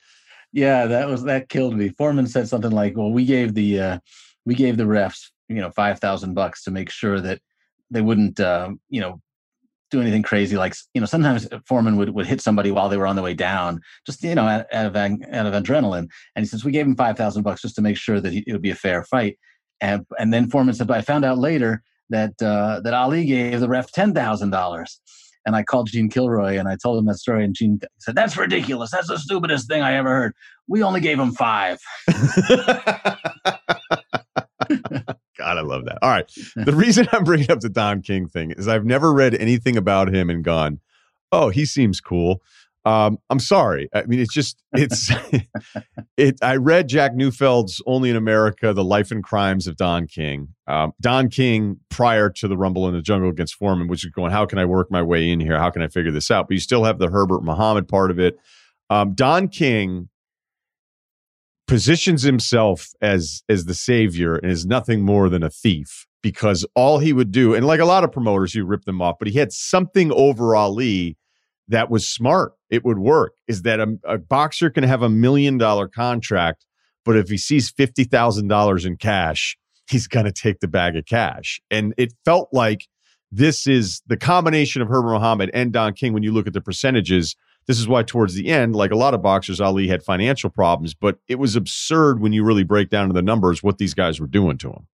Yeah, 0.51 0.85
that 0.85 1.07
was, 1.07 1.23
that 1.23 1.49
killed 1.49 1.75
me. 1.75 1.89
Foreman 1.89 2.27
said 2.27 2.47
something 2.47 2.71
like, 2.71 2.95
well, 2.95 3.11
we 3.11 3.25
gave 3.25 3.53
the, 3.53 3.79
uh, 3.79 3.99
we 4.45 4.55
gave 4.55 4.77
the 4.77 4.83
refs, 4.83 5.31
you 5.49 5.57
know, 5.57 5.71
5,000 5.71 6.33
bucks 6.33 6.63
to 6.63 6.71
make 6.71 6.89
sure 6.89 7.19
that 7.19 7.41
they 7.89 8.01
wouldn't, 8.01 8.39
uh, 8.39 8.69
you 8.89 9.01
know, 9.01 9.21
do 9.91 10.01
anything 10.01 10.23
crazy. 10.23 10.57
Like, 10.57 10.73
you 10.93 11.01
know, 11.01 11.07
sometimes 11.07 11.47
Foreman 11.67 11.97
would, 11.97 12.09
would 12.09 12.25
hit 12.25 12.41
somebody 12.41 12.71
while 12.71 12.89
they 12.89 12.97
were 12.97 13.07
on 13.07 13.15
the 13.15 13.21
way 13.21 13.33
down, 13.33 13.81
just, 14.05 14.23
you 14.23 14.35
know, 14.35 14.45
out, 14.45 14.65
out 14.73 14.87
of, 14.87 14.95
out 14.95 15.45
of 15.45 15.63
adrenaline. 15.63 16.07
And 16.35 16.43
he 16.43 16.45
says, 16.45 16.65
we 16.65 16.71
gave 16.71 16.85
him 16.85 16.95
5,000 16.95 17.43
bucks 17.43 17.61
just 17.61 17.75
to 17.75 17.81
make 17.81 17.97
sure 17.97 18.19
that 18.19 18.33
he, 18.33 18.43
it 18.47 18.53
would 18.53 18.61
be 18.61 18.71
a 18.71 18.75
fair 18.75 19.03
fight. 19.03 19.37
And, 19.81 20.05
and 20.19 20.33
then 20.33 20.49
Foreman 20.49 20.73
said, 20.73 20.87
but 20.87 20.97
I 20.97 21.01
found 21.01 21.25
out 21.25 21.37
later 21.37 21.83
that, 22.09 22.41
uh, 22.41 22.81
that 22.81 22.93
Ali 22.93 23.25
gave 23.25 23.59
the 23.59 23.69
ref 23.69 23.91
$10,000. 23.91 24.85
And 25.47 25.55
I 25.55 25.61
called 25.61 25.89
Gene 25.89 26.09
Kilroy 26.09 26.57
and 26.57 26.67
I 26.67 26.75
told 26.75 26.97
him 26.97 27.05
that 27.05 27.17
story. 27.17 27.45
And 27.45 27.53
Gene 27.53 27.79
said, 27.99 28.15
That's 28.15 28.35
ridiculous. 28.35 28.89
That's 28.89 29.09
the 29.09 29.19
stupidest 29.19 29.67
thing 29.67 29.83
I 29.83 29.93
ever 29.93 30.09
heard. 30.09 30.33
We 30.67 30.81
only 30.81 31.01
gave 31.01 31.19
him 31.19 31.33
five. 31.33 31.77
God, 35.45 35.57
I 35.57 35.61
love 35.61 35.85
that. 35.85 35.99
All 36.01 36.09
right. 36.09 36.29
The 36.55 36.75
reason 36.75 37.07
I'm 37.11 37.23
bringing 37.23 37.51
up 37.51 37.59
the 37.59 37.69
Don 37.69 38.01
King 38.01 38.27
thing 38.27 38.51
is 38.51 38.67
I've 38.67 38.85
never 38.85 39.13
read 39.13 39.35
anything 39.35 39.77
about 39.77 40.13
him 40.13 40.29
and 40.29 40.43
gone, 40.43 40.79
oh, 41.31 41.49
he 41.49 41.65
seems 41.65 42.01
cool. 42.01 42.41
Um, 42.83 43.17
I'm 43.31 43.39
sorry. 43.39 43.89
I 43.95 44.03
mean, 44.03 44.19
it's 44.19 44.33
just, 44.33 44.61
it's, 44.73 45.11
it, 46.17 46.37
I 46.43 46.57
read 46.57 46.87
Jack 46.87 47.13
Newfield's 47.13 47.81
Only 47.87 48.11
in 48.11 48.15
America, 48.15 48.73
The 48.73 48.83
Life 48.83 49.09
and 49.09 49.23
Crimes 49.23 49.65
of 49.65 49.75
Don 49.75 50.05
King. 50.05 50.49
Um, 50.67 50.93
Don 51.01 51.29
King, 51.29 51.79
prior 51.89 52.29
to 52.29 52.47
the 52.47 52.57
Rumble 52.57 52.87
in 52.87 52.93
the 52.93 53.01
Jungle 53.01 53.29
against 53.29 53.55
Foreman, 53.55 53.87
which 53.87 54.05
is 54.05 54.11
going, 54.11 54.31
how 54.31 54.45
can 54.45 54.59
I 54.59 54.65
work 54.65 54.91
my 54.91 55.01
way 55.01 55.29
in 55.29 55.39
here? 55.39 55.57
How 55.57 55.71
can 55.71 55.81
I 55.81 55.87
figure 55.87 56.11
this 56.11 56.29
out? 56.29 56.47
But 56.47 56.53
you 56.53 56.59
still 56.59 56.83
have 56.83 56.99
the 56.99 57.09
Herbert 57.09 57.43
Muhammad 57.43 57.87
part 57.87 58.11
of 58.11 58.19
it. 58.19 58.37
Um, 58.91 59.13
Don 59.13 59.47
King 59.47 60.09
positions 61.67 62.23
himself 62.23 62.89
as 63.01 63.43
as 63.49 63.65
the 63.65 63.73
savior 63.73 64.35
and 64.35 64.51
is 64.51 64.65
nothing 64.65 65.01
more 65.01 65.29
than 65.29 65.43
a 65.43 65.49
thief 65.49 66.05
because 66.21 66.65
all 66.75 66.99
he 66.99 67.13
would 67.13 67.31
do 67.31 67.53
and 67.53 67.65
like 67.65 67.79
a 67.79 67.85
lot 67.85 68.03
of 68.03 68.11
promoters 68.11 68.53
you 68.53 68.65
rip 68.65 68.83
them 68.85 69.01
off 69.01 69.15
but 69.17 69.27
he 69.27 69.39
had 69.39 69.51
something 69.51 70.11
over 70.11 70.55
ali 70.55 71.17
that 71.67 71.89
was 71.89 72.07
smart. 72.07 72.53
It 72.69 72.85
would 72.85 72.99
work. 72.99 73.33
Is 73.47 73.63
that 73.63 73.79
a, 73.79 73.97
a 74.03 74.19
boxer 74.19 74.69
can 74.69 74.83
have 74.83 75.01
a 75.01 75.09
million 75.09 75.57
dollar 75.57 75.87
contract 75.87 76.65
but 77.03 77.15
if 77.15 77.29
he 77.29 77.37
sees 77.37 77.71
$50000 77.71 78.85
in 78.85 78.97
cash 78.97 79.57
he's 79.89 80.07
going 80.07 80.25
to 80.25 80.31
take 80.31 80.59
the 80.61 80.67
bag 80.67 80.95
of 80.95 81.05
cash. 81.05 81.61
And 81.69 81.93
it 81.97 82.13
felt 82.25 82.49
like 82.51 82.87
this 83.31 83.67
is 83.67 84.01
the 84.07 84.17
combination 84.17 84.81
of 84.81 84.87
herbert 84.87 85.11
muhammad 85.13 85.49
and 85.53 85.73
don 85.73 85.93
king 85.93 86.13
when 86.13 86.23
you 86.23 86.31
look 86.31 86.47
at 86.47 86.53
the 86.53 86.61
percentages 86.61 87.35
this 87.67 87.79
is 87.79 87.87
why, 87.87 88.03
towards 88.03 88.35
the 88.35 88.47
end, 88.47 88.75
like 88.75 88.91
a 88.91 88.95
lot 88.95 89.13
of 89.13 89.21
boxers, 89.21 89.59
Ali 89.59 89.87
had 89.87 90.03
financial 90.03 90.49
problems, 90.49 90.93
but 90.93 91.17
it 91.27 91.39
was 91.39 91.55
absurd 91.55 92.19
when 92.19 92.31
you 92.31 92.43
really 92.43 92.63
break 92.63 92.89
down 92.89 93.11
the 93.11 93.21
numbers 93.21 93.63
what 93.63 93.77
these 93.77 93.93
guys 93.93 94.19
were 94.19 94.27
doing 94.27 94.57
to 94.59 94.69
him. 94.69 94.87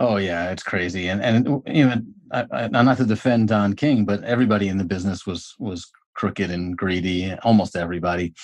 Oh 0.00 0.16
yeah, 0.16 0.50
it's 0.50 0.62
crazy, 0.62 1.08
and 1.08 1.20
and 1.22 1.62
even 1.66 2.14
I, 2.30 2.46
I, 2.52 2.68
not 2.68 2.98
to 2.98 3.04
defend 3.04 3.48
Don 3.48 3.74
King, 3.74 4.04
but 4.04 4.22
everybody 4.22 4.68
in 4.68 4.78
the 4.78 4.84
business 4.84 5.26
was 5.26 5.54
was 5.58 5.90
crooked 6.14 6.50
and 6.50 6.76
greedy, 6.76 7.34
almost 7.42 7.76
everybody. 7.76 8.34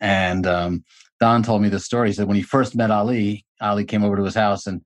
And 0.00 0.46
um, 0.46 0.84
Don 1.20 1.42
told 1.42 1.62
me 1.62 1.68
the 1.68 1.80
story. 1.80 2.08
He 2.08 2.14
said 2.14 2.26
when 2.26 2.36
he 2.36 2.42
first 2.42 2.76
met 2.76 2.90
Ali, 2.90 3.44
Ali 3.60 3.84
came 3.84 4.04
over 4.04 4.16
to 4.16 4.24
his 4.24 4.34
house, 4.34 4.66
and 4.66 4.82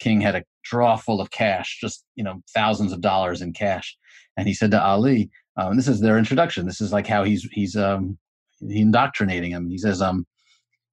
King 0.00 0.20
had 0.20 0.34
a 0.34 0.44
drawer 0.64 0.98
full 0.98 1.20
of 1.20 1.30
cash, 1.30 1.78
just 1.80 2.04
you 2.16 2.24
know 2.24 2.42
thousands 2.52 2.92
of 2.92 3.00
dollars 3.00 3.42
in 3.42 3.52
cash. 3.52 3.96
And 4.36 4.46
he 4.46 4.54
said 4.54 4.72
to 4.72 4.82
Ali, 4.82 5.30
um, 5.56 5.76
this 5.76 5.88
is 5.88 6.00
their 6.00 6.18
introduction. 6.18 6.66
This 6.66 6.80
is 6.80 6.92
like 6.92 7.06
how 7.06 7.24
he's 7.24 7.44
he's 7.52 7.76
um, 7.76 8.18
indoctrinating 8.60 9.52
him. 9.52 9.68
He 9.70 9.78
says, 9.78 10.02
um, 10.02 10.26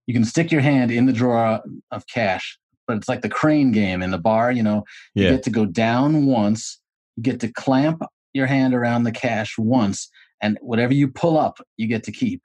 you 0.07 0.13
can 0.13 0.25
stick 0.25 0.51
your 0.51 0.61
hand 0.61 0.91
in 0.91 1.05
the 1.05 1.13
drawer 1.13 1.61
of 1.91 2.07
cash, 2.07 2.57
but 2.87 2.97
it's 2.97 3.09
like 3.09 3.21
the 3.21 3.29
crane 3.29 3.71
game 3.71 4.01
in 4.01 4.11
the 4.11 4.17
bar. 4.17 4.51
You 4.51 4.63
know, 4.63 4.83
you 5.23 5.35
get 5.35 5.43
to 5.43 5.49
go 5.49 5.65
down 5.65 6.25
once, 6.25 6.79
you 7.15 7.23
get 7.23 7.39
to 7.41 7.51
clamp 7.51 8.01
your 8.33 8.47
hand 8.47 8.73
around 8.73 9.03
the 9.03 9.11
cash 9.11 9.55
once, 9.57 10.09
and 10.41 10.57
whatever 10.61 10.93
you 10.93 11.07
pull 11.07 11.37
up, 11.37 11.59
you 11.77 11.87
get 11.87 12.03
to 12.03 12.11
keep 12.11 12.41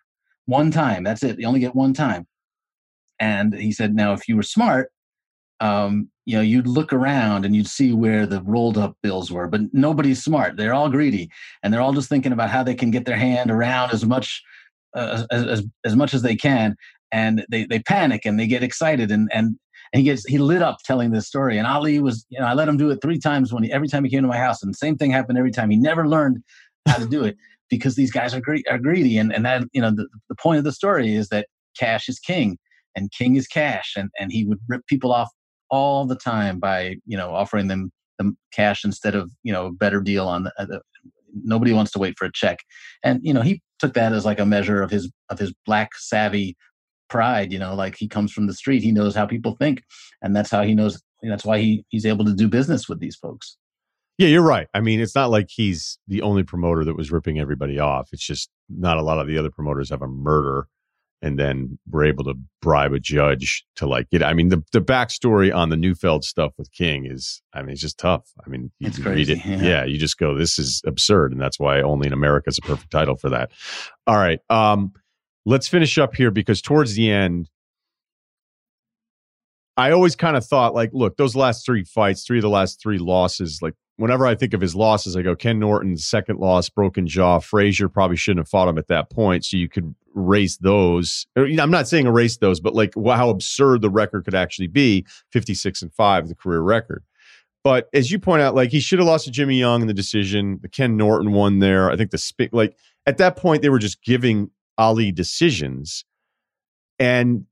one 0.46 0.70
time. 0.70 1.04
That's 1.04 1.22
it. 1.22 1.38
You 1.38 1.46
only 1.46 1.60
get 1.60 1.74
one 1.74 1.94
time. 1.94 2.26
And 3.20 3.52
he 3.52 3.72
said, 3.72 3.94
now 3.94 4.12
if 4.12 4.28
you 4.28 4.36
were 4.36 4.42
smart, 4.42 4.90
um, 5.60 6.08
you 6.24 6.36
know, 6.36 6.42
you'd 6.42 6.66
look 6.66 6.92
around 6.92 7.44
and 7.44 7.56
you'd 7.56 7.66
see 7.66 7.92
where 7.92 8.26
the 8.26 8.42
rolled 8.42 8.78
up 8.78 8.96
bills 9.02 9.32
were, 9.32 9.46
but 9.46 9.62
nobody's 9.72 10.22
smart. 10.22 10.56
They're 10.56 10.74
all 10.74 10.90
greedy, 10.90 11.30
and 11.62 11.72
they're 11.72 11.80
all 11.80 11.92
just 11.92 12.08
thinking 12.08 12.32
about 12.32 12.50
how 12.50 12.62
they 12.62 12.74
can 12.74 12.90
get 12.90 13.06
their 13.06 13.16
hand 13.16 13.50
around 13.50 13.92
as 13.92 14.04
much 14.04 14.42
uh, 14.94 15.24
as, 15.30 15.46
as 15.46 15.64
as 15.84 15.96
much 15.96 16.14
as 16.14 16.22
they 16.22 16.36
can, 16.36 16.76
and 17.12 17.44
they 17.50 17.64
they 17.64 17.80
panic 17.80 18.24
and 18.24 18.38
they 18.38 18.46
get 18.46 18.62
excited, 18.62 19.10
and 19.10 19.28
and 19.32 19.56
and 19.92 20.00
he 20.00 20.04
gets 20.04 20.24
he 20.26 20.38
lit 20.38 20.62
up 20.62 20.78
telling 20.84 21.10
this 21.10 21.26
story. 21.26 21.58
And 21.58 21.66
Ali 21.66 21.98
was, 21.98 22.26
you 22.28 22.38
know, 22.38 22.46
I 22.46 22.54
let 22.54 22.68
him 22.68 22.76
do 22.76 22.90
it 22.90 23.00
three 23.00 23.18
times 23.18 23.52
when 23.52 23.64
he 23.64 23.72
every 23.72 23.88
time 23.88 24.04
he 24.04 24.10
came 24.10 24.22
to 24.22 24.28
my 24.28 24.38
house, 24.38 24.62
and 24.62 24.72
the 24.72 24.76
same 24.76 24.96
thing 24.96 25.10
happened 25.10 25.38
every 25.38 25.50
time. 25.50 25.70
He 25.70 25.76
never 25.76 26.06
learned 26.06 26.42
how 26.86 26.98
to 26.98 27.06
do 27.06 27.24
it 27.24 27.36
because 27.70 27.96
these 27.96 28.10
guys 28.10 28.34
are 28.34 28.40
greedy, 28.40 28.68
are 28.68 28.78
greedy, 28.78 29.18
and 29.18 29.32
and 29.32 29.44
that 29.44 29.64
you 29.72 29.80
know 29.80 29.90
the, 29.90 30.06
the 30.28 30.36
point 30.36 30.58
of 30.58 30.64
the 30.64 30.72
story 30.72 31.14
is 31.14 31.28
that 31.30 31.48
cash 31.78 32.08
is 32.08 32.18
king 32.18 32.58
and 32.96 33.12
king 33.12 33.36
is 33.36 33.46
cash 33.46 33.94
and 33.96 34.10
and 34.18 34.32
he 34.32 34.44
would 34.44 34.58
rip 34.68 34.84
people 34.86 35.12
off 35.12 35.30
all 35.70 36.06
the 36.06 36.16
time 36.16 36.58
by 36.58 36.96
you 37.06 37.16
know 37.16 37.34
offering 37.34 37.68
them 37.68 37.90
the 38.18 38.34
cash 38.52 38.84
instead 38.84 39.14
of 39.14 39.30
you 39.42 39.52
know 39.52 39.66
a 39.66 39.72
better 39.72 40.00
deal 40.00 40.26
on 40.26 40.44
the, 40.44 40.52
uh, 40.58 40.78
nobody 41.44 41.72
wants 41.72 41.90
to 41.92 41.98
wait 41.98 42.18
for 42.18 42.24
a 42.24 42.32
check. 42.32 42.58
And 43.02 43.20
you 43.22 43.32
know 43.32 43.42
he 43.42 43.62
took 43.78 43.94
that 43.94 44.12
as 44.12 44.24
like 44.24 44.40
a 44.40 44.46
measure 44.46 44.82
of 44.82 44.90
his 44.90 45.10
of 45.28 45.38
his 45.38 45.52
black 45.64 45.94
savvy 45.94 46.56
pride 47.08 47.50
you 47.50 47.58
know 47.58 47.74
like 47.74 47.96
he 47.96 48.06
comes 48.06 48.30
from 48.30 48.46
the 48.46 48.52
street 48.52 48.82
he 48.82 48.92
knows 48.92 49.14
how 49.14 49.24
people 49.24 49.56
think 49.56 49.82
and 50.20 50.36
that's 50.36 50.50
how 50.50 50.62
he 50.62 50.74
knows 50.74 51.02
that's 51.22 51.44
why 51.44 51.58
he 51.58 51.82
he's 51.88 52.04
able 52.04 52.22
to 52.24 52.34
do 52.34 52.48
business 52.48 52.88
with 52.88 53.00
these 53.00 53.16
folks. 53.16 53.56
Yeah 54.18 54.28
you're 54.28 54.42
right. 54.42 54.68
I 54.74 54.80
mean 54.80 55.00
it's 55.00 55.14
not 55.14 55.30
like 55.30 55.46
he's 55.48 55.98
the 56.06 56.22
only 56.22 56.42
promoter 56.42 56.84
that 56.84 56.96
was 56.96 57.10
ripping 57.10 57.38
everybody 57.38 57.78
off. 57.78 58.10
It's 58.12 58.24
just 58.24 58.50
not 58.68 58.98
a 58.98 59.02
lot 59.02 59.18
of 59.18 59.26
the 59.26 59.38
other 59.38 59.50
promoters 59.50 59.90
have 59.90 60.02
a 60.02 60.08
murder 60.08 60.68
and 61.20 61.38
then 61.38 61.78
we're 61.90 62.04
able 62.04 62.24
to 62.24 62.34
bribe 62.62 62.92
a 62.92 62.98
judge 62.98 63.64
to 63.76 63.86
like 63.86 64.10
get. 64.10 64.22
I 64.22 64.34
mean, 64.34 64.48
the 64.48 64.62
the 64.72 64.80
backstory 64.80 65.54
on 65.54 65.68
the 65.68 65.76
Newfield 65.76 66.22
stuff 66.24 66.52
with 66.56 66.72
King 66.72 67.06
is, 67.06 67.42
I 67.52 67.62
mean, 67.62 67.70
it's 67.70 67.80
just 67.80 67.98
tough. 67.98 68.30
I 68.44 68.48
mean, 68.48 68.70
you 68.78 68.90
read 69.02 69.28
it, 69.28 69.44
yeah. 69.44 69.62
yeah. 69.62 69.84
You 69.84 69.98
just 69.98 70.18
go, 70.18 70.36
this 70.36 70.58
is 70.58 70.82
absurd, 70.86 71.32
and 71.32 71.40
that's 71.40 71.58
why 71.58 71.80
only 71.80 72.06
in 72.06 72.12
America 72.12 72.48
is 72.48 72.58
a 72.58 72.62
perfect 72.62 72.90
title 72.90 73.16
for 73.16 73.30
that. 73.30 73.50
All 74.06 74.16
right, 74.16 74.40
um, 74.48 74.92
let's 75.44 75.68
finish 75.68 75.98
up 75.98 76.14
here 76.14 76.30
because 76.30 76.62
towards 76.62 76.94
the 76.94 77.10
end, 77.10 77.48
I 79.76 79.92
always 79.92 80.16
kind 80.16 80.36
of 80.36 80.44
thought 80.44 80.74
like, 80.74 80.90
look, 80.92 81.16
those 81.16 81.36
last 81.36 81.64
three 81.64 81.84
fights, 81.84 82.24
three 82.24 82.38
of 82.38 82.42
the 82.42 82.48
last 82.48 82.80
three 82.82 82.98
losses, 82.98 83.60
like 83.62 83.74
whenever 83.98 84.26
I 84.26 84.34
think 84.34 84.54
of 84.54 84.60
his 84.60 84.74
losses, 84.74 85.16
I 85.16 85.22
go 85.22 85.36
Ken 85.36 85.58
Norton's 85.58 86.06
second 86.06 86.38
loss, 86.38 86.70
broken 86.70 87.06
jaw. 87.06 87.40
Frazier 87.40 87.88
probably 87.88 88.16
shouldn't 88.16 88.40
have 88.40 88.48
fought 88.48 88.68
him 88.68 88.78
at 88.78 88.88
that 88.88 89.10
point, 89.10 89.44
so 89.44 89.56
you 89.56 89.68
could 89.68 89.94
erase 90.16 90.56
those. 90.56 91.26
I'm 91.36 91.70
not 91.70 91.88
saying 91.88 92.06
erase 92.06 92.38
those, 92.38 92.60
but 92.60 92.74
like 92.74 92.94
how 92.96 93.28
absurd 93.28 93.82
the 93.82 93.90
record 93.90 94.24
could 94.24 94.34
actually 94.34 94.68
be 94.68 95.04
56 95.32 95.82
and 95.82 95.92
5, 95.92 96.28
the 96.28 96.34
career 96.34 96.60
record. 96.60 97.04
But 97.64 97.88
as 97.92 98.10
you 98.10 98.18
point 98.18 98.40
out, 98.40 98.54
like 98.54 98.70
he 98.70 98.80
should 98.80 99.00
have 99.00 99.08
lost 99.08 99.24
to 99.24 99.30
Jimmy 99.30 99.58
Young 99.58 99.82
in 99.82 99.88
the 99.88 99.94
decision. 99.94 100.60
The 100.62 100.68
Ken 100.68 100.96
Norton 100.96 101.32
one 101.32 101.58
there. 101.58 101.90
I 101.90 101.96
think 101.96 102.12
the 102.12 102.18
spit 102.18 102.54
like 102.54 102.76
at 103.04 103.18
that 103.18 103.36
point 103.36 103.62
they 103.62 103.68
were 103.68 103.80
just 103.80 104.02
giving 104.02 104.50
Ali 104.78 105.10
decisions. 105.10 106.04
And 107.00 107.46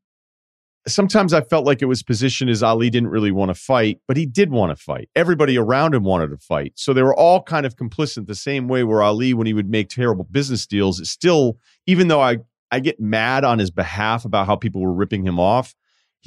sometimes 0.89 1.33
I 1.33 1.41
felt 1.41 1.67
like 1.67 1.83
it 1.83 1.87
was 1.87 2.03
positioned 2.03 2.51
as 2.51 2.63
Ali 2.63 2.91
didn't 2.91 3.11
really 3.11 3.31
want 3.31 3.51
to 3.51 3.55
fight, 3.55 4.01
but 4.07 4.17
he 4.17 4.27
did 4.27 4.51
want 4.51 4.77
to 4.77 4.83
fight. 4.83 5.09
Everybody 5.15 5.59
around 5.59 5.95
him 5.95 6.05
wanted 6.05 6.31
to 6.31 6.39
fight. 6.39 6.73
So 6.77 6.93
they 6.93 7.03
were 7.03 7.15
all 7.15 7.43
kind 7.43 7.67
of 7.67 7.77
complicit 7.77 8.27
the 8.27 8.35
same 8.35 8.69
way 8.69 8.85
where 8.85 9.03
Ali, 9.03 9.35
when 9.35 9.47
he 9.47 9.53
would 9.53 9.69
make 9.69 9.89
terrible 9.89 10.25
business 10.25 10.67
deals, 10.67 11.01
is 11.01 11.11
still, 11.11 11.59
even 11.87 12.09
though 12.09 12.21
I, 12.21 12.39
I 12.71 12.81
get 12.81 13.01
mad 13.01 13.45
on 13.45 13.59
his 13.59 13.71
behalf 13.71 14.25
about 14.25 14.47
how 14.47 14.57
people 14.57 14.81
were 14.81 14.93
ripping 14.93 15.27
him 15.27 15.41
off, 15.41 15.75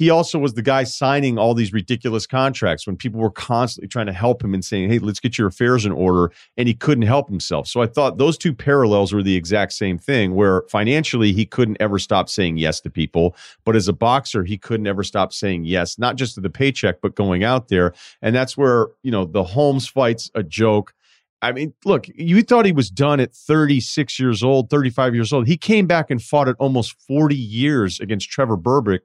he 0.00 0.08
also 0.08 0.38
was 0.38 0.54
the 0.54 0.62
guy 0.62 0.82
signing 0.82 1.36
all 1.36 1.52
these 1.52 1.74
ridiculous 1.74 2.26
contracts 2.26 2.86
when 2.86 2.96
people 2.96 3.20
were 3.20 3.30
constantly 3.30 3.86
trying 3.86 4.06
to 4.06 4.14
help 4.14 4.42
him 4.42 4.54
and 4.54 4.64
saying, 4.64 4.88
Hey, 4.88 4.98
let's 4.98 5.20
get 5.20 5.36
your 5.36 5.48
affairs 5.48 5.84
in 5.84 5.92
order. 5.92 6.32
And 6.56 6.66
he 6.66 6.72
couldn't 6.72 7.04
help 7.04 7.28
himself. 7.28 7.66
So 7.68 7.82
I 7.82 7.86
thought 7.86 8.16
those 8.16 8.38
two 8.38 8.54
parallels 8.54 9.12
were 9.12 9.22
the 9.22 9.36
exact 9.36 9.74
same 9.74 9.98
thing, 9.98 10.34
where 10.34 10.62
financially 10.70 11.34
he 11.34 11.44
couldn't 11.44 11.76
ever 11.80 11.98
stop 11.98 12.30
saying 12.30 12.56
yes 12.56 12.80
to 12.80 12.88
people. 12.88 13.36
But 13.66 13.76
as 13.76 13.88
a 13.88 13.92
boxer, 13.92 14.42
he 14.42 14.56
couldn't 14.56 14.86
ever 14.86 15.04
stop 15.04 15.34
saying 15.34 15.66
yes, 15.66 15.98
not 15.98 16.16
just 16.16 16.34
to 16.36 16.40
the 16.40 16.48
paycheck, 16.48 17.02
but 17.02 17.14
going 17.14 17.44
out 17.44 17.68
there. 17.68 17.92
And 18.22 18.34
that's 18.34 18.56
where, 18.56 18.88
you 19.02 19.10
know, 19.10 19.26
the 19.26 19.44
Holmes 19.44 19.86
fight's 19.86 20.30
a 20.34 20.42
joke. 20.42 20.94
I 21.42 21.52
mean, 21.52 21.74
look, 21.84 22.06
you 22.14 22.42
thought 22.42 22.64
he 22.64 22.72
was 22.72 22.90
done 22.90 23.20
at 23.20 23.34
36 23.34 24.18
years 24.18 24.42
old, 24.42 24.70
35 24.70 25.14
years 25.14 25.30
old. 25.30 25.46
He 25.46 25.58
came 25.58 25.86
back 25.86 26.10
and 26.10 26.22
fought 26.22 26.48
at 26.48 26.56
almost 26.58 26.98
40 27.06 27.36
years 27.36 28.00
against 28.00 28.30
Trevor 28.30 28.56
Berbick 28.56 29.00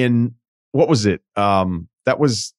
in 0.00 0.34
what 0.72 0.88
was 0.88 1.06
it? 1.06 1.22
Um, 1.36 1.88
that 2.06 2.18
was 2.18 2.54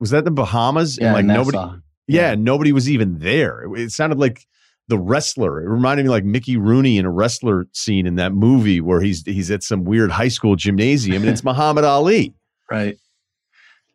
was 0.00 0.10
that 0.10 0.24
the 0.24 0.30
Bahamas? 0.30 0.98
Yeah, 0.98 1.06
and 1.06 1.14
like 1.14 1.24
Nassau. 1.24 1.50
nobody 1.50 1.82
yeah, 2.08 2.34
nobody 2.34 2.72
was 2.72 2.88
even 2.88 3.18
there. 3.18 3.64
It, 3.64 3.80
it 3.80 3.90
sounded 3.90 4.18
like 4.18 4.46
the 4.88 4.98
wrestler. 4.98 5.60
It 5.60 5.68
reminded 5.68 6.04
me 6.04 6.10
like 6.10 6.24
Mickey 6.24 6.56
Rooney 6.56 6.98
in 6.98 7.04
a 7.04 7.10
wrestler 7.10 7.66
scene 7.72 8.06
in 8.06 8.14
that 8.16 8.32
movie 8.32 8.80
where 8.80 9.00
he's 9.00 9.22
he's 9.24 9.50
at 9.50 9.62
some 9.62 9.84
weird 9.84 10.10
high 10.10 10.28
school 10.28 10.56
gymnasium 10.56 11.22
and 11.22 11.30
it's 11.30 11.44
Muhammad 11.44 11.84
Ali. 11.84 12.34
Right. 12.70 12.98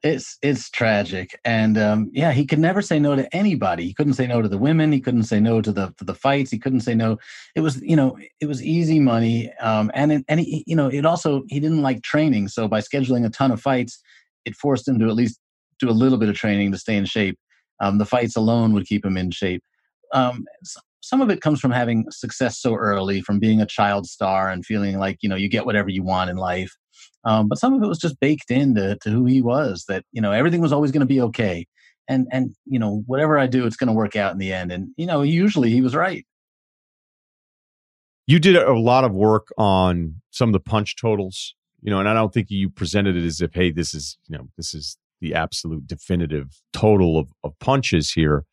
It's 0.04 0.40
it's 0.42 0.70
tragic, 0.72 1.40
and 1.46 1.78
um, 1.78 2.10
yeah, 2.12 2.32
he 2.32 2.44
could 2.44 2.58
never 2.58 2.82
say 2.82 2.98
no 2.98 3.16
to 3.16 3.36
anybody. 3.36 3.86
He 3.86 3.94
couldn't 3.94 4.14
say 4.16 4.26
no 4.26 4.42
to 4.42 4.50
the 4.50 4.58
women. 4.58 4.92
He 4.92 5.00
couldn't 5.00 5.26
say 5.26 5.40
no 5.40 5.62
to 5.62 5.72
the 5.72 5.94
to 5.98 6.04
the 6.04 6.16
fights. 6.16 6.50
He 6.50 6.58
couldn't 6.58 6.80
say 6.80 6.96
no. 6.96 7.20
It 7.56 7.62
was 7.62 7.80
you 7.84 7.96
know 7.96 8.18
it 8.40 8.48
was 8.48 8.64
easy 8.64 9.00
money, 9.00 9.54
um, 9.62 9.92
and 9.94 10.12
it, 10.12 10.26
and 10.28 10.40
he, 10.40 10.64
you 10.66 10.76
know 10.76 10.88
it 10.88 11.06
also 11.06 11.44
he 11.50 11.60
didn't 11.60 11.84
like 11.84 12.02
training. 12.02 12.48
So 12.48 12.68
by 12.68 12.80
scheduling 12.80 13.28
a 13.28 13.30
ton 13.30 13.52
of 13.52 13.62
fights, 13.62 14.02
it 14.44 14.56
forced 14.56 14.88
him 14.88 14.98
to 15.00 15.06
at 15.06 15.14
least 15.14 15.40
do 15.80 15.88
a 15.88 15.92
little 15.92 16.18
bit 16.18 16.30
of 16.30 16.36
training 16.36 16.72
to 16.72 16.80
stay 16.80 16.96
in 16.96 17.06
shape. 17.06 17.38
Um, 17.80 18.00
the 18.00 18.06
fights 18.06 18.36
alone 18.36 18.74
would 18.74 18.88
keep 18.88 19.06
him 19.06 19.18
in 19.18 19.30
shape. 19.30 19.64
Um, 20.14 20.46
some 21.02 21.22
of 21.22 21.30
it 21.30 21.42
comes 21.42 21.60
from 21.60 21.72
having 21.72 22.06
success 22.10 22.60
so 22.60 22.76
early, 22.76 23.22
from 23.22 23.40
being 23.40 23.62
a 23.62 23.66
child 23.66 24.08
star 24.08 24.50
and 24.50 24.66
feeling 24.66 24.98
like 24.98 25.18
you 25.22 25.30
know 25.30 25.36
you 25.36 25.48
get 25.48 25.66
whatever 25.66 25.90
you 25.90 26.02
want 26.02 26.32
in 26.32 26.38
life. 26.38 26.76
Um, 27.24 27.48
but 27.48 27.60
some 27.60 27.74
of 27.74 27.84
it 27.84 27.88
was 27.88 28.00
just 28.00 28.20
baked 28.20 28.50
into 28.50 28.98
to 29.02 29.10
who 29.10 29.26
he 29.26 29.42
was. 29.42 29.86
That 29.88 30.04
you 30.12 30.22
know 30.22 30.32
everything 30.32 30.62
was 30.62 30.74
always 30.74 30.92
going 30.92 31.02
to 31.02 31.06
be 31.06 31.22
okay, 31.22 31.66
and 32.08 32.28
and 32.32 32.56
you 32.66 32.80
know 32.80 33.04
whatever 33.06 33.38
I 33.38 33.48
do, 33.48 33.66
it's 33.66 33.76
going 33.76 33.90
to 33.90 33.94
work 33.94 34.16
out 34.16 34.32
in 34.32 34.38
the 34.38 34.54
end. 34.54 34.72
And 34.72 34.90
you 34.98 35.06
know 35.06 35.22
usually 35.22 35.72
he 35.72 35.82
was 35.82 35.96
right. 35.96 36.26
You 38.28 38.40
did 38.40 38.56
a 38.56 38.74
lot 38.74 39.04
of 39.04 39.14
work 39.14 39.48
on 39.58 40.22
some 40.32 40.50
of 40.50 40.54
the 40.54 40.60
punch 40.60 40.96
totals, 40.96 41.56
you 41.82 41.92
know, 41.92 42.00
and 42.00 42.08
I 42.08 42.14
don't 42.14 42.34
think 42.34 42.50
you 42.50 42.70
presented 42.70 43.16
it 43.16 43.26
as 43.26 43.42
if, 43.42 43.54
hey, 43.54 43.72
this 43.72 43.94
is 43.94 44.18
you 44.28 44.38
know 44.38 44.48
this 44.58 44.74
is 44.74 44.98
the 45.20 45.36
absolute 45.36 45.86
definitive 45.86 46.62
total 46.74 47.20
of, 47.20 47.28
of 47.44 47.58
punches 47.60 48.12
here, 48.12 48.46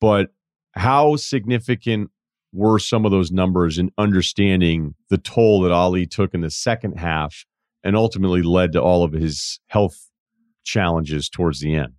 but 0.00 0.30
how 0.72 1.16
significant 1.16 2.10
were 2.52 2.78
some 2.78 3.04
of 3.04 3.10
those 3.10 3.30
numbers 3.30 3.76
in 3.78 3.90
understanding 3.98 4.94
the 5.10 5.18
toll 5.18 5.60
that 5.60 5.72
Ali 5.72 6.06
took 6.06 6.32
in 6.32 6.40
the 6.40 6.50
second 6.50 6.98
half 6.98 7.44
and 7.86 7.94
ultimately 7.94 8.42
led 8.42 8.72
to 8.72 8.82
all 8.82 9.04
of 9.04 9.12
his 9.12 9.60
health 9.68 9.96
challenges 10.64 11.28
towards 11.28 11.60
the 11.60 11.76
end? 11.76 11.92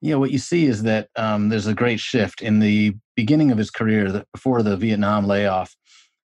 Yeah, 0.00 0.14
what 0.16 0.30
you 0.30 0.38
see 0.38 0.66
is 0.66 0.84
that 0.84 1.08
um, 1.16 1.48
there's 1.48 1.66
a 1.66 1.74
great 1.74 1.98
shift 1.98 2.40
in 2.40 2.60
the 2.60 2.94
beginning 3.16 3.50
of 3.50 3.58
his 3.58 3.70
career, 3.70 4.12
the, 4.12 4.24
before 4.32 4.62
the 4.62 4.76
Vietnam 4.76 5.26
layoff. 5.26 5.74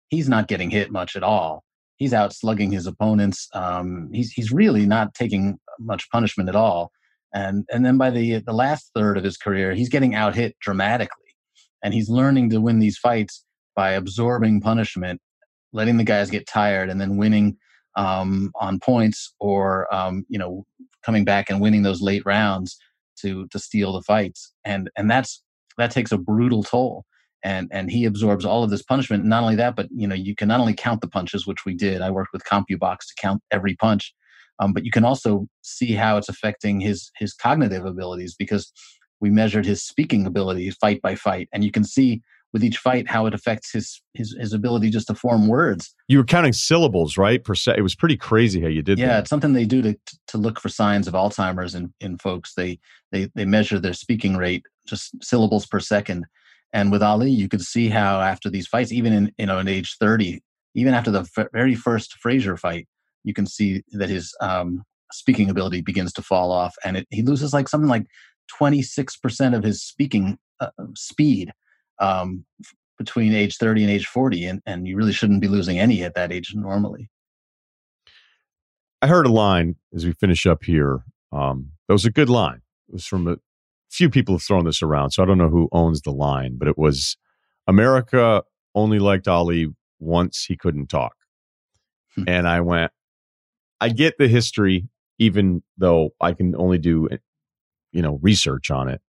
He's 0.08 0.28
not 0.28 0.48
getting 0.48 0.70
hit 0.70 0.90
much 0.90 1.14
at 1.14 1.22
all. 1.22 1.62
He's 1.98 2.12
out 2.12 2.32
slugging 2.32 2.72
his 2.72 2.86
opponents. 2.86 3.48
Um, 3.54 4.08
he's 4.12 4.32
he's 4.32 4.50
really 4.50 4.86
not 4.86 5.14
taking 5.14 5.58
much 5.78 6.10
punishment 6.10 6.48
at 6.48 6.56
all. 6.56 6.90
And 7.32 7.64
and 7.70 7.84
then 7.84 7.96
by 7.96 8.10
the 8.10 8.38
the 8.38 8.52
last 8.52 8.90
third 8.94 9.18
of 9.18 9.24
his 9.24 9.36
career, 9.36 9.74
he's 9.74 9.88
getting 9.88 10.14
out 10.14 10.34
hit 10.34 10.56
dramatically 10.60 11.34
and 11.84 11.94
he's 11.94 12.08
learning 12.08 12.50
to 12.50 12.60
win 12.60 12.80
these 12.80 12.98
fights 12.98 13.44
by 13.76 13.90
absorbing 13.90 14.60
punishment, 14.60 15.20
letting 15.72 15.96
the 15.96 16.04
guys 16.04 16.30
get 16.30 16.46
tired, 16.46 16.90
and 16.90 17.00
then 17.00 17.16
winning 17.16 17.56
um, 17.98 18.52
on 18.60 18.78
points 18.78 19.34
or 19.40 19.92
um, 19.94 20.24
you 20.30 20.38
know 20.38 20.64
coming 21.04 21.24
back 21.24 21.50
and 21.50 21.60
winning 21.60 21.82
those 21.82 22.00
late 22.00 22.22
rounds 22.24 22.78
to 23.20 23.46
to 23.48 23.58
steal 23.58 23.92
the 23.92 24.02
fights. 24.02 24.52
And 24.64 24.90
and 24.96 25.10
that's 25.10 25.42
that 25.76 25.90
takes 25.90 26.12
a 26.12 26.18
brutal 26.18 26.62
toll. 26.62 27.04
And 27.44 27.68
and 27.70 27.90
he 27.90 28.04
absorbs 28.04 28.44
all 28.44 28.64
of 28.64 28.70
this 28.70 28.82
punishment. 28.82 29.24
Not 29.24 29.42
only 29.42 29.56
that, 29.56 29.76
but 29.76 29.88
you 29.94 30.08
know 30.08 30.14
you 30.14 30.34
can 30.34 30.48
not 30.48 30.60
only 30.60 30.74
count 30.74 31.00
the 31.02 31.08
punches, 31.08 31.46
which 31.46 31.64
we 31.66 31.74
did. 31.74 32.00
I 32.00 32.10
worked 32.10 32.32
with 32.32 32.44
CompuBox 32.44 32.98
to 32.98 33.14
count 33.20 33.42
every 33.50 33.76
punch, 33.76 34.14
um, 34.58 34.72
but 34.72 34.84
you 34.84 34.90
can 34.90 35.04
also 35.04 35.46
see 35.62 35.92
how 35.92 36.16
it's 36.16 36.28
affecting 36.28 36.80
his 36.80 37.10
his 37.16 37.34
cognitive 37.34 37.84
abilities 37.84 38.34
because 38.36 38.72
we 39.20 39.30
measured 39.30 39.66
his 39.66 39.82
speaking 39.84 40.26
ability 40.26 40.70
fight 40.70 41.02
by 41.02 41.14
fight 41.14 41.48
and 41.52 41.64
you 41.64 41.72
can 41.72 41.84
see 41.84 42.22
with 42.52 42.64
each 42.64 42.78
fight 42.78 43.08
how 43.08 43.26
it 43.26 43.34
affects 43.34 43.72
his 43.72 44.00
his 44.14 44.36
his 44.38 44.52
ability 44.52 44.90
just 44.90 45.06
to 45.08 45.14
form 45.14 45.48
words. 45.48 45.94
You 46.08 46.18
were 46.18 46.24
counting 46.24 46.52
syllables 46.52 47.16
right? 47.16 47.42
Per 47.42 47.54
se 47.54 47.74
it 47.76 47.82
was 47.82 47.94
pretty 47.94 48.16
crazy 48.16 48.60
how 48.60 48.68
you 48.68 48.82
did 48.82 48.98
that. 48.98 49.02
yeah 49.02 49.08
that. 49.08 49.20
it's 49.20 49.30
something 49.30 49.52
they 49.52 49.64
do 49.64 49.82
to 49.82 49.96
to 50.28 50.38
look 50.38 50.60
for 50.60 50.68
signs 50.68 51.08
of 51.08 51.14
alzheimer's 51.14 51.74
in 51.74 51.92
in 52.00 52.18
folks. 52.18 52.54
They 52.54 52.78
they 53.12 53.30
they 53.34 53.44
measure 53.44 53.78
their 53.78 53.94
speaking 53.94 54.36
rate 54.36 54.64
just 54.86 55.12
syllables 55.22 55.66
per 55.66 55.80
second. 55.80 56.26
And 56.72 56.92
with 56.92 57.02
ali 57.02 57.30
you 57.30 57.48
could 57.48 57.62
see 57.62 57.88
how 57.88 58.20
after 58.20 58.50
these 58.50 58.66
fights 58.66 58.92
even 58.92 59.12
in 59.12 59.32
you 59.38 59.46
know 59.46 59.58
in 59.58 59.68
age 59.68 59.96
30 59.98 60.40
even 60.74 60.94
after 60.94 61.10
the 61.10 61.26
f- 61.36 61.48
very 61.52 61.74
first 61.74 62.14
frazier 62.14 62.56
fight 62.56 62.86
you 63.24 63.34
can 63.34 63.46
see 63.46 63.82
that 63.92 64.10
his 64.10 64.34
um 64.40 64.84
speaking 65.12 65.50
ability 65.50 65.80
begins 65.80 66.12
to 66.14 66.22
fall 66.22 66.52
off. 66.52 66.74
And 66.84 66.98
it, 66.98 67.06
he 67.10 67.22
loses 67.22 67.52
like 67.52 67.68
something 67.68 67.88
like 67.88 68.06
26% 68.60 69.56
of 69.56 69.62
his 69.62 69.82
speaking 69.82 70.38
uh, 70.60 70.70
speed 70.94 71.52
um, 72.00 72.44
between 72.96 73.34
age 73.34 73.56
30 73.56 73.84
and 73.84 73.90
age 73.90 74.06
40 74.06 74.44
and, 74.46 74.62
and 74.66 74.86
you 74.88 74.96
really 74.96 75.12
shouldn't 75.12 75.40
be 75.40 75.48
losing 75.48 75.78
any 75.78 76.02
at 76.02 76.14
that 76.14 76.32
age 76.32 76.52
normally 76.54 77.08
I 79.00 79.06
heard 79.06 79.26
a 79.26 79.32
line 79.32 79.76
as 79.94 80.04
we 80.04 80.12
finish 80.12 80.44
up 80.46 80.64
here. 80.64 81.04
Um, 81.30 81.70
that 81.86 81.94
was 81.94 82.04
a 82.04 82.10
good 82.10 82.28
line. 82.28 82.62
It 82.88 82.94
was 82.94 83.06
from 83.06 83.28
a 83.28 83.36
few 83.90 84.10
people 84.10 84.34
have 84.34 84.42
thrown 84.42 84.64
this 84.64 84.82
around, 84.82 85.12
so 85.12 85.22
I 85.22 85.26
don't 85.26 85.38
know 85.38 85.48
who 85.48 85.68
owns 85.70 86.02
the 86.02 86.10
line, 86.10 86.56
but 86.58 86.68
it 86.68 86.76
was 86.76 87.16
America 87.66 88.42
only 88.74 88.98
liked 88.98 89.28
Ali 89.28 89.68
once 90.00 90.44
he 90.44 90.56
couldn't 90.56 90.88
talk. 90.88 91.14
and 92.26 92.48
I 92.48 92.60
went, 92.60 92.90
I 93.80 93.90
get 93.90 94.18
the 94.18 94.26
history, 94.26 94.88
even 95.18 95.62
though 95.76 96.10
I 96.20 96.32
can 96.32 96.56
only 96.56 96.78
do, 96.78 97.08
you 97.92 98.02
know, 98.02 98.18
research 98.20 98.70
on 98.70 98.88
it. 98.88 99.00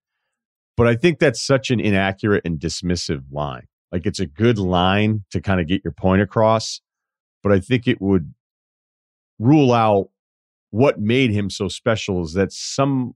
But 0.80 0.88
I 0.88 0.96
think 0.96 1.20
that's 1.20 1.46
such 1.46 1.72
an 1.72 1.82
inaccurate 1.82 2.44
and 2.46 2.58
dismissive 2.58 3.24
line. 3.34 3.68
Like 3.92 4.06
it's 4.06 4.22
a 4.22 4.26
good 4.26 4.58
line 4.58 5.26
to 5.32 5.42
kind 5.42 5.60
of 5.60 5.68
get 5.68 5.82
your 5.84 5.92
point 5.92 6.22
across, 6.22 6.80
but 7.44 7.52
I 7.52 7.60
think 7.60 7.86
it 7.86 8.02
would 8.02 8.34
rule 9.40 9.74
out 9.74 10.08
what 10.70 10.98
made 10.98 11.32
him 11.32 11.50
so 11.50 11.68
special 11.68 12.24
is 12.24 12.32
that 12.36 12.54
some 12.54 13.12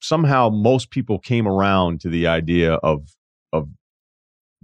somehow 0.00 0.48
most 0.48 0.90
people 0.90 1.18
came 1.18 1.48
around 1.48 2.00
to 2.02 2.08
the 2.08 2.28
idea 2.28 2.74
of 2.74 3.08
of 3.52 3.68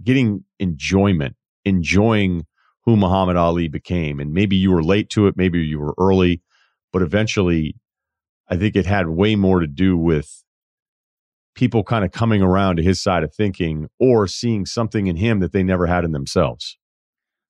getting 0.01 0.45
enjoyment, 0.61 1.35
enjoying 1.65 2.45
who 2.85 2.95
Muhammad 2.95 3.35
Ali 3.35 3.67
became. 3.67 4.17
And 4.21 4.31
maybe 4.31 4.55
you 4.55 4.71
were 4.71 4.81
late 4.81 5.09
to 5.09 5.27
it, 5.27 5.35
maybe 5.35 5.59
you 5.59 5.77
were 5.77 5.93
early, 5.97 6.41
but 6.93 7.01
eventually 7.01 7.75
I 8.47 8.55
think 8.55 8.77
it 8.77 8.85
had 8.85 9.09
way 9.09 9.35
more 9.35 9.59
to 9.59 9.67
do 9.67 9.97
with 9.97 10.45
people 11.59 11.83
kind 11.83 12.05
of 12.05 12.11
coming 12.13 12.41
around 12.41 12.77
to 12.77 12.83
his 12.83 13.01
side 13.01 13.21
of 13.21 13.35
thinking 13.35 13.89
or 13.99 14.27
seeing 14.27 14.65
something 14.65 15.07
in 15.07 15.17
him 15.17 15.41
that 15.41 15.51
they 15.51 15.61
never 15.61 15.85
had 15.85 16.05
in 16.05 16.13
themselves. 16.13 16.77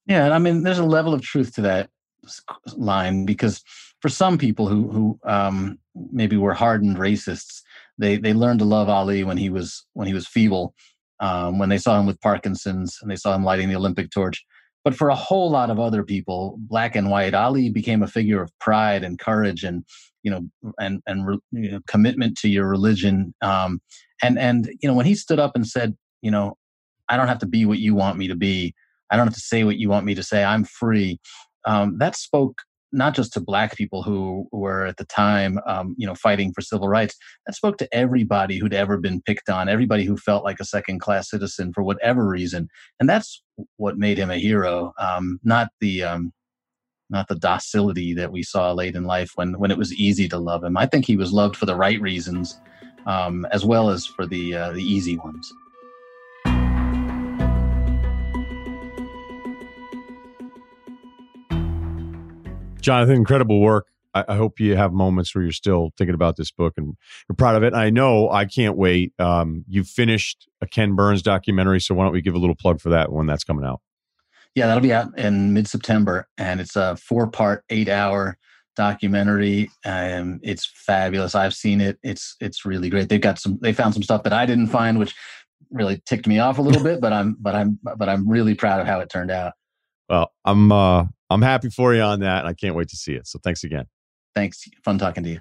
Yeah, 0.07 0.26
and 0.26 0.34
I 0.34 0.39
mean, 0.39 0.64
there's 0.64 0.80
a 0.80 0.84
level 0.84 1.14
of 1.14 1.22
truth 1.22 1.53
to 1.55 1.62
that 1.62 1.91
line 2.76 3.26
because 3.26 3.62
for 4.01 4.10
some 4.10 4.39
people 4.39 4.68
who 4.68 4.89
who 4.89 5.20
um, 5.24 5.78
maybe 6.12 6.38
were 6.38 6.55
hardened 6.55 6.97
racists, 6.97 7.62
they 7.99 8.18
they 8.18 8.34
learned 8.34 8.60
to 8.60 8.66
love 8.66 8.89
Ali 8.89 9.24
when 9.24 9.38
he 9.38 9.51
was 9.51 9.86
when 9.93 10.07
he 10.07 10.16
was 10.16 10.28
feeble, 10.28 10.74
um, 11.20 11.60
when 11.60 11.70
they 11.70 11.78
saw 11.78 11.99
him 11.99 12.07
with 12.07 12.20
Parkinson's 12.20 12.97
and 13.03 13.12
they 13.12 13.16
saw 13.16 13.36
him 13.36 13.43
lighting 13.43 13.70
the 13.70 13.76
Olympic 13.76 14.10
torch. 14.10 14.43
But 14.84 14.95
for 14.95 15.10
a 15.10 15.16
whole 15.16 15.51
lot 15.51 15.70
of 15.70 15.80
other 15.80 16.03
people, 16.03 16.57
black 16.57 16.95
and 16.95 17.12
white, 17.12 17.36
Ali 17.36 17.70
became 17.70 18.01
a 18.01 18.07
figure 18.07 18.41
of 18.41 18.57
pride 18.57 19.03
and 19.03 19.20
courage 19.20 19.64
and 19.64 19.86
you 20.24 20.32
know 20.32 20.74
and 20.80 21.01
and 21.07 21.39
you 21.51 21.72
know, 21.72 21.80
commitment 21.88 22.38
to 22.39 22.49
your 22.49 22.67
religion. 22.67 23.34
Um, 23.41 23.82
and 24.22 24.38
and 24.38 24.70
you 24.82 24.89
know 24.89 24.95
when 24.95 25.05
he 25.05 25.15
stood 25.15 25.39
up 25.39 25.51
and 25.55 25.67
said, 25.67 25.95
you 26.22 26.32
know, 26.32 26.57
I 27.07 27.17
don't 27.17 27.28
have 27.28 27.39
to 27.39 27.47
be 27.47 27.65
what 27.65 27.80
you 27.80 27.95
want 27.95 28.17
me 28.17 28.28
to 28.28 28.36
be. 28.36 28.74
I 29.11 29.17
don't 29.17 29.28
have 29.28 29.36
to 29.36 29.39
say 29.39 29.63
what 29.63 29.78
you 29.78 29.89
want 29.89 30.05
me 30.05 30.15
to 30.15 30.24
say. 30.24 30.43
I'm 30.43 30.63
free. 30.63 31.20
Um, 31.65 31.97
that 31.97 32.15
spoke 32.15 32.61
not 32.91 33.13
just 33.15 33.34
to 33.34 33.39
black 33.39 33.76
people 33.76 34.03
who 34.03 34.47
were 34.51 34.86
at 34.86 34.97
the 34.97 35.05
time, 35.05 35.59
um, 35.67 35.95
you 35.97 36.07
know, 36.07 36.15
fighting 36.15 36.51
for 36.53 36.61
civil 36.61 36.88
rights. 36.88 37.15
That 37.45 37.53
spoke 37.53 37.78
to 37.78 37.95
everybody 37.95 38.57
who'd 38.57 38.74
ever 38.74 38.97
been 38.97 39.22
picked 39.22 39.49
on, 39.49 39.70
everybody 39.70 40.05
who 40.05 40.17
felt 40.17 40.43
like 40.43 40.59
a 40.59 40.65
second-class 40.65 41.30
citizen 41.30 41.72
for 41.74 41.84
whatever 41.84 42.28
reason, 42.28 42.67
and 42.99 43.07
that's 43.07 43.43
what 43.78 43.97
made 43.97 44.17
him 44.17 44.32
a 44.32 44.38
hero. 44.38 44.93
Um, 44.99 45.39
not 45.43 45.70
the 45.80 46.03
um, 46.03 46.32
not 47.10 47.28
the 47.28 47.36
docility 47.36 48.14
that 48.14 48.32
we 48.32 48.43
saw 48.43 48.72
late 48.72 48.95
in 48.95 49.03
life 49.03 49.32
when 49.36 49.57
when 49.60 49.72
it 49.72 49.78
was 49.78 49.93
easy 49.93 50.28
to 50.30 50.38
love 50.38 50.64
him. 50.64 50.78
I 50.78 50.86
think 50.86 51.05
he 51.05 51.18
was 51.18 51.34
loved 51.34 51.55
for 51.55 51.66
the 51.66 51.76
right 51.76 51.99
reasons, 52.01 52.60
um, 53.05 53.45
as 53.51 53.66
well 53.66 53.89
as 53.89 54.05
for 54.05 54.26
the 54.26 54.55
uh, 54.55 54.72
the 54.72 54.84
easy 54.84 55.18
ones. 55.18 55.53
Jonathan, 62.82 63.16
incredible 63.16 63.60
work. 63.60 63.88
I, 64.14 64.26
I, 64.30 64.36
hope 64.36 64.60
you 64.60 64.76
have 64.76 64.93
moments 64.93 65.36
where 65.36 65.43
you're 65.43 65.51
still 65.51 65.91
thinking 65.97 66.16
about 66.16 66.38
this 66.38 66.49
book 66.49 66.74
and 66.78 66.95
you're 67.28 67.36
proud 67.36 67.55
of 67.55 67.64
it. 67.64 67.74
I 67.74 67.89
know 67.89 68.30
I 68.30 68.45
can't 68.45 68.78
wait. 68.78 69.14
Um, 69.20 69.66
you 69.68 69.84
finished 69.84 70.47
a 70.62 70.66
Ken 70.66 70.95
Burns 70.95 71.22
documentary, 71.22 71.82
so 71.82 71.93
why 71.93 72.05
don't 72.05 72.14
we 72.14 72.22
give 72.22 72.36
a 72.36 72.39
little 72.39 72.55
plug 72.55 72.82
for 72.82 72.89
that 72.89 73.12
when 73.12 73.28
that's 73.28 73.43
coming 73.43 73.66
out? 73.66 73.82
Yeah, 74.55 74.67
that'll 74.67 74.81
be 74.81 74.93
out 74.93 75.17
in 75.17 75.53
mid 75.53 75.67
September, 75.67 76.27
and 76.37 76.59
it's 76.59 76.75
a 76.75 76.95
four 76.97 77.29
part, 77.29 77.63
eight 77.69 77.87
hour 77.87 78.37
documentary. 78.75 79.69
Um, 79.85 80.39
it's 80.41 80.65
fabulous. 80.65 81.35
I've 81.35 81.53
seen 81.53 81.81
it. 81.81 81.99
It's 82.03 82.35
it's 82.39 82.65
really 82.65 82.89
great. 82.89 83.09
They've 83.09 83.21
got 83.21 83.39
some. 83.39 83.59
They 83.61 83.73
found 83.73 83.93
some 83.93 84.03
stuff 84.03 84.23
that 84.23 84.33
I 84.33 84.45
didn't 84.45 84.67
find, 84.67 84.97
which 84.97 85.15
really 85.69 86.01
ticked 86.05 86.27
me 86.27 86.39
off 86.39 86.57
a 86.57 86.61
little 86.61 86.83
bit. 86.83 86.99
But 87.01 87.13
I'm 87.13 87.37
but 87.39 87.55
I'm 87.55 87.79
but 87.83 88.09
I'm 88.09 88.27
really 88.27 88.55
proud 88.55 88.79
of 88.79 88.87
how 88.87 88.99
it 88.99 89.09
turned 89.09 89.31
out. 89.31 89.53
Well, 90.09 90.31
I'm 90.45 90.71
uh 90.71 91.05
I'm 91.29 91.41
happy 91.41 91.69
for 91.69 91.93
you 91.93 92.01
on 92.01 92.21
that. 92.21 92.39
and 92.39 92.47
I 92.47 92.53
can't 92.53 92.75
wait 92.75 92.89
to 92.89 92.95
see 92.95 93.13
it. 93.13 93.27
So 93.27 93.39
thanks 93.43 93.63
again. 93.63 93.85
Thanks. 94.35 94.63
Fun 94.83 94.97
talking 94.97 95.23
to 95.23 95.29
you. 95.29 95.39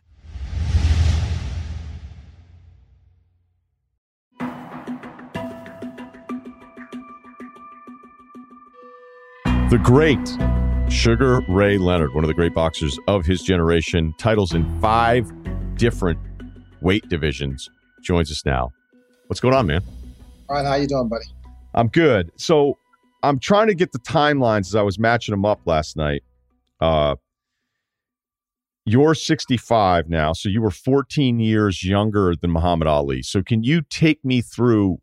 The 9.71 9.77
great 9.77 10.19
Sugar 10.91 11.43
Ray 11.47 11.77
Leonard, 11.77 12.15
one 12.15 12.25
of 12.25 12.29
the 12.29 12.33
great 12.33 12.55
boxers 12.55 12.99
of 13.07 13.27
his 13.27 13.43
generation, 13.43 14.15
titles 14.17 14.55
in 14.55 14.65
five 14.81 15.31
different 15.77 16.19
weight 16.81 17.07
divisions, 17.11 17.69
joins 18.03 18.31
us 18.33 18.47
now. 18.47 18.71
What's 19.27 19.41
going 19.41 19.53
on, 19.53 19.67
man? 19.67 19.83
All 20.49 20.57
right, 20.57 20.65
how 20.65 20.77
you 20.77 20.87
doing, 20.87 21.11
buddy? 21.11 21.27
I'm 21.75 21.89
good. 21.89 22.33
So 22.37 22.79
I'm 23.23 23.39
trying 23.39 23.67
to 23.67 23.75
get 23.75 23.93
the 23.93 23.99
timelines 23.99 24.69
as 24.69 24.75
I 24.75 24.81
was 24.81 24.99
matching 24.99 25.35
them 25.35 25.45
up 25.45 25.61
last 25.67 25.99
night. 25.99 26.23
Uh, 26.81 27.17
you're 28.87 29.15
65 29.15 30.09
now, 30.09 30.33
so 30.33 30.49
you 30.49 30.63
were 30.63 30.71
14 30.71 31.41
years 31.41 31.85
younger 31.85 32.35
than 32.35 32.53
Muhammad 32.53 32.89
Ali. 32.89 33.21
So 33.21 33.43
can 33.43 33.63
you 33.63 33.83
take 33.83 34.25
me 34.25 34.41
through 34.41 35.03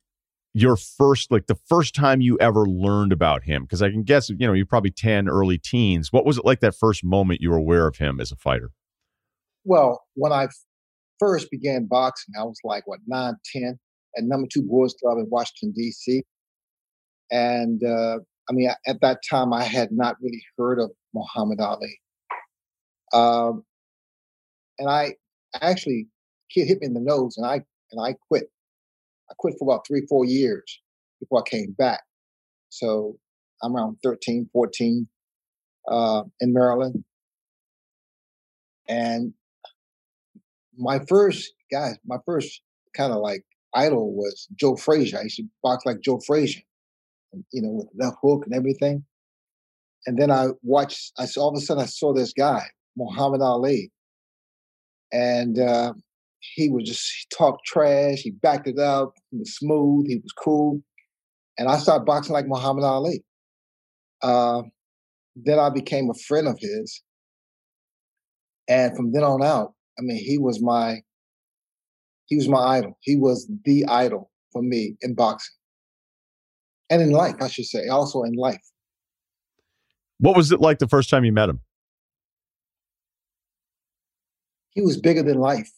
your 0.55 0.77
first 0.77 1.31
like 1.31 1.47
the 1.47 1.59
first 1.67 1.93
time 1.93 2.21
you 2.21 2.37
ever 2.39 2.65
learned 2.65 3.11
about 3.11 3.43
him? 3.43 3.63
Because 3.63 3.81
i 3.81 3.89
can 3.89 4.03
guess 4.03 4.29
you 4.29 4.47
know 4.47 4.53
you're 4.53 4.65
probably 4.65 4.89
10 4.89 5.27
early 5.27 5.57
teens. 5.57 6.13
What 6.13 6.25
was 6.25 6.37
it 6.37 6.45
like 6.45 6.61
that 6.61 6.75
first 6.75 7.03
moment 7.03 7.41
you 7.41 7.51
were 7.51 7.57
aware 7.57 7.87
of 7.87 7.97
him 7.97 8.19
as 8.21 8.31
a 8.31 8.37
fighter? 8.37 8.71
Well 9.65 10.01
when 10.15 10.31
i 10.31 10.47
first 11.19 11.51
began 11.51 11.85
boxing 11.85 12.33
i 12.39 12.43
was 12.43 12.59
like 12.63 12.87
what 12.87 12.99
9 13.07 13.33
10 13.53 13.79
at 14.17 14.23
number 14.23 14.47
two 14.51 14.61
boys 14.61 14.93
club 15.01 15.17
in 15.17 15.27
washington 15.29 15.73
d.c 15.75 16.23
and 17.31 17.83
uh, 17.83 18.19
i 18.49 18.53
mean 18.53 18.69
at 18.87 19.01
that 19.01 19.19
time 19.29 19.53
i 19.53 19.63
had 19.63 19.91
not 19.91 20.15
really 20.21 20.43
heard 20.57 20.79
of 20.79 20.91
muhammad 21.13 21.59
ali. 21.59 21.99
Um, 23.13 23.63
and 24.77 24.89
i 24.89 25.15
actually 25.61 26.07
kid 26.53 26.67
hit 26.67 26.81
me 26.81 26.87
in 26.87 26.93
the 26.93 26.99
nose 26.99 27.37
and 27.37 27.45
i 27.45 27.61
and 27.91 28.01
i 28.01 28.15
quit 28.27 28.49
I 29.30 29.34
quit 29.38 29.55
for 29.57 29.65
about 29.69 29.86
three, 29.88 30.05
four 30.07 30.26
years 30.26 30.82
before 31.19 31.43
I 31.45 31.49
came 31.49 31.76
back. 31.78 32.01
So 32.69 33.17
I'm 33.63 33.76
around 33.76 33.97
13, 34.03 34.49
14 34.51 35.07
uh, 35.89 36.23
in 36.41 36.53
Maryland. 36.53 37.03
And 38.88 39.34
my 40.78 40.99
first, 41.07 41.53
guys, 41.71 41.97
my 42.05 42.17
first 42.26 42.61
kind 42.95 43.11
of 43.11 43.19
like 43.19 43.43
idol 43.73 44.13
was 44.13 44.47
Joe 44.55 44.76
Frazier. 44.76 45.19
I 45.19 45.23
used 45.23 45.38
to 45.38 45.43
box 45.63 45.86
like 45.86 46.01
Joe 46.01 46.19
Frazier, 46.26 46.61
you 47.51 47.61
know, 47.61 47.71
with 47.71 47.88
left 47.95 48.17
hook 48.21 48.43
and 48.45 48.53
everything. 48.53 49.03
And 50.05 50.17
then 50.17 50.32
I 50.32 50.49
watched, 50.61 51.13
I 51.17 51.26
saw 51.26 51.43
all 51.43 51.49
of 51.49 51.57
a 51.57 51.61
sudden 51.61 51.84
I 51.84 51.88
saw 51.88 52.13
this 52.13 52.34
guy, 52.34 52.63
Muhammad 52.95 53.41
Ali. 53.41 53.91
And 55.11 55.59
uh, 55.59 55.93
he 56.53 56.69
would 56.69 56.85
just 56.85 57.09
talk 57.35 57.63
trash. 57.65 58.19
He 58.19 58.31
backed 58.31 58.67
it 58.67 58.79
up. 58.79 59.13
He 59.31 59.37
was 59.37 59.55
smooth. 59.55 60.07
He 60.07 60.17
was 60.17 60.31
cool. 60.31 60.81
And 61.57 61.69
I 61.69 61.77
started 61.77 62.05
boxing 62.05 62.33
like 62.33 62.47
Muhammad 62.47 62.83
Ali. 62.83 63.23
Uh, 64.21 64.63
then 65.35 65.59
I 65.59 65.69
became 65.69 66.09
a 66.09 66.19
friend 66.27 66.47
of 66.47 66.57
his. 66.59 67.01
And 68.67 68.95
from 68.95 69.11
then 69.11 69.23
on 69.23 69.43
out, 69.43 69.73
I 69.99 70.01
mean, 70.01 70.17
he 70.17 70.37
was 70.37 70.61
my 70.61 71.01
he 72.25 72.35
was 72.35 72.49
my 72.49 72.59
idol. 72.59 72.97
He 73.01 73.15
was 73.15 73.49
the 73.65 73.85
idol 73.85 74.31
for 74.51 74.61
me 74.61 74.97
in 75.01 75.13
boxing. 75.13 75.53
And 76.89 77.01
in 77.01 77.11
life, 77.11 77.35
I 77.39 77.47
should 77.47 77.65
say, 77.65 77.87
also 77.87 78.23
in 78.23 78.33
life. 78.33 78.61
What 80.19 80.35
was 80.35 80.51
it 80.51 80.59
like 80.59 80.79
the 80.79 80.87
first 80.87 81.09
time 81.09 81.25
you 81.25 81.31
met 81.31 81.49
him? 81.49 81.59
He 84.71 84.81
was 84.81 84.97
bigger 84.97 85.23
than 85.23 85.39
life. 85.39 85.69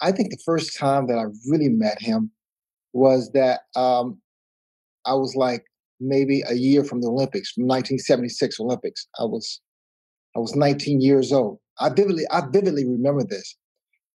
I 0.00 0.12
think 0.12 0.30
the 0.30 0.42
first 0.44 0.76
time 0.78 1.06
that 1.06 1.18
I 1.18 1.24
really 1.48 1.68
met 1.68 2.00
him 2.00 2.30
was 2.92 3.30
that 3.32 3.60
um, 3.76 4.20
I 5.04 5.14
was 5.14 5.34
like 5.36 5.64
maybe 6.00 6.42
a 6.48 6.54
year 6.54 6.84
from 6.84 7.00
the 7.00 7.08
Olympics, 7.08 7.52
from 7.52 7.64
1976 7.64 8.60
Olympics. 8.60 9.06
I 9.18 9.24
was 9.24 9.60
I 10.36 10.40
was 10.40 10.56
19 10.56 11.00
years 11.00 11.32
old. 11.32 11.58
I 11.80 11.88
vividly 11.90 12.24
I 12.30 12.42
vividly 12.50 12.84
remember 12.86 13.24
this, 13.24 13.56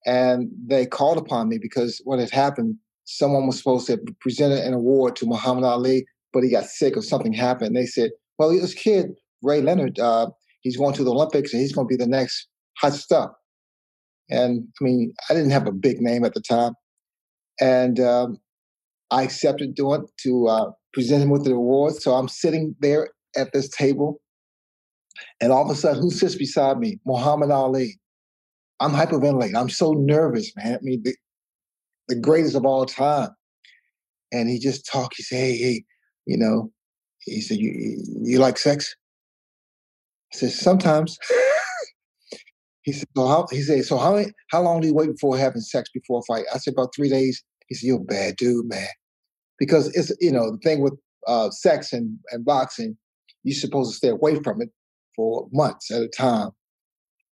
and 0.06 0.50
they 0.66 0.86
called 0.86 1.18
upon 1.18 1.48
me 1.48 1.58
because 1.60 2.00
what 2.04 2.18
had 2.18 2.30
happened, 2.30 2.76
someone 3.04 3.46
was 3.46 3.58
supposed 3.58 3.86
to 3.86 3.98
present 4.20 4.52
an 4.52 4.74
award 4.74 5.16
to 5.16 5.26
Muhammad 5.26 5.64
Ali, 5.64 6.06
but 6.32 6.42
he 6.42 6.50
got 6.50 6.64
sick 6.64 6.96
or 6.96 7.02
something 7.02 7.32
happened. 7.32 7.76
They 7.76 7.86
said, 7.86 8.10
"Well, 8.38 8.50
this 8.50 8.74
kid 8.74 9.12
Ray 9.42 9.60
Leonard, 9.60 9.98
uh, 9.98 10.30
he's 10.62 10.76
going 10.76 10.94
to 10.94 11.04
the 11.04 11.12
Olympics 11.12 11.52
and 11.52 11.60
he's 11.60 11.72
going 11.72 11.86
to 11.86 11.96
be 11.96 12.02
the 12.02 12.08
next 12.08 12.48
hot 12.78 12.94
stuff." 12.94 13.30
And 14.30 14.68
I 14.80 14.84
mean, 14.84 15.14
I 15.28 15.34
didn't 15.34 15.50
have 15.50 15.66
a 15.66 15.72
big 15.72 16.00
name 16.00 16.24
at 16.24 16.34
the 16.34 16.40
time. 16.40 16.74
And 17.60 17.98
um, 18.00 18.38
I 19.10 19.22
accepted 19.22 19.74
doing 19.74 20.06
to 20.22 20.48
uh, 20.48 20.70
present 20.92 21.22
him 21.22 21.30
with 21.30 21.44
the 21.44 21.54
award. 21.54 21.94
So 21.94 22.14
I'm 22.14 22.28
sitting 22.28 22.74
there 22.80 23.10
at 23.36 23.52
this 23.52 23.68
table. 23.68 24.20
And 25.40 25.52
all 25.52 25.64
of 25.64 25.70
a 25.70 25.74
sudden, 25.74 26.00
who 26.00 26.10
sits 26.10 26.34
beside 26.34 26.78
me? 26.78 26.98
Muhammad 27.06 27.50
Ali. 27.50 27.98
I'm 28.80 28.92
hyperventilating. 28.92 29.56
I'm 29.56 29.70
so 29.70 29.92
nervous, 29.92 30.52
man. 30.56 30.74
I 30.74 30.78
mean, 30.82 31.02
the, 31.02 31.14
the 32.08 32.14
greatest 32.14 32.54
of 32.54 32.64
all 32.64 32.86
time. 32.86 33.30
And 34.30 34.48
he 34.48 34.58
just 34.58 34.86
talked. 34.86 35.14
He 35.16 35.22
said, 35.24 35.36
hey, 35.36 35.56
hey, 35.56 35.84
you 36.26 36.36
know, 36.36 36.70
he 37.24 37.40
said, 37.40 37.56
you, 37.58 38.02
you 38.22 38.38
like 38.38 38.58
sex? 38.58 38.94
I 40.32 40.36
said, 40.36 40.50
sometimes. 40.52 41.18
He 42.88 42.94
said, 42.94 43.08
so 43.14 43.26
how, 43.26 43.46
he 43.50 43.60
said, 43.60 43.84
so 43.84 43.98
how, 43.98 44.24
how 44.50 44.62
long 44.62 44.80
do 44.80 44.86
you 44.86 44.94
wait 44.94 45.10
before 45.10 45.36
having 45.36 45.60
sex 45.60 45.90
before 45.92 46.20
a 46.20 46.22
fight? 46.22 46.46
I 46.54 46.56
said, 46.56 46.72
about 46.72 46.94
three 46.96 47.10
days. 47.10 47.44
He 47.66 47.74
said, 47.74 47.86
you're 47.86 48.00
a 48.00 48.00
bad 48.00 48.36
dude, 48.36 48.66
man. 48.66 48.88
Because 49.58 49.94
it's, 49.94 50.10
you 50.22 50.32
know, 50.32 50.52
the 50.52 50.58
thing 50.64 50.80
with 50.80 50.94
uh, 51.26 51.50
sex 51.50 51.92
and, 51.92 52.18
and 52.30 52.46
boxing, 52.46 52.96
you're 53.42 53.54
supposed 53.54 53.90
to 53.90 53.96
stay 53.98 54.08
away 54.08 54.36
from 54.42 54.62
it 54.62 54.70
for 55.14 55.48
months 55.52 55.90
at 55.90 56.00
a 56.00 56.08
time. 56.08 56.48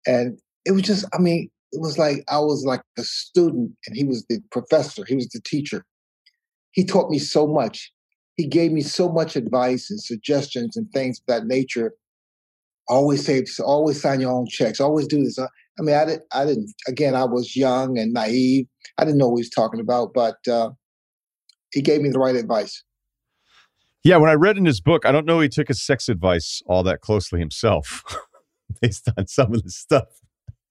And 0.07 0.39
it 0.67 0.73
was 0.73 0.83
just, 0.83 1.07
I 1.15 1.19
mean, 1.19 1.49
it 1.73 1.81
was 1.81 1.97
like 1.97 2.23
I 2.29 2.39
was 2.39 2.67
like 2.67 2.83
a 2.99 3.03
student 3.03 3.73
and 3.87 3.97
he 3.97 4.05
was 4.05 4.27
the 4.29 4.41
professor, 4.53 5.07
he 5.09 5.15
was 5.15 5.29
the 5.29 5.41
teacher. 5.41 5.87
He 6.73 6.85
taught 6.85 7.11
me 7.11 7.19
so 7.19 7.47
much. 7.47 7.91
He 8.37 8.47
gave 8.47 8.73
me 8.73 8.83
so 8.83 9.09
much 9.09 9.37
advice 9.37 9.91
and 9.91 10.03
suggestions 10.03 10.77
and 10.77 10.91
things 10.93 11.19
of 11.21 11.25
that 11.29 11.47
nature 11.47 11.95
always 12.89 13.25
say, 13.25 13.45
always 13.65 14.01
sign 14.01 14.21
your 14.21 14.33
own 14.33 14.47
checks, 14.47 14.81
always 14.81 15.07
do 15.07 15.23
this. 15.23 15.39
I 15.39 15.49
mean, 15.83 15.95
I, 15.95 16.05
did, 16.05 16.21
I 16.33 16.45
didn't, 16.45 16.73
again, 16.89 17.15
I 17.15 17.25
was 17.25 17.55
young 17.57 17.99
and 17.99 18.13
naive. 18.13 18.67
I 18.99 19.05
didn't 19.05 19.19
know 19.19 19.29
what 19.29 19.37
he 19.37 19.43
was 19.43 19.51
talking 19.51 19.81
about, 19.81 20.13
but 20.15 20.37
uh, 20.51 20.71
he 21.73 21.83
gave 21.83 22.01
me 22.01 22.11
the 22.11 22.19
right 22.19 22.37
advice. 22.37 22.83
Yeah, 24.05 24.19
when 24.19 24.31
I 24.31 24.35
read 24.35 24.57
in 24.57 24.65
his 24.65 24.81
book, 24.81 25.05
I 25.05 25.13
don't 25.13 25.27
know 25.27 25.41
he 25.41 25.49
took 25.49 25.69
his 25.69 25.85
sex 25.85 26.09
advice 26.09 26.63
all 26.67 26.83
that 26.85 27.01
closely 27.01 27.41
himself, 27.41 28.05
based 28.81 29.09
on 29.19 29.27
some 29.27 29.53
of 29.53 29.65
the 29.65 29.71
stuff 29.71 30.07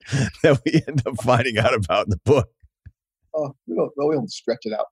that 0.41 0.61
we 0.65 0.81
end 0.87 1.03
up 1.05 1.21
finding 1.21 1.57
out 1.57 1.73
about 1.73 2.05
in 2.05 2.11
the 2.11 2.19
book. 2.23 2.47
Oh, 3.35 3.53
we 3.67 3.75
don't, 3.75 3.91
we 3.97 4.15
don't 4.15 4.31
stretch 4.31 4.63
it 4.63 4.73
out. 4.73 4.87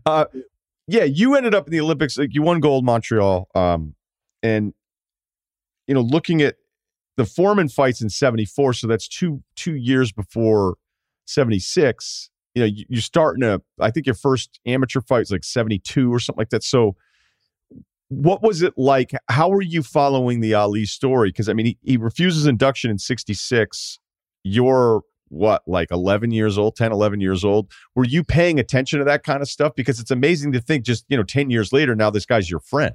uh, 0.06 0.24
yeah, 0.86 1.04
you 1.04 1.34
ended 1.34 1.54
up 1.54 1.66
in 1.66 1.72
the 1.72 1.80
Olympics. 1.80 2.16
Like 2.16 2.30
you 2.32 2.40
won 2.40 2.60
gold, 2.60 2.84
Montreal, 2.84 3.48
um, 3.54 3.94
and 4.42 4.72
you 5.88 5.94
know, 5.94 6.02
looking 6.02 6.40
at 6.42 6.56
the 7.16 7.24
Foreman 7.24 7.68
fights 7.68 8.00
in 8.00 8.08
74, 8.10 8.74
so 8.74 8.86
that's 8.86 9.08
two 9.08 9.42
two 9.56 9.74
years 9.74 10.12
before 10.12 10.76
76. 11.26 12.30
You 12.54 12.62
know, 12.62 12.66
you, 12.66 12.84
you're 12.88 13.02
starting 13.02 13.40
to, 13.42 13.60
I 13.80 13.90
think 13.90 14.06
your 14.06 14.14
first 14.14 14.60
amateur 14.66 15.00
fight 15.00 15.20
was 15.20 15.32
like 15.32 15.44
72 15.44 16.12
or 16.12 16.20
something 16.20 16.40
like 16.40 16.50
that. 16.50 16.62
So 16.62 16.96
what 18.08 18.42
was 18.42 18.62
it 18.62 18.74
like? 18.76 19.12
How 19.28 19.48
were 19.48 19.62
you 19.62 19.82
following 19.82 20.40
the 20.40 20.54
Ali 20.54 20.86
story? 20.86 21.30
Because 21.30 21.48
I 21.48 21.52
mean, 21.52 21.66
he, 21.66 21.78
he 21.82 21.96
refuses 21.96 22.46
induction 22.46 22.90
in 22.90 22.98
66. 22.98 23.98
You're 24.44 25.02
what, 25.28 25.62
like 25.66 25.90
11 25.90 26.30
years 26.30 26.56
old, 26.56 26.76
10, 26.76 26.90
11 26.90 27.20
years 27.20 27.44
old. 27.44 27.70
Were 27.94 28.04
you 28.04 28.24
paying 28.24 28.58
attention 28.58 28.98
to 28.98 29.04
that 29.04 29.24
kind 29.24 29.42
of 29.42 29.48
stuff? 29.48 29.74
Because 29.76 30.00
it's 30.00 30.10
amazing 30.10 30.52
to 30.52 30.60
think 30.60 30.84
just, 30.84 31.04
you 31.08 31.16
know, 31.16 31.22
10 31.22 31.50
years 31.50 31.72
later, 31.72 31.94
now 31.94 32.10
this 32.10 32.24
guy's 32.24 32.50
your 32.50 32.60
friend. 32.60 32.94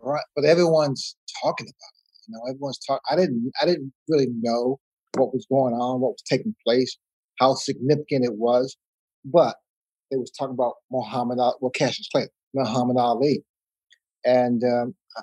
Right. 0.00 0.24
But 0.36 0.44
everyone's 0.44 1.16
talking 1.42 1.66
about 1.66 1.97
You 2.28 2.34
know, 2.34 2.50
everyone's 2.50 2.78
talking. 2.78 3.00
I 3.10 3.16
didn't. 3.16 3.50
I 3.60 3.64
didn't 3.64 3.92
really 4.08 4.28
know 4.42 4.78
what 5.14 5.32
was 5.32 5.46
going 5.50 5.74
on, 5.74 6.00
what 6.00 6.12
was 6.12 6.22
taking 6.28 6.54
place, 6.66 6.96
how 7.38 7.54
significant 7.54 8.24
it 8.24 8.34
was, 8.34 8.76
but 9.24 9.56
they 10.10 10.16
was 10.16 10.30
talking 10.30 10.54
about 10.54 10.74
Muhammad 10.90 11.38
Ali, 11.38 11.54
well, 11.60 11.70
Cassius 11.70 12.08
Clay, 12.12 12.28
Muhammad 12.54 12.98
Ali, 12.98 13.42
and 14.24 14.62
um, 14.62 14.94
I, 15.16 15.22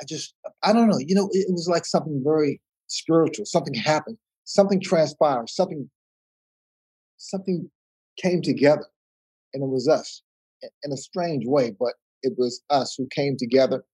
I 0.00 0.04
just, 0.08 0.34
I 0.62 0.72
don't 0.72 0.88
know. 0.88 0.98
You 0.98 1.14
know, 1.14 1.28
it, 1.32 1.46
it 1.48 1.52
was 1.52 1.68
like 1.68 1.84
something 1.84 2.22
very 2.24 2.60
spiritual. 2.86 3.46
Something 3.46 3.74
happened. 3.74 4.18
Something 4.44 4.80
transpired. 4.80 5.48
Something, 5.48 5.90
something 7.16 7.70
came 8.20 8.42
together, 8.42 8.86
and 9.52 9.62
it 9.62 9.68
was 9.68 9.88
us 9.88 10.22
in 10.62 10.92
a 10.92 10.96
strange 10.96 11.44
way, 11.46 11.74
but 11.78 11.94
it 12.22 12.34
was 12.38 12.62
us 12.70 12.94
who 12.96 13.06
came 13.14 13.36
together 13.36 13.84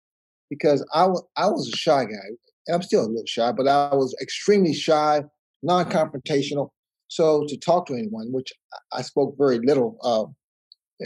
because 0.51 0.87
I, 0.93 1.03
w- 1.03 1.23
I 1.37 1.47
was 1.47 1.69
a 1.73 1.77
shy 1.77 2.05
guy. 2.05 2.73
I'm 2.75 2.83
still 2.83 3.07
a 3.07 3.07
little 3.07 3.25
shy, 3.27 3.53
but 3.53 3.67
I 3.67 3.95
was 3.95 4.15
extremely 4.21 4.75
shy, 4.75 5.23
non 5.63 5.87
confrontational. 5.87 6.71
So 7.09 7.45
to 7.49 7.57
talk 7.57 7.87
to 7.87 7.95
anyone, 7.95 8.33
which 8.33 8.53
I 8.93 9.03
spoke 9.03 9.35
very 9.39 9.59
little. 9.61 9.97
Uh, 10.03 10.27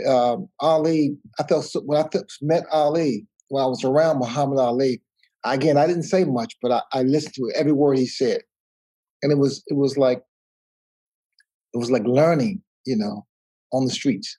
um, 0.09 0.49
Ali, 0.61 1.17
I 1.39 1.45
felt 1.45 1.65
so, 1.65 1.81
when 1.81 2.03
I 2.03 2.09
met 2.43 2.65
Ali, 2.73 3.27
when 3.49 3.63
I 3.63 3.67
was 3.67 3.85
around 3.85 4.19
Muhammad 4.19 4.59
Ali, 4.59 5.01
again, 5.45 5.77
I 5.77 5.87
didn't 5.87 6.03
say 6.03 6.25
much, 6.25 6.57
but 6.61 6.73
I, 6.73 6.83
I 6.93 7.03
listened 7.03 7.35
to 7.35 7.53
every 7.55 7.73
word 7.73 7.99
he 7.99 8.07
said. 8.07 8.43
And 9.23 9.33
it 9.33 9.39
was, 9.39 9.63
it 9.69 9.77
was 9.77 9.97
like, 9.97 10.23
it 11.73 11.79
was 11.79 11.91
like 11.91 12.05
learning, 12.05 12.63
you 12.85 12.97
know, 12.97 13.25
on 13.73 13.85
the 13.85 13.91
streets. 13.93 14.37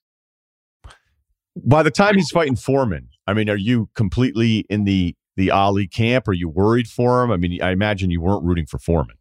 By 1.64 1.84
the 1.84 1.92
time 1.92 2.16
he's 2.16 2.32
fighting 2.32 2.56
Foreman, 2.56 3.10
I 3.28 3.34
mean, 3.34 3.50
are 3.50 3.58
you 3.58 3.90
completely 3.96 4.66
in 4.70 4.84
the 4.84 5.16
the 5.38 5.52
Ali 5.52 5.88
camp? 5.88 6.28
Are 6.28 6.34
you 6.34 6.50
worried 6.50 6.88
for 6.88 7.24
him? 7.24 7.32
I 7.32 7.38
mean, 7.38 7.62
I 7.62 7.72
imagine 7.72 8.10
you 8.10 8.22
weren't 8.22 8.44
rooting 8.44 8.66
for 8.66 8.80
Foreman. 8.80 9.18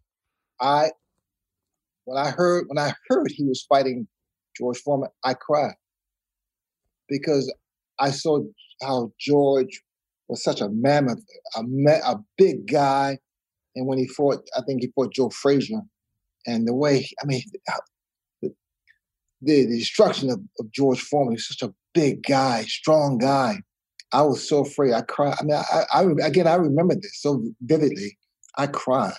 I 0.61 0.91
when 2.05 2.19
I 2.19 2.31
heard 2.31 2.67
when 2.69 2.79
I 2.79 2.93
heard 3.09 3.31
he 3.31 3.45
was 3.45 3.65
fighting 3.69 4.07
George 4.57 4.79
Foreman, 4.79 5.11
I 5.25 5.35
cried 5.35 5.75
because 7.09 7.53
I 7.99 8.11
saw 8.11 8.41
how 8.83 9.13
George 9.21 9.83
was 10.29 10.43
such 10.43 10.61
a 10.61 10.69
mammoth, 10.71 11.23
a, 11.57 11.61
a 11.61 12.17
big 12.37 12.67
guy, 12.67 13.19
and 13.77 13.87
when 13.87 13.99
he 13.99 14.07
fought, 14.09 14.43
I 14.57 14.63
think 14.67 14.81
he 14.81 14.91
fought 14.95 15.13
Joe 15.13 15.31
Frazier, 15.31 15.81
and 16.47 16.67
the 16.67 16.75
way 16.75 17.09
I 17.23 17.27
mean, 17.27 17.43
the, 18.43 18.55
the 19.43 19.67
destruction 19.67 20.31
of, 20.31 20.41
of 20.59 20.71
George 20.73 21.01
Foreman. 21.01 21.35
He's 21.35 21.47
such 21.47 21.69
a 21.69 21.75
big 21.95 22.23
guy, 22.23 22.63
strong 22.63 23.19
guy. 23.19 23.61
I 24.13 24.23
was 24.23 24.47
so 24.47 24.61
afraid. 24.61 24.93
I 24.93 25.03
cried. 25.03 25.37
I 25.41 25.45
mean, 25.45 25.57
I, 25.57 25.85
I, 25.93 26.27
again, 26.27 26.47
I 26.47 26.55
remember 26.55 26.95
this 26.95 27.21
so 27.21 27.43
vividly. 27.63 28.17
I 28.57 28.67
cried. 28.67 29.15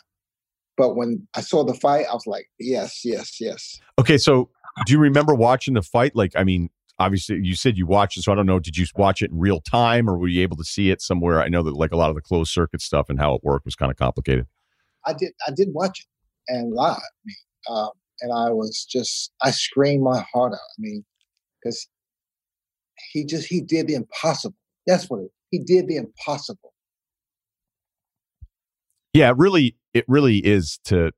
But 0.78 0.96
when 0.96 1.28
I 1.36 1.42
saw 1.42 1.64
the 1.64 1.74
fight, 1.74 2.06
I 2.10 2.14
was 2.14 2.28
like, 2.28 2.48
yes, 2.60 3.02
yes, 3.04 3.38
yes. 3.40 3.80
Okay, 4.00 4.18
so 4.18 4.50
do 4.86 4.94
you 4.94 5.00
remember 5.00 5.34
watching 5.34 5.74
the 5.74 5.82
fight? 5.82 6.16
Like, 6.16 6.34
I 6.36 6.44
mean, 6.44 6.70
obviously, 7.00 7.40
you 7.42 7.56
said 7.56 7.78
you 7.78 7.88
watched 7.88 8.18
it, 8.18 8.24
so 8.24 8.32
I 8.32 8.36
don't 8.36 8.46
know. 8.46 8.60
Did 8.60 8.78
you 8.78 8.86
watch 8.96 9.22
it 9.22 9.32
in 9.32 9.40
real 9.40 9.62
time, 9.62 10.10
or 10.10 10.18
were 10.18 10.28
you 10.28 10.42
able 10.42 10.58
to 10.58 10.66
see 10.66 10.90
it 10.90 11.02
somewhere? 11.02 11.42
I 11.42 11.48
know 11.48 11.64
that 11.64 11.76
like 11.76 11.92
a 11.92 11.98
lot 11.98 12.10
of 12.10 12.16
the 12.16 12.22
closed 12.22 12.52
circuit 12.52 12.82
stuff 12.82 13.10
and 13.10 13.20
how 13.20 13.36
it 13.36 13.42
worked 13.44 13.66
was 13.66 13.76
kind 13.76 13.92
of 13.92 13.98
complicated. 13.98 14.48
I 15.06 15.14
did. 15.14 15.32
I 15.48 15.52
did 15.56 15.70
watch 15.72 16.02
it 16.02 16.54
and 16.54 16.74
live. 16.74 16.98
I 16.98 17.24
mean, 17.26 17.36
um, 17.70 17.90
and 18.22 18.32
I 18.32 18.50
was 18.52 18.86
just, 18.90 19.32
I 19.42 19.52
screamed 19.52 20.04
my 20.04 20.26
heart 20.34 20.54
out. 20.54 20.60
I 20.60 20.80
mean, 20.80 21.04
because 21.62 21.88
he 23.12 23.26
just 23.26 23.48
he 23.48 23.62
did 23.62 23.88
the 23.88 23.96
impossible. 23.96 24.56
That's 24.86 25.10
what 25.10 25.22
it, 25.22 25.32
he 25.52 25.60
did 25.60 25.88
the 25.88 25.98
impossible. 25.98 26.74
Yeah, 29.14 29.34
really 29.36 29.78
it 29.94 30.06
really 30.08 30.38
is 30.38 30.80
to 30.86 31.12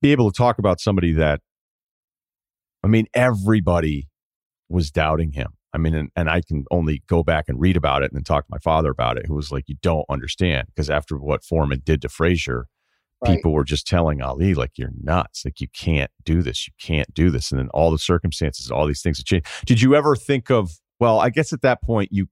be 0.00 0.12
able 0.12 0.30
to 0.30 0.36
talk 0.36 0.58
about 0.58 0.80
somebody 0.80 1.12
that 1.12 1.40
I 2.82 2.88
mean 2.88 3.06
everybody 3.14 4.08
was 4.68 4.90
doubting 4.90 5.32
him. 5.32 5.52
I 5.74 5.78
mean, 5.78 5.94
and, 5.94 6.10
and 6.16 6.28
I 6.28 6.42
can 6.42 6.64
only 6.70 7.02
go 7.06 7.22
back 7.22 7.46
and 7.48 7.58
read 7.58 7.76
about 7.76 8.02
it 8.02 8.10
and 8.10 8.16
then 8.16 8.24
talk 8.24 8.44
to 8.44 8.50
my 8.50 8.58
father 8.58 8.90
about 8.90 9.16
it, 9.16 9.26
who 9.26 9.34
was 9.34 9.50
like, 9.50 9.64
You 9.68 9.76
don't 9.82 10.04
understand. 10.10 10.68
Because 10.68 10.90
after 10.90 11.16
what 11.16 11.44
Foreman 11.44 11.82
did 11.84 12.02
to 12.02 12.08
Frazier, 12.08 12.66
right. 13.22 13.36
people 13.36 13.52
were 13.52 13.64
just 13.64 13.86
telling 13.86 14.20
Ali, 14.20 14.54
like, 14.54 14.72
you're 14.76 14.92
nuts. 15.02 15.44
Like, 15.44 15.60
you 15.60 15.68
can't 15.72 16.10
do 16.24 16.42
this. 16.42 16.66
You 16.66 16.72
can't 16.80 17.12
do 17.14 17.30
this. 17.30 17.50
And 17.50 17.58
then 17.58 17.68
all 17.70 17.90
the 17.90 17.98
circumstances, 17.98 18.70
all 18.70 18.86
these 18.86 19.02
things 19.02 19.18
have 19.18 19.24
changed. 19.24 19.46
Did 19.66 19.80
you 19.80 19.94
ever 19.94 20.16
think 20.16 20.50
of, 20.50 20.72
well, 21.00 21.18
I 21.20 21.30
guess 21.30 21.52
at 21.52 21.62
that 21.62 21.82
point, 21.82 22.10
you, 22.12 22.28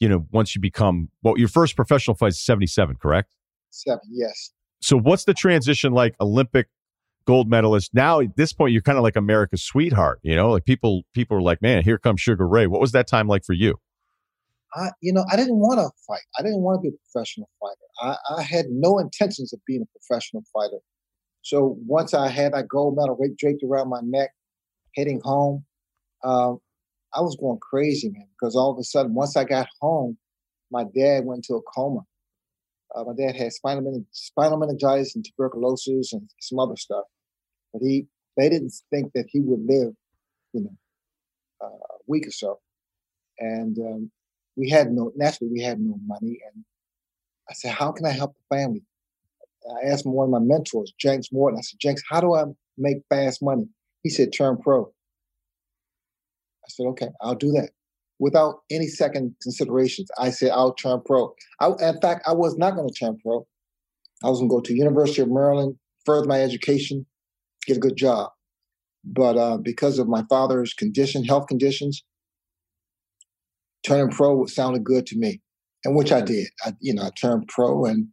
you 0.00 0.08
know, 0.08 0.26
once 0.32 0.54
you 0.54 0.60
become, 0.60 1.08
well, 1.22 1.38
your 1.38 1.48
first 1.48 1.76
professional 1.76 2.16
fight 2.16 2.28
is 2.28 2.40
77, 2.40 2.96
correct? 2.96 3.34
Seven, 3.70 4.00
yes. 4.10 4.52
So 4.80 4.98
what's 4.98 5.24
the 5.24 5.34
transition 5.34 5.92
like 5.92 6.14
Olympic 6.20 6.68
gold 7.24 7.48
medalist. 7.48 7.94
Now 7.94 8.20
at 8.20 8.36
this 8.36 8.52
point, 8.52 8.72
you're 8.72 8.82
kind 8.82 8.98
of 8.98 9.04
like 9.04 9.16
America's 9.16 9.62
sweetheart. 9.62 10.20
You 10.22 10.36
know, 10.36 10.50
like 10.50 10.64
people 10.64 11.02
people 11.14 11.36
are 11.36 11.42
like, 11.42 11.62
man, 11.62 11.82
here 11.82 11.98
comes 11.98 12.20
Sugar 12.20 12.46
Ray. 12.46 12.66
What 12.66 12.80
was 12.80 12.92
that 12.92 13.06
time 13.06 13.28
like 13.28 13.44
for 13.44 13.52
you? 13.52 13.78
I, 14.74 14.90
you 15.00 15.12
know, 15.12 15.24
I 15.30 15.36
didn't 15.36 15.56
want 15.56 15.78
to 15.78 15.90
fight. 16.06 16.22
I 16.38 16.42
didn't 16.42 16.60
want 16.60 16.78
to 16.78 16.90
be 16.90 16.94
a 16.94 17.12
professional 17.12 17.48
fighter. 17.60 17.76
I, 18.30 18.38
I 18.38 18.42
had 18.42 18.66
no 18.70 18.98
intentions 18.98 19.52
of 19.52 19.60
being 19.66 19.82
a 19.82 19.98
professional 19.98 20.42
fighter. 20.52 20.78
So 21.42 21.76
once 21.86 22.14
I 22.14 22.28
had 22.28 22.54
that 22.54 22.68
gold 22.68 22.96
medal 22.96 23.18
draped 23.36 23.62
around 23.62 23.88
my 23.88 24.00
neck, 24.02 24.30
heading 24.94 25.20
home, 25.22 25.64
um, 26.24 26.58
I 27.14 27.20
was 27.20 27.36
going 27.36 27.58
crazy, 27.58 28.10
man. 28.10 28.26
Because 28.38 28.56
all 28.56 28.70
of 28.70 28.78
a 28.78 28.84
sudden, 28.84 29.14
once 29.14 29.36
I 29.36 29.44
got 29.44 29.68
home, 29.80 30.16
my 30.70 30.84
dad 30.84 31.24
went 31.24 31.38
into 31.38 31.56
a 31.56 31.62
coma. 31.74 32.00
Uh, 32.94 33.04
my 33.04 33.12
dad 33.14 33.36
had 33.36 33.52
spinal, 33.52 33.82
men- 33.82 34.06
spinal 34.12 34.58
meningitis 34.58 35.14
and 35.14 35.24
tuberculosis 35.24 36.12
and 36.12 36.28
some 36.40 36.58
other 36.58 36.76
stuff. 36.76 37.04
But 37.72 37.82
he, 37.82 38.06
they 38.36 38.48
didn't 38.48 38.72
think 38.90 39.12
that 39.14 39.26
he 39.28 39.40
would 39.40 39.60
live, 39.66 39.92
you 40.52 40.62
know, 40.62 40.76
uh, 41.60 41.66
a 41.66 41.98
week 42.06 42.26
or 42.26 42.30
so. 42.30 42.60
And 43.38 43.78
um, 43.78 44.10
we 44.56 44.68
had 44.68 44.90
no, 44.90 45.12
naturally, 45.16 45.50
we 45.52 45.62
had 45.62 45.80
no 45.80 45.98
money. 46.06 46.38
And 46.52 46.64
I 47.48 47.54
said, 47.54 47.72
how 47.72 47.92
can 47.92 48.06
I 48.06 48.10
help 48.10 48.34
the 48.34 48.56
family? 48.56 48.82
I 49.84 49.88
asked 49.88 50.04
one 50.04 50.26
of 50.26 50.30
my 50.30 50.40
mentors, 50.40 50.92
Janks 51.02 51.32
Morton. 51.32 51.58
I 51.58 51.62
said, 51.62 51.78
Janks, 51.78 52.02
how 52.08 52.20
do 52.20 52.34
I 52.34 52.44
make 52.76 52.98
fast 53.08 53.42
money? 53.42 53.68
He 54.02 54.10
said, 54.10 54.32
turn 54.36 54.58
pro. 54.58 54.84
I 54.84 56.68
said, 56.68 56.86
okay, 56.86 57.08
I'll 57.20 57.34
do 57.34 57.52
that 57.52 57.70
without 58.22 58.60
any 58.70 58.86
second 58.86 59.34
considerations. 59.42 60.08
I 60.16 60.30
said 60.30 60.52
I'll 60.52 60.74
turn 60.74 61.00
pro. 61.04 61.34
I, 61.58 61.70
in 61.80 62.00
fact, 62.00 62.22
I 62.24 62.32
was 62.32 62.56
not 62.56 62.76
going 62.76 62.88
to 62.88 62.94
turn 62.94 63.18
pro. 63.18 63.44
I 64.22 64.28
was 64.28 64.38
going 64.38 64.48
to 64.48 64.54
go 64.54 64.60
to 64.60 64.74
University 64.74 65.22
of 65.22 65.28
Maryland, 65.28 65.76
further 66.06 66.28
my 66.28 66.40
education, 66.40 67.04
get 67.66 67.78
a 67.78 67.80
good 67.80 67.96
job. 67.96 68.30
But 69.04 69.36
uh, 69.36 69.56
because 69.56 69.98
of 69.98 70.06
my 70.06 70.22
father's 70.30 70.72
condition, 70.72 71.24
health 71.24 71.48
conditions, 71.48 72.04
turning 73.84 74.10
pro 74.10 74.46
sounded 74.46 74.84
good 74.84 75.06
to 75.06 75.18
me, 75.18 75.40
and 75.84 75.96
which 75.96 76.12
I 76.12 76.20
did. 76.20 76.48
I, 76.64 76.72
you 76.80 76.94
know, 76.94 77.02
I 77.02 77.10
turned 77.10 77.48
pro, 77.48 77.84
and 77.84 78.08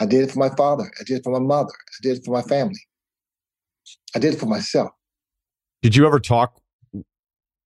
I 0.00 0.06
did 0.06 0.22
it 0.22 0.32
for 0.32 0.38
my 0.38 0.50
father. 0.50 0.90
I 1.00 1.04
did 1.04 1.18
it 1.18 1.24
for 1.24 1.32
my 1.32 1.44
mother. 1.44 1.72
I 1.72 1.98
did 2.02 2.18
it 2.18 2.24
for 2.24 2.32
my 2.32 2.42
family. 2.42 2.80
I 4.14 4.18
did 4.18 4.34
it 4.34 4.40
for 4.40 4.46
myself. 4.46 4.90
Did 5.82 5.96
you 5.96 6.06
ever 6.06 6.18
talk 6.18 6.60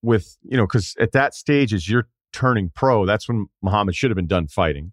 with 0.02 0.36
you 0.42 0.56
know 0.56 0.66
because 0.66 0.94
at 1.00 1.12
that 1.12 1.34
stage 1.34 1.74
as 1.74 1.88
you're 1.88 2.08
turning 2.32 2.70
pro 2.74 3.04
that's 3.06 3.28
when 3.28 3.46
muhammad 3.62 3.94
should 3.94 4.10
have 4.10 4.16
been 4.16 4.26
done 4.26 4.46
fighting 4.46 4.92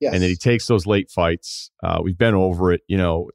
yes. 0.00 0.12
and 0.12 0.22
then 0.22 0.28
he 0.28 0.36
takes 0.36 0.66
those 0.66 0.86
late 0.86 1.10
fights 1.10 1.70
uh, 1.82 1.98
we've 2.02 2.18
been 2.18 2.34
over 2.34 2.72
it 2.72 2.82
you 2.86 2.96
know 2.96 3.28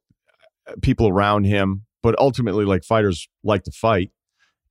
people 0.81 1.07
around 1.07 1.43
him 1.43 1.85
but 2.01 2.17
ultimately 2.19 2.63
like 2.63 2.83
fighters 2.83 3.27
like 3.43 3.63
to 3.63 3.71
fight 3.71 4.11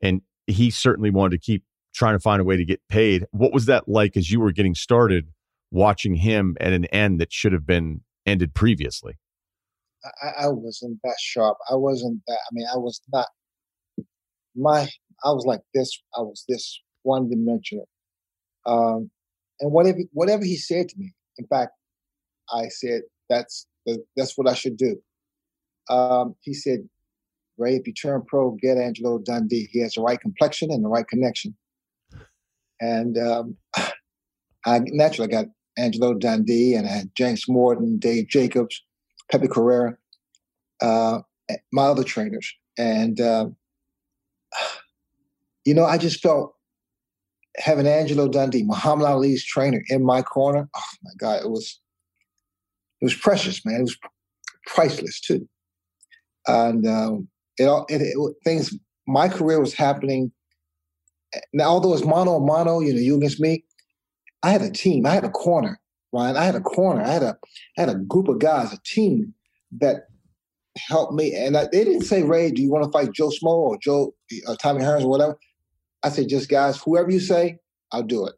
and 0.01 0.23
he 0.47 0.71
certainly 0.71 1.11
wanted 1.11 1.33
to 1.33 1.39
keep 1.39 1.65
trying 1.95 2.15
to 2.15 2.21
find 2.21 2.41
a 2.41 2.45
way 2.45 2.57
to 2.57 2.65
get 2.65 2.81
paid 2.89 3.25
what 3.31 3.53
was 3.53 3.67
that 3.67 3.89
like 3.89 4.17
as 4.17 4.31
you 4.31 4.41
were 4.41 4.53
getting 4.53 4.75
started 4.75 5.29
watching 5.71 6.15
him 6.15 6.57
at 6.61 6.73
an 6.73 6.85
end 6.87 7.21
that 7.21 7.33
should 7.33 7.53
have 7.53 7.67
been 7.67 8.01
ended 8.27 8.55
previously 8.55 9.19
I, 10.23 10.45
I 10.45 10.49
wasn't 10.49 10.99
that 11.05 11.17
sharp 11.21 11.57
i 11.71 11.75
wasn't 11.75 12.21
that 12.27 12.39
i 12.39 12.49
mean 12.53 12.67
i 12.73 12.77
was 12.77 13.01
not 13.13 13.29
my 14.55 14.89
I 15.25 15.31
was 15.31 15.45
like 15.47 15.61
this. 15.75 16.03
I 16.17 16.21
was 16.21 16.45
this 16.49 16.81
one 17.03 17.29
dimensional. 17.29 17.89
Um, 18.67 19.11
and 19.61 19.73
whatever 19.73 19.99
whatever 20.13 20.45
he 20.45 20.57
said 20.57 20.89
to 20.89 20.99
me, 20.99 21.13
in 21.39 21.47
fact, 21.47 21.73
I 22.53 22.69
said 22.69 23.03
that's 23.29 23.67
the, 23.87 24.03
that's 24.17 24.37
what 24.37 24.49
I 24.49 24.55
should 24.55 24.77
do. 24.77 24.97
Um, 25.91 26.35
he 26.41 26.55
said, 26.55 26.89
"Ray, 27.59 27.77
if 27.77 27.87
you 27.87 27.93
turn 27.93 28.23
pro, 28.27 28.53
get 28.61 28.79
Angelo 28.79 29.19
Dundee. 29.19 29.69
He 29.71 29.81
has 29.81 29.95
the 29.95 30.03
right 30.03 30.21
complexion 30.21 30.71
and 30.71 30.85
the 30.85 30.89
right 30.89 31.07
connection." 31.07 31.57
And 32.81 33.19
um, 33.19 33.57
I 34.67 34.81
naturally 34.87 35.29
got 35.29 35.47
Angelo 35.77 36.15
Dundee, 36.15 36.75
and 36.75 36.87
I 36.87 36.91
had 36.91 37.15
Janks 37.15 37.49
Morton, 37.49 37.99
Dave 37.99 38.29
Jacobs, 38.29 38.83
Pepe 39.31 39.49
Correa, 39.49 39.97
uh, 40.81 41.21
my 41.73 41.85
other 41.85 42.05
trainers, 42.05 42.53
and 42.79 43.21
uh, 43.21 43.47
you 45.65 45.75
know, 45.75 45.85
I 45.85 45.99
just 45.99 46.21
felt 46.21 46.55
having 47.57 47.87
Angelo 47.87 48.29
Dundee, 48.29 48.65
Muhammad 48.65 49.07
Ali's 49.07 49.45
trainer, 49.45 49.83
in 49.89 50.05
my 50.05 50.23
corner. 50.23 50.69
Oh 50.75 50.83
my 51.03 51.13
God, 51.19 51.43
it 51.43 51.51
was 51.51 51.81
it 53.01 53.05
was 53.05 53.15
precious, 53.15 53.65
man. 53.65 53.81
It 53.81 53.83
was 53.83 53.99
priceless 54.67 55.21
too. 55.21 55.49
And 56.47 56.87
um, 56.87 57.29
it 57.59 57.65
all 57.65 57.87
it, 57.89 58.03
it, 58.03 58.17
things. 58.45 58.77
My 59.07 59.29
career 59.29 59.61
was 59.61 59.75
happening. 59.75 60.31
Now, 61.53 61.65
although 61.65 61.95
it's 61.95 62.05
mono 62.05 62.39
mono, 62.41 62.81
you 62.81 62.93
know, 62.93 63.01
you 63.01 63.17
against 63.17 63.41
me, 63.41 63.65
I 64.43 64.51
had 64.51 64.63
a 64.63 64.71
team. 64.71 65.07
I 65.07 65.11
had 65.11 65.25
a 65.25 65.31
corner, 65.31 65.81
Ryen. 66.13 66.37
I 66.37 66.45
had 66.45 66.55
a 66.55 66.61
corner. 66.61 67.03
I 67.03 67.09
had 67.09 67.23
a 67.23 67.37
I 67.77 67.81
had 67.81 67.89
a 67.89 67.95
group 67.95 68.29
of 68.29 68.39
guys, 68.39 68.73
a 68.73 68.79
team 68.85 69.35
that 69.81 70.09
helped 70.77 71.13
me. 71.13 71.35
And 71.35 71.57
I, 71.57 71.69
they 71.71 71.85
didn't 71.85 72.03
say, 72.03 72.23
Ray, 72.23 72.51
do 72.51 72.63
you 72.63 72.71
want 72.71 72.85
to 72.85 72.91
fight 72.91 73.13
Joe 73.13 73.29
Smo 73.29 73.47
or 73.47 73.79
Joe 73.79 74.15
or 74.49 74.57
Tommy 74.57 74.83
Hearns 74.83 75.03
or 75.03 75.09
whatever? 75.09 75.39
I 76.03 76.09
said, 76.09 76.29
just 76.29 76.49
guys, 76.49 76.81
whoever 76.83 77.11
you 77.11 77.21
say, 77.21 77.59
I'll 77.93 78.03
do 78.03 78.27
it. 78.27 78.35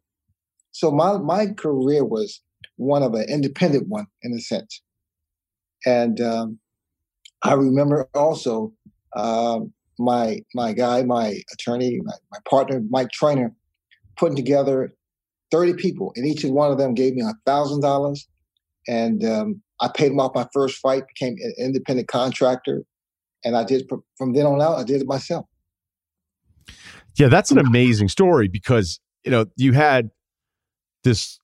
So 0.73 0.91
my 0.91 1.19
my 1.19 1.47
career 1.47 2.05
was 2.05 2.41
one 2.77 3.03
of 3.03 3.15
an 3.15 3.27
independent 3.29 3.89
one 3.89 4.07
in 4.23 4.33
a 4.33 4.41
sense. 4.41 4.83
And 5.87 6.21
um, 6.21 6.59
I 7.43 7.55
remember 7.55 8.09
also 8.15 8.73
um, 9.17 9.73
my 9.99 10.41
my 10.55 10.73
guy, 10.73 11.03
my 11.03 11.41
attorney, 11.53 12.01
my, 12.03 12.15
my 12.31 12.39
partner, 12.49 12.83
Mike 12.89 13.11
Trainer, 13.11 13.55
putting 14.17 14.37
together 14.37 14.95
30 15.51 15.75
people, 15.75 16.13
and 16.17 16.27
each 16.27 16.45
one 16.45 16.71
of 16.71 16.79
them 16.79 16.95
gave 16.95 17.15
me 17.15 17.23
a 17.23 17.33
thousand 17.47 17.81
dollars. 17.81 18.27
And 18.87 19.25
um, 19.25 19.63
I 19.81 19.89
paid 19.89 20.11
them 20.11 20.21
off 20.21 20.35
my 20.35 20.47
first 20.53 20.79
fight, 20.79 21.05
became 21.09 21.37
an 21.41 21.55
independent 21.59 22.09
contractor, 22.09 22.85
and 23.45 23.57
I 23.57 23.65
did 23.65 23.89
from 24.17 24.33
then 24.35 24.47
on 24.47 24.61
out. 24.61 24.79
I 24.79 24.85
did 24.85 25.01
it 25.01 25.07
myself. 25.07 25.47
Yeah, 27.17 27.29
that's 27.29 27.51
an 27.51 27.59
amazing 27.59 28.09
story 28.09 28.49
because 28.49 29.01
you 29.25 29.31
know 29.31 29.47
you 29.57 29.73
had 29.73 30.11
this 31.05 31.39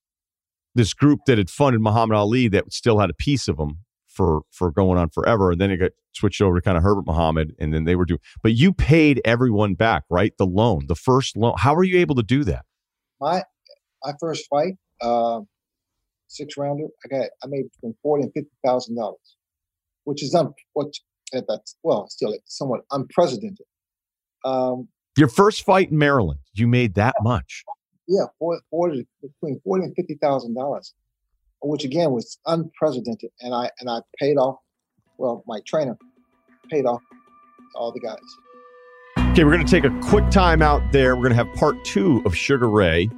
this 0.75 0.95
group 0.95 1.21
that 1.27 1.39
had 1.39 1.51
funded 1.51 1.81
Muhammad 1.81 2.17
Ali 2.17 2.49
that 2.49 2.73
still 2.73 2.99
had 2.99 3.11
a 3.11 3.15
piece 3.15 3.49
of 3.49 3.59
him 3.59 3.79
for 4.21 4.43
for 4.51 4.71
going 4.71 4.99
on 4.99 5.09
forever, 5.09 5.51
and 5.51 5.59
then 5.59 5.71
it 5.71 5.79
got 5.79 5.93
switched 6.13 6.43
over 6.43 6.57
to 6.57 6.63
kind 6.63 6.77
of 6.77 6.83
Herbert 6.83 7.07
Muhammad, 7.07 7.55
and 7.59 7.73
then 7.73 7.85
they 7.85 7.97
were 7.97 8.05
doing. 8.05 8.21
But 8.43 8.53
you 8.53 8.75
paid 8.75 9.23
everyone 9.25 9.73
back, 9.75 10.05
right? 10.11 10.37
The 10.37 10.45
loan, 10.45 10.89
the 10.89 10.95
first 10.95 11.39
loan. 11.39 11.55
How 11.57 11.75
were 11.75 11.85
you 11.85 11.99
able 11.99 12.17
to 12.17 12.23
do 12.23 12.45
that? 12.45 12.67
My 13.19 13.45
my 14.05 14.13
first 14.21 14.47
fight, 14.51 14.75
uh, 15.01 15.41
six 16.29 16.59
rounder, 16.59 16.89
I 17.03 17.09
got 17.09 17.31
I 17.43 17.47
made 17.47 17.65
between 17.73 17.95
forty 18.03 18.25
and 18.25 18.33
fifty 18.35 18.51
thousand 18.63 18.97
dollars, 18.97 19.37
which 20.05 20.23
is 20.23 20.35
un 20.35 20.53
what 20.75 20.89
that's 21.33 21.77
well 21.83 22.07
still 22.11 22.37
somewhat 22.45 22.83
unprecedented. 22.91 23.65
Um, 24.45 24.89
Your 25.17 25.29
first 25.29 25.65
fight 25.65 25.91
in 25.91 25.97
Maryland, 25.97 26.41
you 26.53 26.67
made 26.67 26.95
that 26.97 27.15
much. 27.23 27.65
Yeah, 28.07 28.25
40, 28.39 29.07
between 29.23 29.61
forty 29.65 29.85
and 29.85 29.95
fifty 29.97 30.19
thousand 30.21 30.55
dollars, 30.57 30.93
which 31.63 31.85
again 31.85 32.13
was 32.13 32.39
unprecedented, 32.47 33.31
and 33.41 33.55
I 33.55 33.71
and 33.81 33.91
I 33.91 34.01
paid 34.19 34.37
off. 34.37 34.59
Well, 35.19 35.45
my 35.47 35.61
trainer 35.67 35.99
paid 36.71 36.87
off 36.87 37.03
all 37.75 37.93
the 37.93 38.01
guys. 38.01 38.19
Okay, 39.33 39.45
we're 39.45 39.53
going 39.53 39.67
to 39.67 39.71
take 39.71 39.85
a 39.85 40.01
quick 40.09 40.29
time 40.31 40.63
out 40.63 40.83
there. 40.93 41.15
We're 41.15 41.23
going 41.23 41.37
to 41.37 41.45
have 41.45 41.55
part 41.57 41.85
two 41.85 42.23
of 42.25 42.35
Sugar 42.35 42.69
Ray 42.69 43.09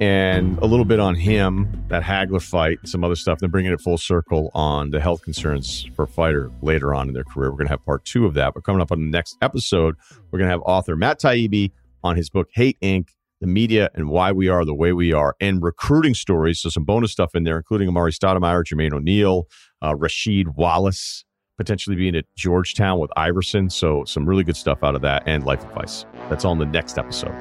and 0.00 0.58
a 0.58 0.66
little 0.66 0.86
bit 0.86 0.98
on 0.98 1.14
him, 1.14 1.84
that 1.88 2.02
Hagler 2.02 2.42
fight, 2.42 2.78
some 2.84 3.04
other 3.04 3.14
stuff, 3.14 3.34
and 3.34 3.42
then 3.42 3.50
bringing 3.50 3.70
it 3.70 3.80
full 3.80 3.98
circle 3.98 4.50
on 4.54 4.90
the 4.90 5.00
health 5.00 5.22
concerns 5.22 5.88
for 5.94 6.04
a 6.04 6.08
fighter 6.08 6.50
later 6.62 6.94
on 6.94 7.08
in 7.08 7.14
their 7.14 7.24
career. 7.24 7.50
We're 7.50 7.58
going 7.58 7.66
to 7.66 7.72
have 7.72 7.84
part 7.84 8.04
two 8.06 8.24
of 8.24 8.34
that. 8.34 8.54
But 8.54 8.64
coming 8.64 8.80
up 8.80 8.90
on 8.90 9.00
the 9.00 9.10
next 9.10 9.36
episode, 9.42 9.96
we're 10.30 10.38
going 10.38 10.48
to 10.48 10.52
have 10.52 10.62
author 10.62 10.96
Matt 10.96 11.20
Taibbi 11.20 11.70
on 12.02 12.16
his 12.16 12.30
book, 12.30 12.48
Hate 12.54 12.78
Inc., 12.80 13.08
the 13.40 13.46
media 13.46 13.90
and 13.94 14.08
why 14.10 14.32
we 14.32 14.48
are 14.48 14.64
the 14.64 14.74
way 14.74 14.92
we 14.92 15.12
are, 15.12 15.34
and 15.40 15.62
recruiting 15.62 16.14
stories. 16.14 16.60
So 16.60 16.68
some 16.68 16.84
bonus 16.84 17.12
stuff 17.12 17.34
in 17.34 17.44
there, 17.44 17.56
including 17.56 17.88
Amar'e 17.88 18.16
Stoudemire, 18.16 18.62
Jermaine 18.64 18.92
O'Neal, 18.92 19.48
uh, 19.82 19.94
Rasheed 19.94 20.56
Wallace, 20.56 21.24
potentially 21.58 21.96
being 21.96 22.14
at 22.16 22.24
Georgetown 22.36 22.98
with 22.98 23.10
Iverson. 23.16 23.70
So 23.70 24.04
some 24.04 24.26
really 24.26 24.44
good 24.44 24.56
stuff 24.56 24.82
out 24.82 24.94
of 24.94 25.02
that 25.02 25.22
and 25.26 25.44
life 25.44 25.64
advice. 25.64 26.06
That's 26.28 26.44
on 26.44 26.58
the 26.58 26.66
next 26.66 26.98
episode. 26.98 27.34